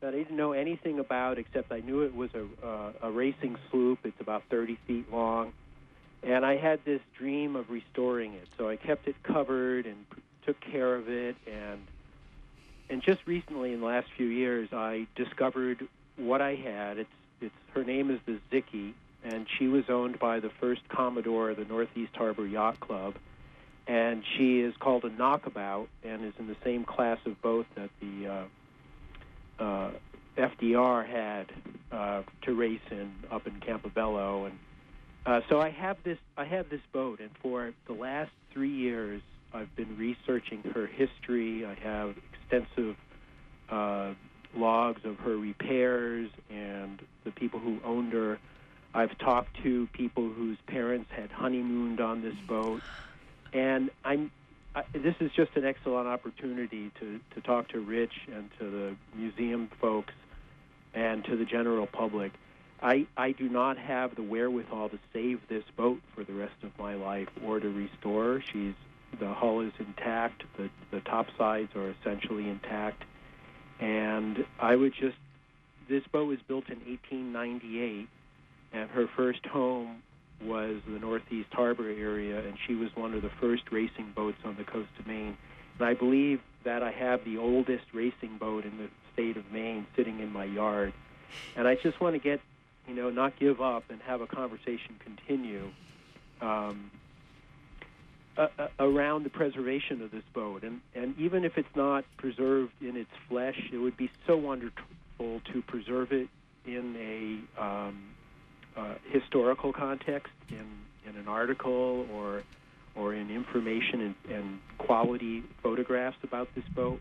that 0.00 0.14
I 0.14 0.18
didn't 0.18 0.36
know 0.36 0.52
anything 0.52 0.98
about 0.98 1.38
except 1.38 1.72
I 1.72 1.80
knew 1.80 2.02
it 2.02 2.14
was 2.14 2.30
a, 2.34 2.66
uh, 2.66 2.92
a 3.02 3.10
racing 3.10 3.56
sloop. 3.70 4.00
It's 4.04 4.20
about 4.20 4.42
30 4.50 4.78
feet 4.86 5.10
long. 5.12 5.52
And 6.22 6.44
I 6.44 6.56
had 6.56 6.84
this 6.84 7.00
dream 7.16 7.56
of 7.56 7.70
restoring 7.70 8.34
it. 8.34 8.48
So 8.58 8.68
I 8.68 8.76
kept 8.76 9.08
it 9.08 9.16
covered 9.22 9.86
and 9.86 10.04
took 10.44 10.60
care 10.60 10.94
of 10.94 11.08
it. 11.08 11.36
And, 11.46 11.80
and 12.88 13.02
just 13.02 13.20
recently, 13.26 13.72
in 13.72 13.80
the 13.80 13.86
last 13.86 14.08
few 14.16 14.26
years, 14.26 14.68
I 14.72 15.06
discovered 15.14 15.86
what 16.16 16.40
I 16.40 16.54
had. 16.54 16.98
It's, 16.98 17.10
it's, 17.40 17.54
her 17.74 17.84
name 17.84 18.10
is 18.10 18.20
the 18.26 18.38
Zickie, 18.50 18.94
and 19.24 19.46
she 19.58 19.68
was 19.68 19.84
owned 19.88 20.18
by 20.18 20.40
the 20.40 20.50
first 20.60 20.88
Commodore 20.88 21.50
of 21.50 21.56
the 21.56 21.64
Northeast 21.64 22.14
Harbor 22.14 22.46
Yacht 22.46 22.80
Club 22.80 23.14
and 23.86 24.22
she 24.36 24.60
is 24.60 24.74
called 24.78 25.04
a 25.04 25.10
knockabout 25.10 25.88
and 26.02 26.24
is 26.24 26.32
in 26.38 26.46
the 26.46 26.56
same 26.64 26.84
class 26.84 27.18
of 27.26 27.40
boat 27.42 27.66
that 27.74 27.90
the 28.00 28.48
uh, 29.60 29.62
uh, 29.62 29.90
FDR 30.36 31.06
had 31.06 31.52
uh, 31.92 32.22
to 32.42 32.54
race 32.54 32.80
in 32.90 33.12
up 33.30 33.46
in 33.46 33.60
Campobello, 33.60 34.46
and 34.46 34.58
uh, 35.26 35.40
so 35.48 35.60
I 35.60 35.70
have 35.70 35.98
this 36.02 36.18
I 36.36 36.44
have 36.44 36.70
this 36.70 36.80
boat, 36.92 37.20
and 37.20 37.30
for 37.42 37.72
the 37.86 37.92
last 37.92 38.32
three 38.52 38.72
years 38.72 39.22
I've 39.52 39.74
been 39.76 39.96
researching 39.96 40.62
her 40.74 40.86
history. 40.86 41.64
I 41.64 41.74
have 41.74 42.16
extensive 42.54 42.96
uh, 43.70 44.14
logs 44.56 45.04
of 45.04 45.18
her 45.18 45.36
repairs 45.36 46.30
and 46.50 47.00
the 47.24 47.30
people 47.30 47.60
who 47.60 47.78
owned 47.84 48.12
her. 48.12 48.38
I've 48.92 49.16
talked 49.18 49.62
to 49.62 49.88
people 49.92 50.28
whose 50.28 50.58
parents 50.66 51.10
had 51.10 51.30
honeymooned 51.30 52.00
on 52.00 52.22
this 52.22 52.36
boat 52.46 52.80
and 53.52 53.90
I'm. 54.04 54.30
I, 54.76 54.82
this 54.92 55.14
is 55.20 55.30
just 55.30 55.54
an 55.54 55.64
excellent 55.64 56.08
opportunity 56.08 56.90
to, 56.98 57.20
to 57.36 57.40
talk 57.40 57.68
to 57.68 57.80
Rich 57.80 58.12
and 58.34 58.50
to 58.58 58.68
the 58.68 58.96
museum 59.16 59.70
folks 59.80 60.12
and 60.92 61.24
to 61.26 61.36
the 61.36 61.44
general 61.44 61.86
public. 61.86 62.32
I, 62.82 63.06
I 63.16 63.30
do 63.30 63.48
not 63.48 63.78
have 63.78 64.16
the 64.16 64.24
wherewithal 64.24 64.88
to 64.88 64.98
save 65.12 65.40
this 65.48 65.62
boat 65.76 66.00
for 66.16 66.24
the 66.24 66.32
rest 66.32 66.56
of 66.64 66.76
my 66.76 66.94
life 66.94 67.28
or 67.46 67.60
to 67.60 67.68
restore. 67.68 68.42
She's 68.52 68.74
the 69.18 69.32
hull 69.32 69.60
is 69.60 69.72
intact, 69.78 70.42
the 70.56 70.70
the 70.90 71.00
top 71.00 71.26
sides 71.36 71.74
are 71.74 71.90
essentially 72.00 72.48
intact, 72.48 73.02
and 73.80 74.44
I 74.58 74.76
would 74.76 74.94
just 74.94 75.16
this 75.88 76.02
boat 76.12 76.28
was 76.28 76.38
built 76.46 76.68
in 76.68 76.78
1898, 76.78 78.08
and 78.72 78.90
her 78.90 79.06
first 79.06 79.44
home 79.46 80.02
was 80.42 80.80
the 80.86 80.98
Northeast 80.98 81.48
Harbor 81.52 81.88
area, 81.88 82.38
and 82.40 82.56
she 82.66 82.74
was 82.74 82.94
one 82.96 83.14
of 83.14 83.22
the 83.22 83.30
first 83.40 83.64
racing 83.70 84.12
boats 84.14 84.38
on 84.44 84.56
the 84.56 84.64
coast 84.64 84.90
of 84.98 85.06
Maine. 85.06 85.36
And 85.78 85.88
I 85.88 85.94
believe 85.94 86.40
that 86.64 86.82
I 86.82 86.90
have 86.90 87.24
the 87.24 87.38
oldest 87.38 87.84
racing 87.92 88.38
boat 88.38 88.64
in 88.64 88.76
the 88.78 88.88
state 89.12 89.36
of 89.36 89.50
Maine 89.52 89.86
sitting 89.96 90.20
in 90.20 90.32
my 90.32 90.44
yard. 90.44 90.92
And 91.56 91.68
I 91.68 91.76
just 91.76 92.00
want 92.00 92.14
to 92.14 92.18
get, 92.18 92.40
you 92.88 92.94
know, 92.94 93.10
not 93.10 93.38
give 93.38 93.60
up 93.60 93.84
and 93.90 94.00
have 94.02 94.20
a 94.20 94.26
conversation 94.26 94.96
continue 94.98 95.70
um, 96.40 96.90
a, 98.36 98.68
around 98.78 99.24
the 99.24 99.30
preservation 99.30 100.02
of 100.02 100.10
this 100.10 100.24
boat. 100.32 100.62
And, 100.62 100.80
and 100.94 101.18
even 101.18 101.44
if 101.44 101.56
it's 101.56 101.74
not 101.74 102.04
preserved 102.16 102.72
in 102.80 102.96
its 102.96 103.10
flesh, 103.28 103.60
it 103.72 103.78
would 103.78 103.96
be 103.96 104.10
so 104.26 104.36
wonderful 104.36 104.84
to 105.18 105.62
preserve 105.66 106.12
it 106.12 106.28
in 106.66 106.96
a 107.58 107.62
um, 107.62 108.02
uh, 108.76 108.94
historical 109.10 109.72
context 109.72 110.32
in, 110.48 110.66
in 111.08 111.16
an 111.16 111.28
article 111.28 112.06
or 112.12 112.42
or 112.96 113.12
in 113.12 113.30
information 113.30 114.00
and, 114.00 114.36
and 114.36 114.60
quality 114.78 115.42
photographs 115.62 116.16
about 116.22 116.48
this 116.54 116.64
boat. 116.74 117.00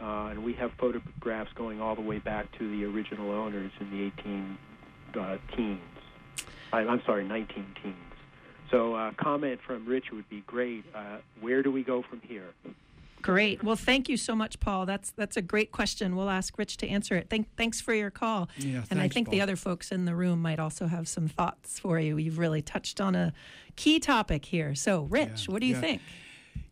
Uh, 0.00 0.28
and 0.28 0.44
we 0.44 0.52
have 0.54 0.72
photographs 0.78 1.52
going 1.54 1.80
all 1.80 1.94
the 1.94 2.02
way 2.02 2.18
back 2.18 2.50
to 2.58 2.70
the 2.70 2.84
original 2.84 3.30
owners 3.30 3.70
in 3.80 3.90
the 3.90 4.04
18 4.20 4.58
uh, 5.18 5.36
teens. 5.54 5.80
I, 6.72 6.80
I'm 6.80 7.02
sorry, 7.06 7.24
19 7.24 7.66
teens. 7.82 7.96
So 8.70 8.94
a 8.96 9.08
uh, 9.08 9.12
comment 9.12 9.60
from 9.66 9.86
Rich 9.86 10.06
would 10.12 10.28
be 10.28 10.42
great. 10.46 10.84
Uh, 10.94 11.18
where 11.40 11.62
do 11.62 11.70
we 11.70 11.82
go 11.82 12.02
from 12.02 12.20
here? 12.20 12.48
Great. 13.22 13.62
Well, 13.64 13.76
thank 13.76 14.08
you 14.08 14.16
so 14.16 14.34
much, 14.36 14.60
Paul. 14.60 14.86
That's 14.86 15.10
that's 15.12 15.36
a 15.36 15.42
great 15.42 15.72
question. 15.72 16.16
We'll 16.16 16.30
ask 16.30 16.56
Rich 16.58 16.76
to 16.78 16.88
answer 16.88 17.16
it. 17.16 17.28
Thank, 17.28 17.48
thanks 17.56 17.80
for 17.80 17.94
your 17.94 18.10
call. 18.10 18.48
Yeah, 18.56 18.82
and 18.90 19.00
I 19.00 19.04
thanks, 19.04 19.14
think 19.14 19.30
the 19.30 19.40
other 19.40 19.56
folks 19.56 19.90
in 19.90 20.04
the 20.04 20.14
room 20.14 20.40
might 20.40 20.58
also 20.58 20.86
have 20.86 21.08
some 21.08 21.26
thoughts 21.26 21.78
for 21.78 21.98
you. 21.98 22.18
You've 22.18 22.38
really 22.38 22.62
touched 22.62 23.00
on 23.00 23.14
a 23.14 23.32
key 23.74 23.98
topic 23.98 24.44
here. 24.44 24.74
So, 24.74 25.02
Rich, 25.10 25.46
Yeah, 25.46 25.52
what 25.52 25.60
do 25.60 25.66
you 25.66 25.74
yeah. 25.74 25.80
think? 25.80 26.02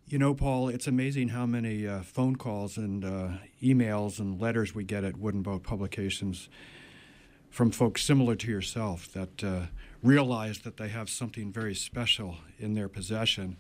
You 0.07 0.18
know, 0.18 0.34
Paul, 0.34 0.68
it's 0.68 0.86
amazing 0.86 1.28
how 1.28 1.47
many 1.47 1.88
uh, 1.88 2.03
phone 2.03 2.36
calls 2.36 2.76
and 2.76 3.05
uh, 3.05 3.28
emails 3.62 4.20
and 4.20 4.40
letters 4.40 4.74
we 4.74 4.84
get 4.84 5.03
at 5.03 5.16
Wooden 5.16 5.42
Boat 5.42 5.62
Publications 5.62 6.49
from 7.51 7.70
folks 7.70 8.05
similar 8.05 8.36
to 8.36 8.51
yourself 8.51 9.11
that 9.12 9.42
uh, 9.42 9.66
realize 10.05 10.59
that 10.61 10.76
they 10.76 10.88
have 10.88 11.09
something 11.09 11.50
very 11.50 11.74
special 11.74 12.36
in 12.59 12.74
their 12.74 12.88
possession, 12.88 13.57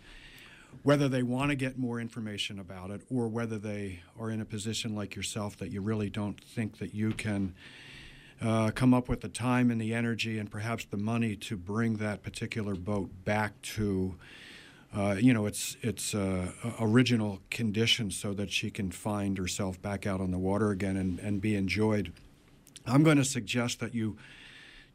whether 0.82 1.08
they 1.08 1.22
want 1.22 1.50
to 1.50 1.56
get 1.56 1.78
more 1.78 1.98
information 1.98 2.58
about 2.58 2.90
it 2.90 3.00
or 3.10 3.26
whether 3.26 3.58
they 3.58 4.00
are 4.20 4.30
in 4.30 4.40
a 4.40 4.44
position 4.44 4.94
like 4.94 5.16
yourself 5.16 5.56
that 5.56 5.70
you 5.70 5.80
really 5.80 6.10
don't 6.10 6.38
think 6.44 6.78
that 6.78 6.94
you 6.94 7.12
can 7.12 7.54
uh, 8.42 8.70
come 8.72 8.92
up 8.92 9.08
with 9.08 9.22
the 9.22 9.28
time 9.28 9.70
and 9.70 9.80
the 9.80 9.94
energy 9.94 10.38
and 10.38 10.50
perhaps 10.50 10.84
the 10.84 10.96
money 10.98 11.34
to 11.34 11.56
bring 11.56 11.96
that 11.96 12.22
particular 12.22 12.74
boat 12.74 13.08
back 13.24 13.60
to 13.62 14.14
uh, 14.96 15.16
you 15.18 15.34
know, 15.34 15.46
its 15.46 15.76
its 15.82 16.14
uh, 16.14 16.46
original 16.78 17.40
condition 17.50 18.12
so 18.12 18.32
that 18.32 18.50
she 18.50 18.70
can 18.70 18.92
find 18.92 19.38
herself 19.38 19.80
back 19.82 20.06
out 20.06 20.20
on 20.20 20.30
the 20.30 20.38
water 20.38 20.70
again 20.70 20.96
and, 20.96 21.18
and 21.18 21.40
be 21.40 21.56
enjoyed. 21.56 22.12
I'm 22.86 23.02
going 23.02 23.16
to 23.16 23.24
suggest 23.24 23.80
that 23.80 23.92
you 23.92 24.16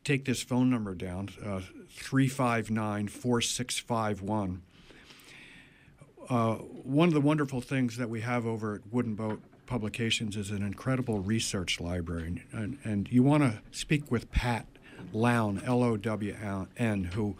take 0.03 0.25
this 0.25 0.41
phone 0.41 0.69
number 0.69 0.95
down, 0.95 1.29
uh, 1.43 1.61
359 1.89 3.07
4651. 3.07 4.61
Uh, 6.29 6.55
One 6.55 7.07
of 7.07 7.13
the 7.13 7.21
wonderful 7.21 7.61
things 7.61 7.97
that 7.97 8.09
we 8.09 8.21
have 8.21 8.45
over 8.45 8.75
at 8.75 8.81
Wooden 8.91 9.15
Boat 9.15 9.41
Publications 9.65 10.35
is 10.35 10.51
an 10.51 10.63
incredible 10.63 11.19
research 11.19 11.79
library. 11.79 12.43
And, 12.51 12.77
and 12.83 13.11
you 13.11 13.23
want 13.23 13.43
to 13.43 13.61
speak 13.71 14.11
with 14.11 14.31
Pat 14.31 14.67
Lown, 15.13 15.61
L 15.65 15.83
O 15.83 15.95
W 15.97 16.35
N, 16.77 17.03
who 17.13 17.37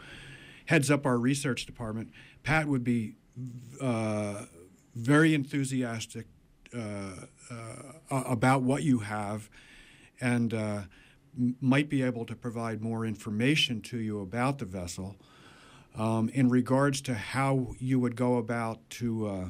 heads 0.65 0.91
up 0.91 1.05
our 1.05 1.17
research 1.17 1.65
department. 1.65 2.11
Pat 2.43 2.67
would 2.67 2.83
be 2.83 3.15
uh, 3.81 4.45
very 4.95 5.33
enthusiastic 5.33 6.27
uh, 6.75 7.11
uh, 7.49 8.23
about 8.27 8.61
what 8.61 8.83
you 8.83 8.99
have 8.99 9.49
and 10.21 10.53
uh, 10.53 10.81
might 11.61 11.89
be 11.89 12.01
able 12.03 12.25
to 12.25 12.35
provide 12.35 12.81
more 12.81 13.05
information 13.05 13.81
to 13.81 13.97
you 13.97 14.21
about 14.21 14.59
the 14.59 14.65
vessel 14.65 15.15
um, 15.95 16.29
in 16.29 16.49
regards 16.49 17.01
to 17.01 17.13
how 17.13 17.73
you 17.79 17.99
would 17.99 18.15
go 18.15 18.37
about 18.37 18.89
to 18.89 19.27
uh, 19.27 19.49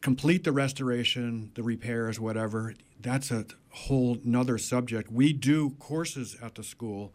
complete 0.00 0.44
the 0.44 0.52
restoration, 0.52 1.50
the 1.54 1.62
repairs, 1.62 2.18
whatever. 2.18 2.74
That's 3.00 3.30
a 3.30 3.46
whole 3.70 4.18
nother 4.24 4.58
subject. 4.58 5.10
We 5.10 5.32
do 5.32 5.70
courses 5.78 6.36
at 6.42 6.54
the 6.54 6.62
school 6.62 7.12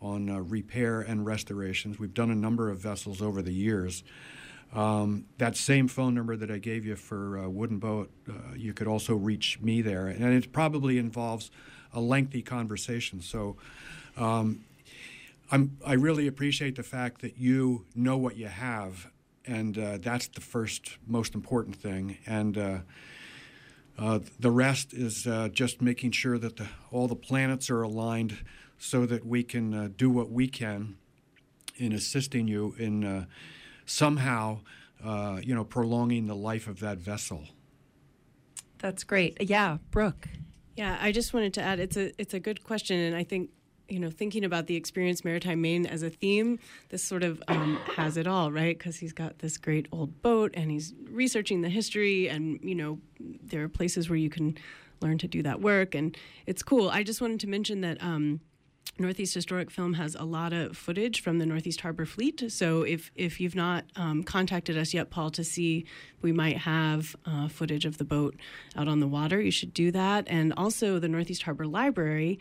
on 0.00 0.30
uh, 0.30 0.40
repair 0.40 1.00
and 1.00 1.26
restorations. 1.26 1.98
We've 1.98 2.14
done 2.14 2.30
a 2.30 2.34
number 2.34 2.70
of 2.70 2.78
vessels 2.78 3.20
over 3.20 3.42
the 3.42 3.52
years. 3.52 4.02
Um, 4.72 5.26
that 5.38 5.56
same 5.56 5.88
phone 5.88 6.14
number 6.14 6.36
that 6.36 6.50
I 6.50 6.58
gave 6.58 6.86
you 6.86 6.94
for 6.94 7.38
uh, 7.38 7.48
Wooden 7.48 7.78
Boat, 7.78 8.10
uh, 8.28 8.54
you 8.54 8.72
could 8.72 8.86
also 8.86 9.16
reach 9.16 9.60
me 9.60 9.82
there. 9.82 10.06
And 10.06 10.22
it 10.32 10.52
probably 10.52 10.96
involves 10.96 11.50
a 11.92 12.00
lengthy 12.00 12.42
conversation. 12.42 13.20
So 13.20 13.56
um, 14.16 14.64
I'm, 15.50 15.76
I 15.84 15.94
really 15.94 16.28
appreciate 16.28 16.76
the 16.76 16.84
fact 16.84 17.20
that 17.22 17.36
you 17.36 17.84
know 17.96 18.16
what 18.16 18.36
you 18.36 18.46
have, 18.46 19.10
and 19.44 19.76
uh, 19.76 19.98
that's 19.98 20.28
the 20.28 20.40
first 20.40 20.98
most 21.06 21.34
important 21.34 21.74
thing. 21.74 22.18
And 22.24 22.56
uh, 22.56 22.78
uh, 23.98 24.20
the 24.38 24.52
rest 24.52 24.94
is 24.94 25.26
uh, 25.26 25.48
just 25.52 25.82
making 25.82 26.12
sure 26.12 26.38
that 26.38 26.56
the, 26.56 26.68
all 26.92 27.08
the 27.08 27.16
planets 27.16 27.70
are 27.70 27.82
aligned 27.82 28.38
so 28.78 29.04
that 29.06 29.26
we 29.26 29.42
can 29.42 29.92
do 29.96 30.08
what 30.08 30.30
we 30.30 30.46
can 30.46 30.96
in 31.76 31.92
assisting 31.92 32.46
you 32.46 32.74
in 32.78 33.26
somehow, 33.90 34.60
uh, 35.04 35.40
you 35.42 35.54
know, 35.54 35.64
prolonging 35.64 36.26
the 36.26 36.36
life 36.36 36.66
of 36.66 36.80
that 36.80 36.98
vessel. 36.98 37.44
That's 38.78 39.04
great. 39.04 39.36
Yeah, 39.40 39.78
Brooke. 39.90 40.28
Yeah, 40.76 40.96
I 41.00 41.12
just 41.12 41.34
wanted 41.34 41.52
to 41.54 41.62
add 41.62 41.80
it's 41.80 41.96
a 41.96 42.12
it's 42.20 42.32
a 42.32 42.40
good 42.40 42.64
question, 42.64 42.98
and 42.98 43.16
I 43.16 43.24
think 43.24 43.50
you 43.88 43.98
know, 43.98 44.08
thinking 44.08 44.44
about 44.44 44.68
the 44.68 44.76
Experience 44.76 45.24
Maritime 45.24 45.60
Maine 45.60 45.84
as 45.84 46.04
a 46.04 46.10
theme, 46.10 46.60
this 46.90 47.02
sort 47.02 47.24
of 47.24 47.42
um, 47.48 47.76
has 47.96 48.16
it 48.16 48.26
all, 48.26 48.52
right? 48.52 48.78
Because 48.78 48.96
he's 48.96 49.12
got 49.12 49.40
this 49.40 49.58
great 49.58 49.88
old 49.90 50.22
boat 50.22 50.52
and 50.54 50.70
he's 50.70 50.94
researching 51.10 51.62
the 51.62 51.68
history, 51.68 52.28
and, 52.28 52.60
you 52.62 52.76
know, 52.76 53.00
there 53.18 53.64
are 53.64 53.68
places 53.68 54.08
where 54.08 54.16
you 54.16 54.30
can 54.30 54.56
learn 55.00 55.18
to 55.18 55.26
do 55.26 55.42
that 55.42 55.60
work, 55.60 55.96
and 55.96 56.16
it's 56.46 56.62
cool. 56.62 56.88
I 56.88 57.02
just 57.02 57.20
wanted 57.20 57.40
to 57.40 57.48
mention 57.48 57.80
that. 57.80 58.00
Um, 58.00 58.40
Northeast 59.00 59.34
Historic 59.34 59.70
Film 59.70 59.94
has 59.94 60.14
a 60.14 60.24
lot 60.24 60.52
of 60.52 60.76
footage 60.76 61.22
from 61.22 61.38
the 61.38 61.46
Northeast 61.46 61.80
Harbor 61.80 62.04
Fleet. 62.04 62.44
So 62.52 62.82
if 62.82 63.10
if 63.14 63.40
you've 63.40 63.56
not 63.56 63.84
um, 63.96 64.22
contacted 64.22 64.76
us 64.76 64.92
yet, 64.92 65.10
Paul, 65.10 65.30
to 65.30 65.42
see 65.42 65.86
we 66.22 66.32
might 66.32 66.58
have 66.58 67.16
uh, 67.24 67.48
footage 67.48 67.86
of 67.86 67.98
the 67.98 68.04
boat 68.04 68.36
out 68.76 68.88
on 68.88 69.00
the 69.00 69.08
water, 69.08 69.40
you 69.40 69.50
should 69.50 69.72
do 69.72 69.90
that. 69.92 70.26
And 70.28 70.52
also 70.56 70.98
the 70.98 71.08
Northeast 71.08 71.42
Harbor 71.42 71.66
Library 71.66 72.38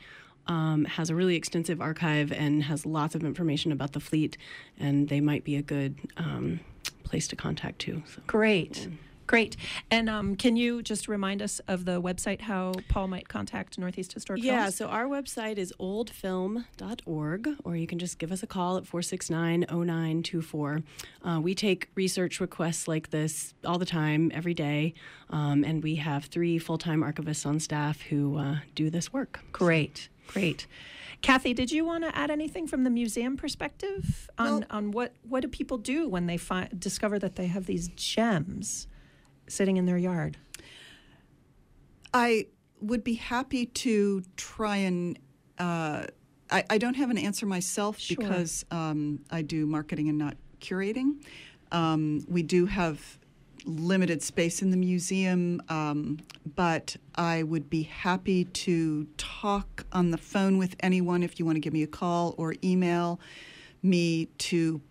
um, 0.47 0.85
has 0.85 1.09
a 1.09 1.15
really 1.15 1.35
extensive 1.35 1.79
archive 1.79 2.31
and 2.31 2.63
has 2.63 2.85
lots 2.85 3.15
of 3.15 3.23
information 3.23 3.71
about 3.71 3.93
the 3.93 3.99
fleet, 3.99 4.37
and 4.77 5.07
they 5.07 5.21
might 5.21 5.43
be 5.43 5.55
a 5.55 5.61
good 5.61 5.95
um, 6.17 6.59
place 7.03 7.27
to 7.29 7.35
contact 7.35 7.79
too. 7.79 8.03
So. 8.13 8.21
Great. 8.27 8.77
Yeah. 8.79 8.87
Great. 9.29 9.57
And 9.91 10.09
um, 10.09 10.35
can 10.35 10.55
you 10.55 10.81
just 10.81 11.07
remind 11.07 11.43
us 11.43 11.61
of 11.67 11.85
the 11.85 12.01
website 12.01 12.41
how 12.41 12.73
Paul 12.87 13.09
might 13.09 13.29
contact 13.29 13.77
Northeast 13.77 14.11
Historic 14.11 14.43
yeah, 14.43 14.63
Films? 14.63 14.75
so 14.75 14.87
our 14.87 15.05
website 15.05 15.59
is 15.59 15.71
oldfilm.org, 15.79 17.49
or 17.63 17.75
you 17.75 17.85
can 17.85 17.99
just 17.99 18.17
give 18.17 18.31
us 18.31 18.41
a 18.41 18.47
call 18.47 18.77
at 18.77 18.87
469 18.87 19.67
0924. 19.69 20.81
Uh, 21.23 21.39
we 21.43 21.53
take 21.53 21.89
research 21.93 22.39
requests 22.39 22.87
like 22.87 23.11
this 23.11 23.53
all 23.63 23.77
the 23.77 23.85
time, 23.85 24.31
every 24.33 24.55
day, 24.55 24.95
um, 25.29 25.63
and 25.63 25.83
we 25.83 25.97
have 25.97 26.25
three 26.25 26.57
full 26.57 26.79
time 26.79 27.03
archivists 27.03 27.45
on 27.45 27.59
staff 27.59 28.01
who 28.01 28.35
uh, 28.35 28.55
do 28.73 28.89
this 28.89 29.13
work. 29.13 29.41
Great. 29.51 30.09
Great. 30.25 30.65
Kathy, 31.21 31.53
did 31.53 31.71
you 31.71 31.85
want 31.85 32.03
to 32.03 32.17
add 32.17 32.31
anything 32.31 32.65
from 32.65 32.83
the 32.83 32.89
museum 32.89 33.37
perspective 33.37 34.27
on, 34.39 34.47
well, 34.47 34.63
on 34.71 34.89
what, 34.89 35.13
what 35.21 35.41
do 35.41 35.47
people 35.47 35.77
do 35.77 36.09
when 36.09 36.25
they 36.25 36.37
find, 36.37 36.79
discover 36.79 37.19
that 37.19 37.35
they 37.35 37.45
have 37.45 37.67
these 37.67 37.89
gems 37.89 38.87
sitting 39.49 39.77
in 39.77 39.85
their 39.85 39.97
yard? 39.97 40.37
I 42.13 42.47
would 42.81 43.03
be 43.03 43.15
happy 43.15 43.65
to 43.65 44.23
try 44.37 44.77
and. 44.77 45.17
Uh, 45.57 46.05
I, 46.51 46.63
I, 46.69 46.77
don't 46.77 46.95
have 46.95 47.11
an 47.11 47.17
answer 47.17 47.45
myself 47.45 47.99
sure. 47.99 48.17
because 48.17 48.65
um, 48.71 49.19
I 49.29 49.41
do 49.41 49.67
marketing 49.67 50.07
and 50.09 50.17
not 50.17 50.35
curating. 50.61 51.21
Um, 51.71 52.25
we 52.27 52.43
do 52.43 52.65
have 52.65 53.19
limited 53.65 54.21
space 54.21 54.61
in 54.61 54.71
the 54.71 54.77
museum, 54.77 55.61
um, 55.69 56.17
but 56.55 56.95
I 57.15 57.43
would 57.43 57.69
be 57.69 57.83
happy 57.83 58.45
to 58.45 59.05
talk 59.17 59.85
on 59.91 60.11
the 60.11 60.17
phone 60.17 60.57
with 60.57 60.75
anyone 60.79 61.23
if 61.23 61.39
you 61.39 61.45
want 61.45 61.57
to 61.57 61.59
give 61.59 61.73
me 61.73 61.83
a 61.83 61.87
call 61.87 62.35
or 62.37 62.55
email 62.63 63.19
me 63.81 64.25
to 64.37 64.81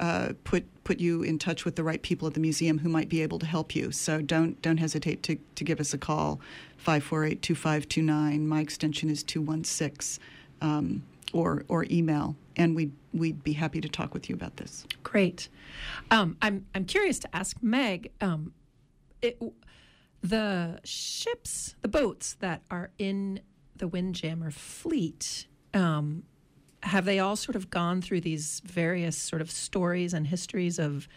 uh, 0.00 0.30
put 0.44 0.66
put 0.86 1.00
you 1.00 1.24
in 1.24 1.36
touch 1.36 1.64
with 1.64 1.74
the 1.74 1.82
right 1.82 2.00
people 2.00 2.28
at 2.28 2.34
the 2.34 2.40
museum 2.40 2.78
who 2.78 2.88
might 2.88 3.08
be 3.08 3.20
able 3.20 3.40
to 3.40 3.46
help 3.46 3.74
you. 3.74 3.90
So 3.90 4.22
don't 4.22 4.62
don't 4.62 4.76
hesitate 4.76 5.24
to, 5.24 5.36
to 5.56 5.64
give 5.64 5.80
us 5.80 5.92
a 5.92 5.98
call, 5.98 6.40
548-2529. 6.86 8.46
My 8.46 8.60
extension 8.60 9.10
is 9.10 9.24
216, 9.24 10.22
um, 10.60 11.02
or 11.32 11.64
or 11.66 11.86
email, 11.90 12.36
and 12.54 12.76
we'd 12.76 12.92
we'd 13.12 13.42
be 13.42 13.54
happy 13.54 13.80
to 13.80 13.88
talk 13.88 14.14
with 14.14 14.30
you 14.30 14.36
about 14.36 14.58
this. 14.58 14.86
Great. 15.02 15.48
Um, 16.12 16.36
I'm 16.40 16.64
I'm 16.72 16.84
curious 16.84 17.18
to 17.18 17.36
ask 17.36 17.56
Meg. 17.60 18.12
Um, 18.20 18.52
it, 19.20 19.42
the 20.22 20.78
ships, 20.84 21.74
the 21.82 21.88
boats 21.88 22.34
that 22.38 22.62
are 22.70 22.90
in 22.96 23.40
the 23.74 23.88
Windjammer 23.88 24.52
fleet, 24.52 25.46
um, 25.74 26.22
have 26.82 27.04
they 27.04 27.18
all 27.18 27.36
sort 27.36 27.56
of 27.56 27.70
gone 27.70 28.00
through 28.02 28.20
these 28.20 28.60
various 28.64 29.16
sort 29.16 29.42
of 29.42 29.50
stories 29.50 30.14
and 30.14 30.26
histories 30.26 30.78
of 30.78 31.08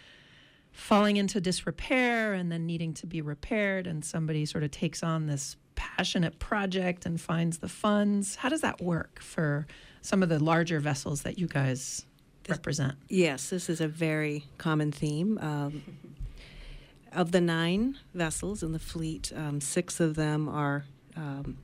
falling 0.72 1.18
into 1.18 1.42
disrepair 1.42 2.34
and 2.34 2.52
then 2.52 2.66
needing 2.66 2.94
to 2.94 3.08
be 3.08 3.22
repaired, 3.22 3.88
and 3.88 4.04
somebody 4.04 4.46
sort 4.46 4.64
of 4.64 4.72
takes 4.72 5.04
on 5.04 5.26
this 5.28 5.58
passionate 5.76 6.40
project 6.40 7.06
and 7.06 7.20
finds 7.20 7.60
the 7.60 7.70
funds? 7.70 8.36
How 8.36 8.50
does 8.50 8.62
that 8.62 8.82
work 8.82 9.22
for 9.22 9.66
some 10.02 10.22
of 10.22 10.30
the 10.30 10.42
larger 10.42 10.80
vessels 10.80 11.22
that 11.24 11.40
you 11.40 11.48
guys 11.48 12.06
represent? 12.48 12.96
Yes, 13.08 13.50
this 13.50 13.70
is 13.70 13.80
a 13.82 13.88
very 13.88 14.46
common 14.58 14.92
theme. 14.92 15.38
Um, 15.40 15.84
of 17.12 17.32
the 17.32 17.42
nine 17.42 17.98
vessels 18.14 18.62
in 18.62 18.72
the 18.72 18.80
fleet, 18.80 19.32
um, 19.36 19.62
six 19.62 20.00
of 20.00 20.16
them 20.16 20.48
are 20.48 20.86
um, 21.16 21.58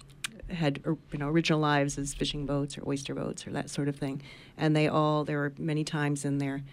had 0.50 0.82
you 0.86 1.18
know 1.18 1.28
original 1.28 1.60
lives 1.60 1.98
as 1.98 2.14
fishing 2.14 2.46
boats 2.46 2.78
or 2.78 2.88
oyster 2.88 3.16
boats 3.16 3.48
or 3.48 3.52
that 3.52 3.70
sort 3.70 3.88
of 3.88 3.96
thing, 3.96 4.22
and 4.58 4.76
they 4.76 4.88
all 4.88 5.24
there 5.24 5.38
were 5.38 5.54
many 5.58 5.84
times 5.84 6.26
in 6.26 6.38
their 6.38 6.64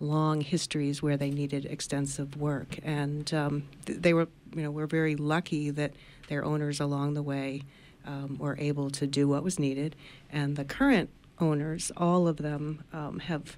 long 0.00 0.40
histories 0.40 1.02
where 1.02 1.16
they 1.16 1.30
needed 1.30 1.64
extensive 1.66 2.36
work, 2.36 2.78
and 2.82 3.32
um, 3.34 3.64
th- 3.86 4.00
they 4.00 4.14
were 4.14 4.28
you 4.54 4.62
know 4.62 4.70
were 4.70 4.86
very 4.86 5.16
lucky 5.16 5.70
that 5.70 5.92
their 6.28 6.44
owners 6.44 6.80
along 6.80 7.14
the 7.14 7.22
way 7.22 7.62
um, 8.06 8.36
were 8.38 8.56
able 8.58 8.90
to 8.90 9.06
do 9.06 9.28
what 9.28 9.42
was 9.42 9.58
needed, 9.58 9.96
and 10.30 10.56
the 10.56 10.64
current 10.64 11.10
owners, 11.40 11.92
all 11.96 12.26
of 12.26 12.36
them, 12.38 12.82
um, 12.92 13.18
have 13.20 13.56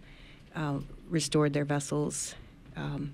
uh, 0.55 0.79
restored 1.09 1.53
their 1.53 1.65
vessels 1.65 2.35
um, 2.77 3.13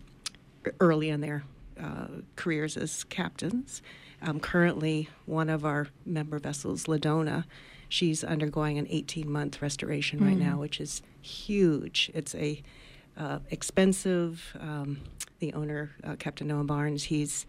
early 0.80 1.10
in 1.10 1.20
their 1.20 1.44
uh, 1.80 2.06
careers 2.36 2.76
as 2.76 3.04
captains. 3.04 3.82
Um, 4.26 4.40
currently, 4.40 5.08
one 5.24 5.48
of 5.48 5.64
our 5.64 5.86
member 6.04 6.40
vessels, 6.40 6.84
Ladona, 6.84 7.44
she's 7.88 8.24
undergoing 8.24 8.76
an 8.76 8.88
18 8.90 9.30
month 9.30 9.62
restoration 9.62 10.18
mm. 10.18 10.26
right 10.26 10.36
now, 10.36 10.58
which 10.58 10.80
is 10.80 11.00
huge. 11.22 12.10
It's 12.12 12.34
a 12.34 12.60
uh, 13.16 13.38
expensive. 13.50 14.56
Um, 14.58 14.98
the 15.38 15.52
owner, 15.52 15.92
uh, 16.02 16.16
Captain 16.18 16.48
Noah 16.48 16.64
Barnes, 16.64 17.04
he's 17.04 17.46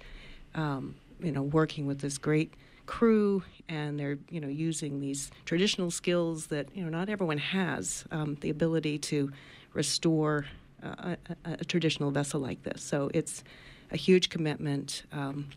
um, 0.54 0.96
you 1.20 1.32
know 1.32 1.42
working 1.42 1.88
with 1.88 2.00
this 2.00 2.20
great 2.20 2.54
crew, 2.86 3.42
and 3.68 4.00
they're 4.00 4.20
you 4.30 4.40
know 4.40 4.48
using 4.48 5.00
these 5.00 5.32
traditional 5.46 5.90
skills 5.90 6.48
that 6.48 6.68
you 6.76 6.84
know 6.84 6.90
not 6.90 7.10
everyone 7.10 7.40
has 7.40 8.06
um, 8.12 8.38
the 8.42 8.52
ability 8.52 9.00
to 9.00 9.32
restore 9.74 10.46
uh, 10.84 11.16
a, 11.46 11.54
a, 11.54 11.66
traditional 11.66 12.12
vessel 12.12 12.40
like 12.40 12.62
this. 12.64 12.84
So 12.84 13.10
it's 13.14 13.44
a 13.92 13.98
huge 13.98 14.30
commitment. 14.30 15.04
Um, 15.12 15.48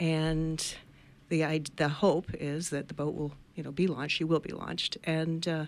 and 0.00 0.74
the 1.28 1.62
the 1.76 1.88
hope 1.88 2.34
is 2.34 2.70
that 2.70 2.88
the 2.88 2.94
boat 2.94 3.14
will 3.14 3.32
you 3.54 3.62
know 3.62 3.70
be 3.70 3.86
launched. 3.86 4.16
She 4.16 4.24
will 4.24 4.40
be 4.40 4.52
launched, 4.52 4.96
and 5.04 5.46
uh, 5.46 5.66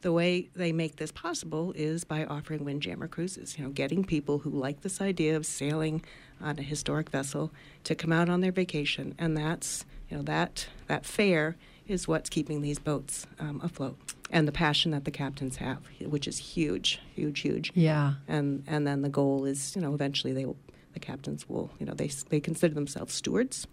the 0.00 0.12
way 0.12 0.48
they 0.54 0.72
make 0.72 0.96
this 0.96 1.12
possible 1.12 1.72
is 1.76 2.04
by 2.04 2.24
offering 2.24 2.64
windjammer 2.64 3.06
cruises. 3.06 3.56
You 3.56 3.64
know, 3.64 3.70
getting 3.70 4.04
people 4.04 4.40
who 4.40 4.50
like 4.50 4.80
this 4.80 5.00
idea 5.00 5.36
of 5.36 5.46
sailing 5.46 6.02
on 6.40 6.58
a 6.58 6.62
historic 6.62 7.10
vessel 7.10 7.52
to 7.84 7.94
come 7.94 8.12
out 8.12 8.28
on 8.28 8.40
their 8.40 8.52
vacation, 8.52 9.14
and 9.18 9.36
that's 9.36 9.84
you 10.10 10.16
know 10.16 10.22
that 10.24 10.66
that 10.88 11.06
fare 11.06 11.56
is 11.86 12.08
what's 12.08 12.30
keeping 12.30 12.62
these 12.62 12.78
boats 12.78 13.26
um, 13.38 13.60
afloat, 13.62 13.96
and 14.30 14.48
the 14.48 14.52
passion 14.52 14.90
that 14.92 15.04
the 15.04 15.10
captains 15.10 15.56
have, 15.56 15.82
which 16.00 16.26
is 16.26 16.38
huge, 16.38 17.00
huge, 17.14 17.40
huge. 17.40 17.70
Yeah. 17.74 18.14
And 18.26 18.64
and 18.66 18.86
then 18.86 19.02
the 19.02 19.10
goal 19.10 19.44
is 19.44 19.76
you 19.76 19.82
know 19.82 19.94
eventually 19.94 20.32
they 20.32 20.46
will 20.46 20.56
the 20.94 21.00
captains 21.00 21.48
will, 21.48 21.70
you 21.78 21.86
know, 21.86 21.94
they, 21.94 22.08
they 22.30 22.40
consider 22.40 22.74
themselves 22.74 23.12
stewards 23.12 23.66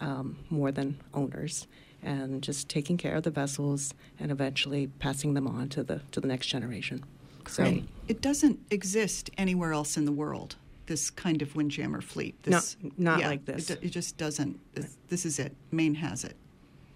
um, 0.00 0.38
more 0.48 0.72
than 0.72 0.98
owners 1.12 1.66
and 2.02 2.42
just 2.42 2.68
taking 2.68 2.96
care 2.96 3.16
of 3.16 3.22
the 3.24 3.30
vessels 3.30 3.92
and 4.18 4.30
eventually 4.30 4.86
passing 4.98 5.34
them 5.34 5.46
on 5.46 5.68
to 5.68 5.82
the 5.82 6.00
to 6.12 6.20
the 6.20 6.28
next 6.28 6.46
generation. 6.46 7.04
So 7.46 7.82
it 8.08 8.20
doesn't 8.20 8.58
exist 8.70 9.30
anywhere 9.36 9.72
else 9.72 9.96
in 9.96 10.04
the 10.04 10.12
world. 10.12 10.56
This 10.86 11.10
kind 11.10 11.42
of 11.42 11.54
windjammer 11.54 12.00
fleet. 12.00 12.42
This, 12.42 12.76
not 12.82 12.98
not 12.98 13.20
yeah, 13.20 13.28
like 13.28 13.44
this. 13.44 13.70
It, 13.70 13.80
it 13.82 13.90
just 13.90 14.16
doesn't. 14.16 14.58
This, 14.74 14.96
this 15.08 15.26
is 15.26 15.38
it. 15.38 15.54
Maine 15.70 15.94
has 15.96 16.24
it. 16.24 16.36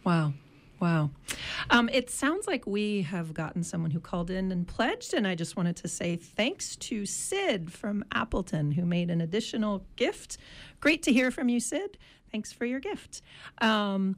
Wow. 0.05 0.33
Wow. 0.85 1.12
Um, 1.70 1.89
it 1.95 2.11
sounds 2.11 2.47
like 2.47 2.66
we 2.66 3.01
have 3.01 3.32
gotten 3.32 3.62
someone 3.64 3.91
who 3.91 4.01
called 4.01 4.30
in 4.30 4.53
and 4.53 4.68
pledged, 4.68 5.14
and 5.14 5.26
I 5.26 5.35
just 5.35 5.57
wanted 5.57 5.76
to 5.76 5.89
say 5.89 6.16
thanks 6.16 6.76
to 6.76 7.07
Sid 7.07 7.72
from 7.72 8.05
Appleton 8.12 8.70
who 8.70 8.85
made 8.85 9.11
an 9.11 9.22
additional 9.22 9.87
gift. 9.97 10.37
Great 10.80 11.03
to 11.05 11.11
hear 11.11 11.30
from 11.30 11.49
you, 11.49 11.59
Sid. 11.59 11.97
Thanks 12.30 12.53
for 12.53 12.66
your 12.66 12.80
gift. 12.80 13.22
Um, 13.62 14.16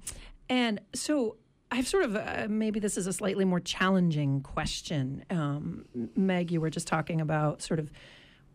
and 0.49 0.81
so 0.93 1.37
I've 1.71 1.87
sort 1.87 2.03
of 2.03 2.17
uh, 2.17 2.49
maybe 2.51 2.81
this 2.81 2.97
is 2.97 3.07
a 3.07 3.13
slightly 3.13 3.45
more 3.45 3.61
challenging 3.61 4.41
question. 4.41 5.25
Um, 5.31 5.85
Meg, 6.17 6.51
you 6.51 6.61
were 6.61 6.71
just 6.71 6.89
talking 6.89 7.21
about 7.21 7.63
sort 7.63 7.79
of 7.79 7.93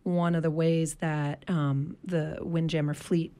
one 0.02 0.34
of 0.34 0.42
the 0.42 0.50
ways 0.50 0.96
that 0.96 1.46
um, 1.48 1.96
the 2.04 2.36
Windjammer 2.42 2.92
fleet 2.92 3.32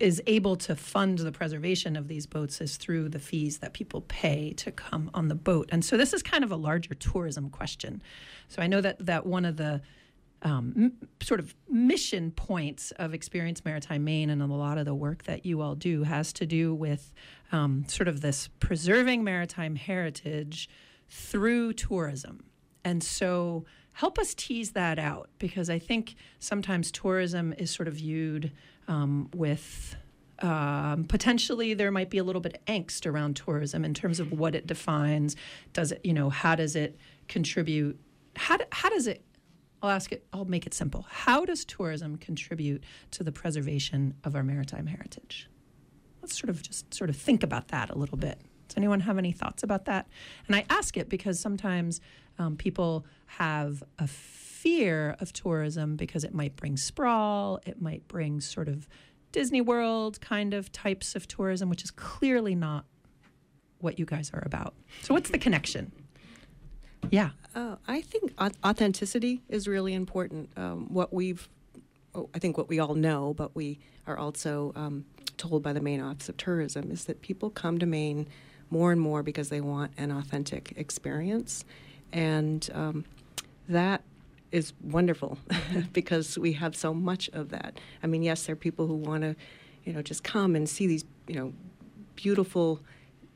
is 0.00 0.22
able 0.26 0.56
to 0.56 0.76
fund 0.76 1.18
the 1.18 1.32
preservation 1.32 1.96
of 1.96 2.08
these 2.08 2.26
boats 2.26 2.60
is 2.60 2.76
through 2.76 3.08
the 3.08 3.18
fees 3.18 3.58
that 3.58 3.72
people 3.72 4.02
pay 4.02 4.52
to 4.54 4.70
come 4.70 5.10
on 5.14 5.28
the 5.28 5.34
boat. 5.34 5.68
And 5.72 5.84
so 5.84 5.96
this 5.96 6.12
is 6.12 6.22
kind 6.22 6.44
of 6.44 6.50
a 6.50 6.56
larger 6.56 6.94
tourism 6.94 7.50
question. 7.50 8.02
So 8.48 8.62
I 8.62 8.66
know 8.66 8.80
that 8.80 9.04
that 9.06 9.26
one 9.26 9.44
of 9.44 9.56
the 9.56 9.82
um, 10.42 10.74
m- 10.76 11.08
sort 11.22 11.40
of 11.40 11.54
mission 11.68 12.30
points 12.30 12.90
of 12.92 13.14
Experience 13.14 13.64
Maritime 13.64 14.04
Maine 14.04 14.30
and 14.30 14.42
a 14.42 14.46
lot 14.46 14.78
of 14.78 14.84
the 14.84 14.94
work 14.94 15.24
that 15.24 15.46
you 15.46 15.60
all 15.60 15.74
do 15.74 16.02
has 16.02 16.32
to 16.34 16.46
do 16.46 16.74
with 16.74 17.12
um, 17.52 17.84
sort 17.88 18.08
of 18.08 18.20
this 18.20 18.48
preserving 18.60 19.24
maritime 19.24 19.76
heritage 19.76 20.68
through 21.08 21.72
tourism. 21.72 22.44
And 22.84 23.02
so 23.02 23.64
help 23.92 24.18
us 24.18 24.34
tease 24.34 24.72
that 24.72 24.98
out 24.98 25.30
because 25.38 25.70
I 25.70 25.78
think 25.78 26.14
sometimes 26.38 26.92
tourism 26.92 27.54
is 27.56 27.70
sort 27.70 27.88
of 27.88 27.94
viewed 27.94 28.52
um, 28.88 29.28
with 29.34 29.96
um, 30.40 31.04
potentially 31.04 31.74
there 31.74 31.90
might 31.90 32.10
be 32.10 32.18
a 32.18 32.24
little 32.24 32.42
bit 32.42 32.54
of 32.54 32.64
angst 32.66 33.06
around 33.06 33.36
tourism 33.36 33.84
in 33.84 33.94
terms 33.94 34.20
of 34.20 34.32
what 34.32 34.54
it 34.54 34.66
defines. 34.66 35.34
Does 35.72 35.92
it, 35.92 36.00
you 36.04 36.12
know, 36.12 36.30
how 36.30 36.54
does 36.54 36.76
it 36.76 36.98
contribute? 37.28 37.98
How, 38.36 38.58
how 38.70 38.90
does 38.90 39.06
it 39.06 39.22
I'll 39.82 39.90
ask 39.90 40.10
it, 40.10 40.26
I'll 40.32 40.44
make 40.44 40.66
it 40.66 40.74
simple. 40.74 41.06
How 41.08 41.44
does 41.44 41.64
tourism 41.64 42.16
contribute 42.16 42.82
to 43.12 43.22
the 43.22 43.32
preservation 43.32 44.14
of 44.24 44.34
our 44.34 44.42
maritime 44.42 44.86
heritage? 44.86 45.48
Let's 46.22 46.38
sort 46.38 46.50
of 46.50 46.62
just 46.62 46.92
sort 46.94 47.10
of 47.10 47.16
think 47.16 47.42
about 47.42 47.68
that 47.68 47.90
a 47.90 47.94
little 47.94 48.16
bit. 48.16 48.40
Does 48.68 48.76
anyone 48.76 49.00
have 49.00 49.18
any 49.18 49.32
thoughts 49.32 49.62
about 49.62 49.84
that? 49.84 50.08
And 50.46 50.56
I 50.56 50.64
ask 50.70 50.96
it 50.96 51.08
because 51.08 51.38
sometimes 51.38 52.00
um, 52.38 52.56
people 52.56 53.04
have 53.26 53.82
a 53.98 54.06
fear 54.06 55.16
of 55.20 55.32
tourism 55.32 55.96
because 55.96 56.24
it 56.24 56.34
might 56.34 56.56
bring 56.56 56.76
sprawl, 56.76 57.60
it 57.66 57.80
might 57.80 58.06
bring 58.08 58.40
sort 58.40 58.68
of 58.68 58.88
Disney 59.32 59.60
World 59.60 60.20
kind 60.20 60.54
of 60.54 60.72
types 60.72 61.14
of 61.14 61.28
tourism, 61.28 61.68
which 61.68 61.84
is 61.84 61.90
clearly 61.90 62.54
not 62.54 62.84
what 63.80 63.98
you 63.98 64.04
guys 64.04 64.30
are 64.32 64.42
about. 64.46 64.74
So, 65.02 65.14
what's 65.14 65.30
the 65.30 65.38
connection? 65.38 65.92
Yeah. 67.10 67.30
Uh, 67.54 67.76
I 67.86 68.00
think 68.00 68.32
authenticity 68.40 69.42
is 69.48 69.68
really 69.68 69.94
important. 69.94 70.50
Um, 70.56 70.86
what 70.88 71.12
we've, 71.12 71.48
oh, 72.14 72.28
I 72.34 72.38
think 72.38 72.58
what 72.58 72.68
we 72.68 72.78
all 72.78 72.94
know, 72.94 73.34
but 73.34 73.54
we 73.54 73.78
are 74.06 74.18
also 74.18 74.72
um, 74.74 75.04
told 75.36 75.62
by 75.62 75.72
the 75.72 75.80
Maine 75.80 76.00
Office 76.00 76.28
of 76.28 76.36
Tourism 76.36 76.90
is 76.90 77.04
that 77.04 77.22
people 77.22 77.50
come 77.50 77.78
to 77.78 77.86
Maine 77.86 78.26
more 78.70 78.92
and 78.92 79.00
more 79.00 79.22
because 79.22 79.48
they 79.48 79.60
want 79.60 79.92
an 79.96 80.10
authentic 80.10 80.72
experience. 80.76 81.64
And 82.12 82.68
um, 82.72 83.04
that 83.68 84.02
is 84.52 84.72
wonderful 84.82 85.38
because 85.92 86.38
we 86.38 86.52
have 86.54 86.76
so 86.76 86.94
much 86.94 87.28
of 87.30 87.50
that. 87.50 87.78
I 88.02 88.06
mean, 88.06 88.22
yes, 88.22 88.46
there 88.46 88.54
are 88.54 88.56
people 88.56 88.86
who 88.86 88.94
want 88.94 89.22
to, 89.22 89.36
you 89.84 89.92
know, 89.92 90.02
just 90.02 90.24
come 90.24 90.56
and 90.56 90.68
see 90.68 90.86
these, 90.86 91.04
you 91.26 91.34
know, 91.34 91.52
beautiful 92.14 92.80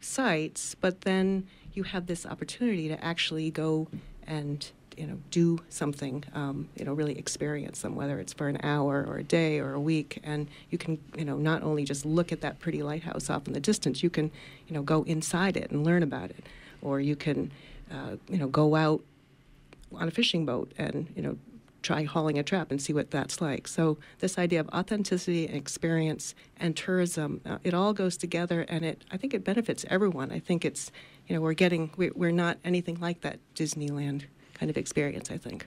sites, 0.01 0.75
but 0.75 1.03
then 1.03 1.47
you 1.75 1.83
have 1.85 2.07
this 2.07 2.27
opportunity 2.27 2.89
to 2.89 3.05
actually 3.05 3.51
go 3.51 3.89
and 4.27 4.71
you 4.97 5.07
know 5.07 5.19
do 5.31 5.59
something 5.71 6.23
um, 6.35 6.69
you 6.77 6.85
know 6.85 6.93
really 6.93 7.19
experience 7.19 7.81
them 7.81 7.95
whether 7.95 8.19
it's 8.19 8.33
for 8.35 8.49
an 8.49 8.59
hour 8.63 9.05
or 9.09 9.19
a 9.19 9.25
day 9.25 9.59
or 9.59 9.73
a 9.73 9.81
week. 9.81 10.21
And 10.23 10.49
you 10.71 10.79
can 10.79 10.99
you 11.17 11.25
know 11.25 11.37
not 11.37 11.63
only 11.63 11.85
just 11.85 12.05
look 12.05 12.33
at 12.33 12.41
that 12.43 12.59
pretty 12.59 12.83
lighthouse 12.83 13.31
off 13.31 13.47
in 13.47 13.55
the 13.55 13.61
distance 13.61 14.03
you 14.03 14.11
can 14.11 14.31
you 14.67 14.75
know 14.75 14.83
go 14.83 15.03
inside 15.05 15.57
it 15.57 15.71
and 15.71 15.85
learn 15.85 16.03
about 16.03 16.31
it. 16.31 16.45
Or 16.83 17.01
you 17.01 17.17
can 17.17 17.51
uh, 17.91 18.17
you 18.29 18.39
know 18.39 18.49
go 18.49 18.75
out 18.75 19.03
on 19.95 20.09
a 20.09 20.11
fishing 20.11 20.47
boat 20.47 20.73
and 20.79 21.13
you 21.17 21.23
know 21.23 21.37
try 21.83 22.05
hauling 22.05 22.39
a 22.39 22.43
trap 22.43 22.71
and 22.71 22.81
see 22.81 22.93
what 22.93 23.11
that's 23.11 23.41
like. 23.41 23.67
So 23.67 23.99
this 24.19 24.39
idea 24.39 24.61
of 24.61 24.69
authenticity 24.69 25.47
and 25.47 25.57
experience 25.57 26.35
and 26.59 26.77
tourism, 26.77 27.41
uh, 27.47 27.57
it 27.65 27.73
all 27.73 27.93
goes 27.93 28.17
together, 28.17 28.63
and 28.69 28.85
it 28.85 29.05
I 29.11 29.17
think 29.17 29.35
it 29.35 29.45
benefits 29.45 29.85
everyone. 29.89 30.31
I 30.31 30.39
think 30.39 30.65
it's 30.65 30.91
you 31.27 31.35
know 31.35 31.41
we're 31.41 31.55
getting 31.55 31.91
we, 31.97 32.11
we're 32.11 32.33
not 32.33 32.59
anything 32.65 32.99
like 33.01 33.23
that 33.23 33.39
Disneyland 33.55 34.25
kind 34.55 34.71
of 34.71 34.77
experience. 34.77 35.31
I 35.31 35.39
think. 35.39 35.67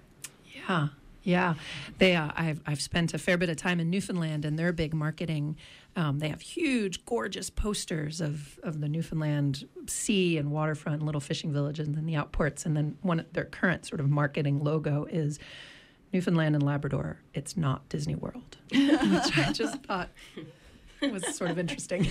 Yeah. 0.54 0.90
Yeah, 1.24 1.54
they. 2.00 2.16
Uh, 2.16 2.32
I've 2.36 2.62
I've 2.66 2.82
spent 2.82 3.14
a 3.14 3.18
fair 3.18 3.38
bit 3.38 3.50
of 3.50 3.58
time 3.58 3.80
in 3.80 3.90
Newfoundland, 3.90 4.46
and 4.46 4.60
their 4.60 4.74
big 4.74 4.94
marketing. 4.94 5.58
Um, 5.96 6.20
they 6.20 6.28
have 6.28 6.42
huge, 6.42 7.06
gorgeous 7.06 7.50
posters 7.50 8.20
of 8.20 8.60
of 8.62 8.82
the 8.82 8.90
Newfoundland 8.90 9.68
sea 9.88 10.38
and 10.38 10.52
waterfront, 10.52 10.98
and 11.00 11.06
little 11.06 11.22
fishing 11.22 11.54
villages, 11.54 11.88
and 11.88 11.96
then 11.96 12.06
the 12.06 12.16
outports. 12.16 12.66
And 12.66 12.76
then 12.76 12.98
one 13.02 13.26
their 13.32 13.46
current 13.46 13.86
sort 13.86 14.02
of 14.02 14.10
marketing 14.10 14.64
logo 14.64 15.06
is 15.06 15.40
Newfoundland 16.14 16.56
and 16.56 16.64
Labrador, 16.64 17.20
it's 17.34 17.58
not 17.58 17.90
Disney 17.90 18.16
World, 18.16 18.58
which 18.72 19.38
I 19.38 19.52
just 19.52 19.82
thought 19.84 20.10
was 21.12 21.36
sort 21.36 21.52
of 21.52 21.60
interesting. 21.60 22.08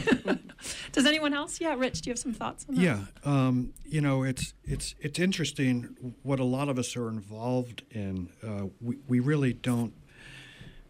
Does 0.93 1.07
anyone 1.07 1.34
else? 1.34 1.61
Yeah, 1.61 1.74
Rich, 1.74 2.03
do 2.03 2.11
you 2.11 2.12
have 2.12 2.18
some 2.18 2.32
thoughts 2.32 2.66
on 2.68 2.74
that? 2.74 2.80
Yeah, 2.80 3.01
um, 3.24 3.72
you 3.84 4.01
know, 4.01 4.22
it's 4.22 4.55
it's 4.64 4.95
it's 5.01 5.18
interesting 5.18 6.14
what 6.22 6.40
a 6.40 6.45
lot 6.45 6.68
of 6.68 6.78
us 6.78 6.97
are 6.97 7.09
involved 7.09 7.82
in. 7.90 8.28
Uh, 8.47 8.66
we 8.80 8.99
we 9.09 9.20
really 9.20 9.53
don't 9.53 9.95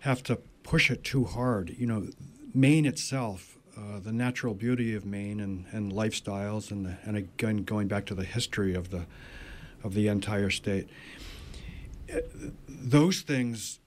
have 0.00 0.22
to 0.24 0.36
push 0.62 0.90
it 0.90 1.04
too 1.04 1.24
hard. 1.24 1.74
You 1.76 1.86
know, 1.86 2.06
Maine 2.54 2.86
itself. 2.86 3.58
Uh, 3.74 3.98
the 3.98 4.12
natural 4.12 4.52
beauty 4.52 4.94
of 4.94 5.06
Maine 5.06 5.40
and, 5.40 5.64
and 5.72 5.92
lifestyles 5.92 6.70
and 6.70 6.84
the, 6.84 6.98
and 7.04 7.16
again 7.16 7.64
going 7.64 7.88
back 7.88 8.04
to 8.04 8.14
the 8.14 8.24
history 8.24 8.74
of 8.74 8.90
the 8.90 9.06
of 9.82 9.94
the 9.94 10.08
entire 10.08 10.50
state 10.50 10.90
those 12.68 13.20
things 13.22 13.80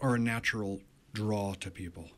are 0.00 0.16
a 0.16 0.18
natural 0.18 0.80
draw 1.12 1.54
to 1.54 1.70
people. 1.70 2.10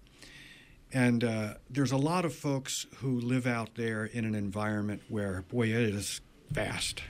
And 0.95 1.25
uh, 1.25 1.55
there's 1.69 1.91
a 1.91 1.97
lot 1.97 2.25
of 2.25 2.33
folks 2.33 2.87
who 2.99 3.19
live 3.19 3.49
out 3.49 3.75
there 3.75 4.07
in 4.07 4.25
an 4.25 4.37
environment 4.37 5.03
where, 5.09 5.43
boy, 5.43 5.67
it 5.67 5.93
is 5.93 6.21
fast. 6.53 7.03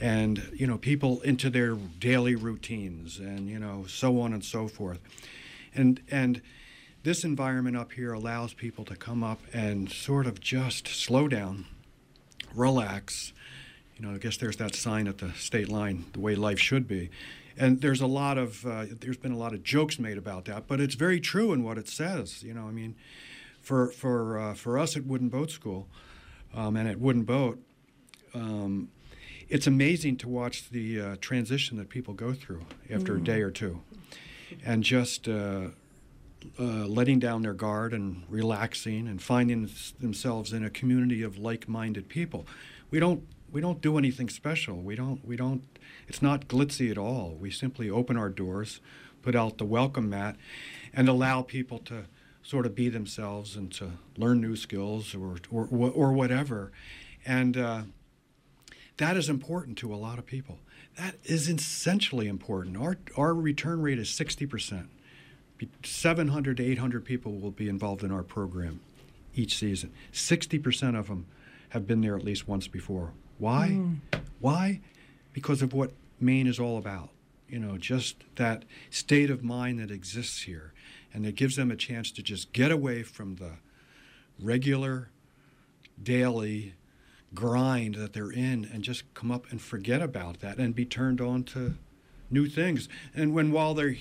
And, 0.00 0.50
you 0.54 0.68
know, 0.68 0.78
people 0.78 1.20
into 1.22 1.50
their 1.50 1.74
daily 1.74 2.36
routines 2.36 3.18
and, 3.18 3.48
you 3.48 3.58
know, 3.58 3.86
so 3.88 4.20
on 4.20 4.32
and 4.32 4.44
so 4.44 4.68
forth. 4.68 5.00
And, 5.74 6.00
and 6.12 6.42
this 7.02 7.24
environment 7.24 7.76
up 7.76 7.90
here 7.90 8.12
allows 8.12 8.54
people 8.54 8.84
to 8.84 8.94
come 8.94 9.24
up 9.24 9.40
and 9.52 9.90
sort 9.90 10.28
of 10.28 10.38
just 10.38 10.86
slow 10.86 11.26
down, 11.26 11.66
relax. 12.54 13.32
You 13.96 14.06
know, 14.06 14.14
I 14.14 14.18
guess 14.18 14.36
there's 14.36 14.58
that 14.58 14.76
sign 14.76 15.08
at 15.08 15.18
the 15.18 15.32
state 15.32 15.68
line, 15.68 16.04
the 16.12 16.20
way 16.20 16.36
life 16.36 16.60
should 16.60 16.86
be 16.86 17.10
and 17.56 17.80
there's 17.80 18.00
a 18.00 18.06
lot 18.06 18.38
of 18.38 18.64
uh, 18.66 18.86
there's 19.00 19.16
been 19.16 19.32
a 19.32 19.36
lot 19.36 19.52
of 19.52 19.62
jokes 19.62 19.98
made 19.98 20.18
about 20.18 20.44
that, 20.46 20.66
but 20.66 20.80
it's 20.80 20.94
very 20.94 21.20
true 21.20 21.52
in 21.52 21.62
what 21.62 21.78
it 21.78 21.88
says. 21.88 22.42
You 22.42 22.54
know, 22.54 22.66
I 22.66 22.70
mean, 22.70 22.96
for 23.60 23.88
for 23.88 24.38
uh, 24.38 24.54
for 24.54 24.78
us 24.78 24.96
at 24.96 25.04
Wooden 25.04 25.28
Boat 25.28 25.50
School, 25.50 25.88
um, 26.54 26.76
and 26.76 26.88
at 26.88 26.98
Wooden 26.98 27.24
Boat, 27.24 27.58
um, 28.34 28.88
it's 29.48 29.66
amazing 29.66 30.16
to 30.18 30.28
watch 30.28 30.70
the 30.70 31.00
uh, 31.00 31.16
transition 31.20 31.76
that 31.78 31.88
people 31.88 32.14
go 32.14 32.32
through 32.32 32.62
after 32.90 33.14
mm. 33.14 33.18
a 33.18 33.20
day 33.20 33.40
or 33.42 33.50
two, 33.50 33.80
and 34.64 34.82
just. 34.82 35.28
Uh, 35.28 35.68
uh, 36.58 36.86
letting 36.88 37.20
down 37.20 37.42
their 37.42 37.52
guard 37.52 37.92
and 37.92 38.24
relaxing 38.28 39.06
and 39.06 39.22
finding 39.22 39.70
themselves 40.00 40.52
in 40.52 40.64
a 40.64 40.70
community 40.70 41.22
of 41.22 41.38
like-minded 41.38 42.08
people. 42.08 42.44
We 42.90 42.98
don't 42.98 43.22
we 43.52 43.60
don't 43.60 43.80
do 43.80 43.98
anything 43.98 44.28
special. 44.28 44.76
We 44.76 44.96
don't 44.96 45.24
we 45.24 45.36
don't 45.36 45.62
it's 46.08 46.22
not 46.22 46.48
glitzy 46.48 46.90
at 46.90 46.98
all. 46.98 47.36
We 47.38 47.50
simply 47.50 47.88
open 47.90 48.16
our 48.16 48.30
doors, 48.30 48.80
put 49.22 49.36
out 49.36 49.58
the 49.58 49.64
welcome 49.64 50.10
mat, 50.10 50.36
and 50.92 51.08
allow 51.08 51.42
people 51.42 51.78
to 51.80 52.04
sort 52.42 52.66
of 52.66 52.74
be 52.74 52.88
themselves 52.88 53.56
and 53.56 53.70
to 53.72 53.92
learn 54.16 54.40
new 54.40 54.56
skills 54.56 55.14
or, 55.14 55.36
or, 55.50 55.68
or 55.70 56.12
whatever. 56.12 56.72
And 57.24 57.56
uh, 57.56 57.82
that 58.96 59.16
is 59.16 59.28
important 59.28 59.78
to 59.78 59.94
a 59.94 59.96
lot 59.96 60.18
of 60.18 60.26
people. 60.26 60.58
That 60.96 61.16
is 61.24 61.48
essentially 61.48 62.28
important. 62.28 62.76
Our, 62.76 62.98
our 63.16 63.34
return 63.34 63.80
rate 63.80 63.98
is 63.98 64.08
60%. 64.08 64.88
700 65.84 66.56
to 66.56 66.64
800 66.64 67.04
people 67.04 67.38
will 67.38 67.52
be 67.52 67.68
involved 67.68 68.02
in 68.02 68.10
our 68.10 68.24
program 68.24 68.80
each 69.34 69.56
season. 69.56 69.92
60% 70.12 70.98
of 70.98 71.06
them 71.06 71.26
have 71.70 71.86
been 71.86 72.00
there 72.00 72.16
at 72.16 72.24
least 72.24 72.48
once 72.48 72.66
before. 72.66 73.12
Why? 73.38 73.70
Mm. 73.70 73.98
Why? 74.40 74.80
because 75.32 75.62
of 75.62 75.72
what 75.72 75.92
Maine 76.20 76.46
is 76.46 76.58
all 76.58 76.78
about. 76.78 77.10
You 77.48 77.58
know, 77.58 77.76
just 77.76 78.16
that 78.36 78.64
state 78.90 79.30
of 79.30 79.42
mind 79.42 79.78
that 79.78 79.90
exists 79.90 80.42
here. 80.42 80.72
And 81.12 81.26
it 81.26 81.34
gives 81.34 81.56
them 81.56 81.70
a 81.70 81.76
chance 81.76 82.10
to 82.12 82.22
just 82.22 82.52
get 82.52 82.70
away 82.70 83.02
from 83.02 83.36
the 83.36 83.52
regular, 84.38 85.10
daily 86.02 86.74
grind 87.34 87.96
that 87.96 88.12
they're 88.12 88.30
in 88.30 88.68
and 88.72 88.82
just 88.82 89.12
come 89.14 89.30
up 89.30 89.50
and 89.50 89.60
forget 89.60 90.00
about 90.00 90.40
that 90.40 90.58
and 90.58 90.74
be 90.74 90.84
turned 90.84 91.20
on 91.20 91.44
to 91.44 91.74
new 92.30 92.46
things. 92.46 92.88
And 93.14 93.34
when 93.34 93.52
while 93.52 93.74
they're 93.74 93.96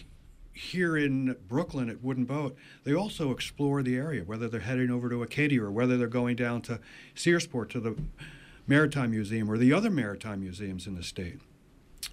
here 0.53 0.95
in 0.95 1.35
Brooklin 1.47 1.89
at 1.89 2.01
Wooden 2.01 2.25
Boat, 2.25 2.55
they 2.83 2.93
also 2.93 3.31
explore 3.31 3.83
the 3.83 3.97
area, 3.97 4.23
whether 4.23 4.47
they're 4.47 4.61
heading 4.61 4.89
over 4.89 5.09
to 5.09 5.23
Acadia 5.23 5.63
or 5.63 5.71
whether 5.71 5.97
they're 5.97 6.07
going 6.07 6.37
down 6.37 6.61
to 6.63 6.79
Searsport 7.15 7.69
to 7.71 7.79
the 7.81 7.97
Maritime 8.71 9.11
Museum 9.11 9.51
or 9.51 9.57
the 9.57 9.73
other 9.73 9.89
maritime 9.89 10.39
museums 10.39 10.87
in 10.87 10.95
the 10.95 11.03
state. 11.03 11.41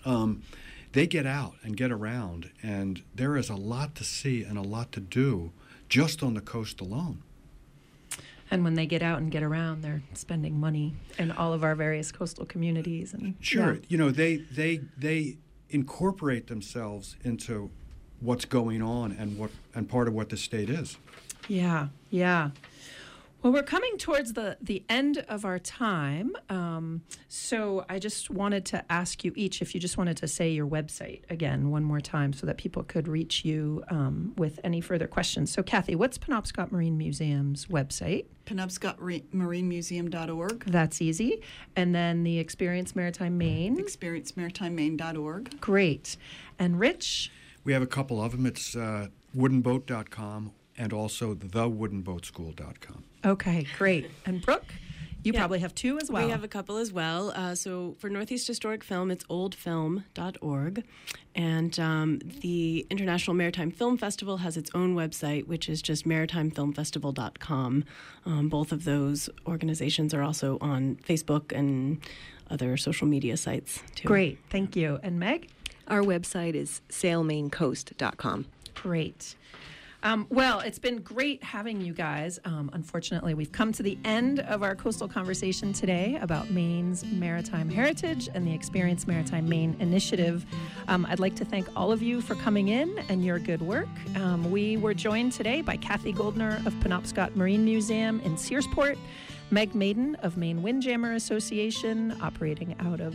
Um, 0.04 0.42
they 0.90 1.06
get 1.06 1.24
out 1.24 1.54
and 1.62 1.76
get 1.76 1.92
around, 1.92 2.50
and 2.60 3.00
there 3.14 3.36
is 3.36 3.48
a 3.48 3.54
lot 3.54 3.94
to 3.94 4.02
see 4.02 4.42
and 4.42 4.58
a 4.58 4.62
lot 4.62 4.90
to 4.90 5.00
do 5.00 5.52
just 5.88 6.20
on 6.20 6.34
the 6.34 6.40
coast 6.40 6.80
alone. 6.80 7.22
And 8.50 8.64
when 8.64 8.74
they 8.74 8.86
get 8.86 9.04
out 9.04 9.20
and 9.20 9.30
get 9.30 9.44
around, 9.44 9.82
they're 9.82 10.02
spending 10.14 10.58
money 10.58 10.94
in 11.16 11.30
all 11.30 11.52
of 11.52 11.62
our 11.62 11.76
various 11.76 12.10
coastal 12.10 12.44
communities. 12.44 13.14
And 13.14 13.36
sure, 13.38 13.74
yeah. 13.74 13.80
you 13.88 13.96
know 13.96 14.10
they 14.10 14.38
they 14.38 14.80
they 14.96 15.36
incorporate 15.70 16.48
themselves 16.48 17.14
into 17.22 17.70
what's 18.18 18.46
going 18.46 18.82
on 18.82 19.12
and 19.12 19.38
what 19.38 19.52
and 19.76 19.88
part 19.88 20.08
of 20.08 20.14
what 20.14 20.28
the 20.30 20.36
state 20.36 20.70
is. 20.70 20.96
Yeah, 21.46 21.88
yeah. 22.10 22.50
Well, 23.40 23.52
we're 23.52 23.62
coming 23.62 23.98
towards 23.98 24.32
the, 24.32 24.56
the 24.60 24.82
end 24.88 25.18
of 25.28 25.44
our 25.44 25.60
time. 25.60 26.32
Um, 26.48 27.02
so 27.28 27.84
I 27.88 28.00
just 28.00 28.30
wanted 28.30 28.64
to 28.66 28.84
ask 28.90 29.22
you 29.22 29.32
each 29.36 29.62
if 29.62 29.76
you 29.76 29.80
just 29.80 29.96
wanted 29.96 30.16
to 30.16 30.26
say 30.26 30.50
your 30.50 30.66
website 30.66 31.22
again 31.30 31.70
one 31.70 31.84
more 31.84 32.00
time 32.00 32.32
so 32.32 32.46
that 32.46 32.58
people 32.58 32.82
could 32.82 33.06
reach 33.06 33.44
you 33.44 33.84
um, 33.90 34.32
with 34.36 34.58
any 34.64 34.80
further 34.80 35.06
questions. 35.06 35.52
So, 35.52 35.62
Kathy, 35.62 35.94
what's 35.94 36.18
Penobscot 36.18 36.72
Marine 36.72 36.98
Museum's 36.98 37.66
website? 37.66 38.24
PenobscotMarineMuseum.org. 38.46 40.64
That's 40.64 41.00
easy. 41.00 41.40
And 41.76 41.94
then 41.94 42.24
the 42.24 42.40
Experience 42.40 42.96
Maritime 42.96 43.38
Maine. 43.38 43.76
ExperienceMaritimeMaine.org. 43.76 45.60
Great. 45.60 46.16
And 46.58 46.80
Rich? 46.80 47.30
We 47.62 47.72
have 47.72 47.82
a 47.82 47.86
couple 47.86 48.20
of 48.20 48.32
them. 48.32 48.46
It's 48.46 48.74
uh, 48.74 49.06
woodenboat.com 49.36 50.50
and 50.76 50.92
also 50.92 51.34
thewoodenboatschool.com. 51.34 53.04
Okay, 53.24 53.66
great. 53.78 54.10
And 54.26 54.40
Brooke? 54.42 54.74
You 55.24 55.32
Yeah. 55.32 55.40
probably 55.40 55.58
have 55.58 55.74
two 55.74 55.98
as 55.98 56.10
well. 56.10 56.24
We 56.24 56.30
have 56.30 56.44
a 56.44 56.48
couple 56.48 56.76
as 56.76 56.92
well. 56.92 57.32
Uh, 57.34 57.54
so 57.54 57.96
for 57.98 58.08
Northeast 58.08 58.46
Historic 58.46 58.84
Film, 58.84 59.10
it's 59.10 59.24
oldfilm.org. 59.24 60.84
And 61.34 61.78
um, 61.80 62.20
the 62.40 62.86
International 62.88 63.34
Maritime 63.34 63.70
Film 63.72 63.98
Festival 63.98 64.38
has 64.38 64.56
its 64.56 64.70
own 64.74 64.94
website, 64.94 65.46
which 65.48 65.68
is 65.68 65.82
just 65.82 66.06
maritimefilmfestival.com. 66.06 67.84
Um, 68.26 68.48
both 68.48 68.70
of 68.72 68.84
those 68.84 69.28
organizations 69.46 70.14
are 70.14 70.22
also 70.22 70.56
on 70.60 70.96
Facebook 71.06 71.52
and 71.56 71.98
other 72.50 72.76
social 72.76 73.06
media 73.06 73.36
sites, 73.36 73.82
too. 73.96 74.06
Great, 74.08 74.38
thank 74.50 74.76
you. 74.76 74.98
And 75.02 75.18
Meg? 75.18 75.48
Our 75.88 76.02
website 76.02 76.54
is 76.54 76.80
sailmainecoast.com. 76.90 78.46
Great. 78.74 79.34
Um, 80.08 80.26
well, 80.30 80.60
it's 80.60 80.78
been 80.78 81.02
great 81.02 81.42
having 81.44 81.82
you 81.82 81.92
guys. 81.92 82.40
Um, 82.46 82.70
unfortunately, 82.72 83.34
we've 83.34 83.52
come 83.52 83.72
to 83.72 83.82
the 83.82 83.98
end 84.06 84.40
of 84.40 84.62
our 84.62 84.74
coastal 84.74 85.06
conversation 85.06 85.74
today 85.74 86.16
about 86.22 86.48
Maine's 86.48 87.04
maritime 87.04 87.68
heritage 87.68 88.26
and 88.32 88.46
the 88.46 88.54
Experience 88.54 89.06
Maritime 89.06 89.46
Maine 89.46 89.76
initiative. 89.80 90.46
Um, 90.88 91.06
I'd 91.10 91.20
like 91.20 91.36
to 91.36 91.44
thank 91.44 91.68
all 91.76 91.92
of 91.92 92.00
you 92.00 92.22
for 92.22 92.36
coming 92.36 92.68
in 92.68 92.98
and 93.10 93.22
your 93.22 93.38
good 93.38 93.60
work. 93.60 93.88
Um, 94.16 94.50
we 94.50 94.78
were 94.78 94.94
joined 94.94 95.32
today 95.32 95.60
by 95.60 95.76
Kathy 95.76 96.14
Goldner 96.14 96.62
of 96.64 96.72
Penobscot 96.76 97.36
Marine 97.36 97.66
Museum 97.66 98.20
in 98.20 98.36
Searsport, 98.36 98.96
Meg 99.50 99.74
Maiden 99.74 100.14
of 100.22 100.38
Maine 100.38 100.62
Windjammer 100.62 101.12
Association, 101.12 102.16
operating 102.22 102.74
out 102.80 103.00
of 103.00 103.14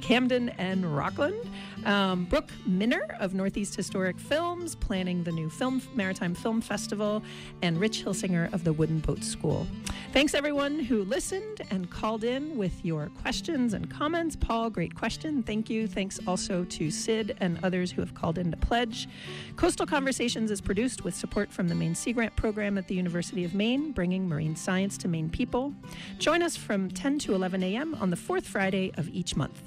Camden 0.00 0.50
and 0.50 0.96
Rockland. 0.96 1.50
Um, 1.86 2.24
Brooke 2.24 2.50
Minner 2.66 3.16
of 3.20 3.32
Northeast 3.32 3.76
Historic 3.76 4.18
Films, 4.18 4.74
planning 4.74 5.22
the 5.22 5.30
new 5.30 5.48
Film 5.48 5.80
Maritime 5.94 6.34
Film 6.34 6.60
Festival, 6.60 7.22
and 7.62 7.78
Rich 7.78 8.04
Hilsinger 8.04 8.52
of 8.52 8.64
the 8.64 8.72
Wooden 8.72 8.98
Boat 8.98 9.22
School. 9.22 9.68
Thanks 10.12 10.34
everyone 10.34 10.80
who 10.80 11.04
listened 11.04 11.62
and 11.70 11.88
called 11.88 12.24
in 12.24 12.56
with 12.56 12.84
your 12.84 13.10
questions 13.22 13.72
and 13.72 13.88
comments. 13.88 14.34
Paul, 14.34 14.68
great 14.68 14.96
question. 14.96 15.44
Thank 15.44 15.70
you. 15.70 15.86
Thanks 15.86 16.18
also 16.26 16.64
to 16.64 16.90
Sid 16.90 17.36
and 17.38 17.60
others 17.62 17.92
who 17.92 18.00
have 18.00 18.14
called 18.14 18.38
in 18.38 18.50
to 18.50 18.56
pledge. 18.56 19.08
Coastal 19.54 19.86
Conversations 19.86 20.50
is 20.50 20.60
produced 20.60 21.04
with 21.04 21.14
support 21.14 21.52
from 21.52 21.68
the 21.68 21.74
Maine 21.76 21.94
Sea 21.94 22.12
Grant 22.12 22.34
Program 22.34 22.78
at 22.78 22.88
the 22.88 22.96
University 22.96 23.44
of 23.44 23.54
Maine, 23.54 23.92
bringing 23.92 24.28
marine 24.28 24.56
science 24.56 24.98
to 24.98 25.06
Maine 25.08 25.30
people. 25.30 25.72
Join 26.18 26.42
us 26.42 26.56
from 26.56 26.90
10 26.90 27.20
to 27.20 27.34
11 27.34 27.62
a.m. 27.62 27.94
on 28.00 28.10
the 28.10 28.16
fourth 28.16 28.48
Friday 28.48 28.90
of 28.96 29.08
each 29.10 29.36
month. 29.36 29.62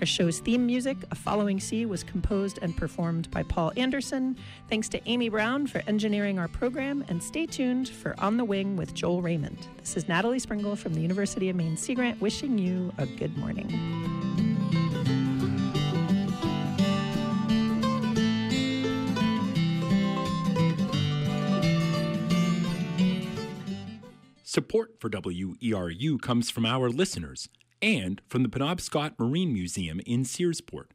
Our 0.00 0.06
show's 0.06 0.40
theme 0.40 0.66
music, 0.66 0.98
A 1.10 1.14
Following 1.14 1.60
Sea, 1.60 1.86
was 1.86 2.02
composed 2.02 2.58
and 2.60 2.76
performed 2.76 3.30
by 3.30 3.42
Paul 3.44 3.72
Anderson. 3.76 4.36
Thanks 4.68 4.88
to 4.90 5.08
Amy 5.08 5.28
Brown 5.28 5.66
for 5.66 5.82
engineering 5.86 6.38
our 6.38 6.48
program, 6.48 7.04
and 7.08 7.22
stay 7.22 7.46
tuned 7.46 7.88
for 7.88 8.14
On 8.18 8.36
the 8.36 8.44
Wing 8.44 8.76
with 8.76 8.92
Joel 8.92 9.22
Raymond. 9.22 9.68
This 9.78 9.96
is 9.96 10.08
Natalie 10.08 10.40
Springuel 10.40 10.76
from 10.76 10.94
the 10.94 11.00
University 11.00 11.48
of 11.48 11.56
Maine 11.56 11.76
Sea 11.76 11.94
Grant 11.94 12.20
wishing 12.20 12.58
you 12.58 12.92
a 12.98 13.06
good 13.06 13.36
morning. 13.38 13.70
Support 24.42 25.00
for 25.00 25.08
WERU 25.08 26.20
comes 26.20 26.50
from 26.50 26.66
our 26.66 26.88
listeners 26.88 27.48
and 27.82 28.20
from 28.28 28.42
the 28.42 28.48
Penobscot 28.48 29.18
Marine 29.18 29.52
Museum 29.52 30.00
in 30.06 30.24
Searsport, 30.24 30.86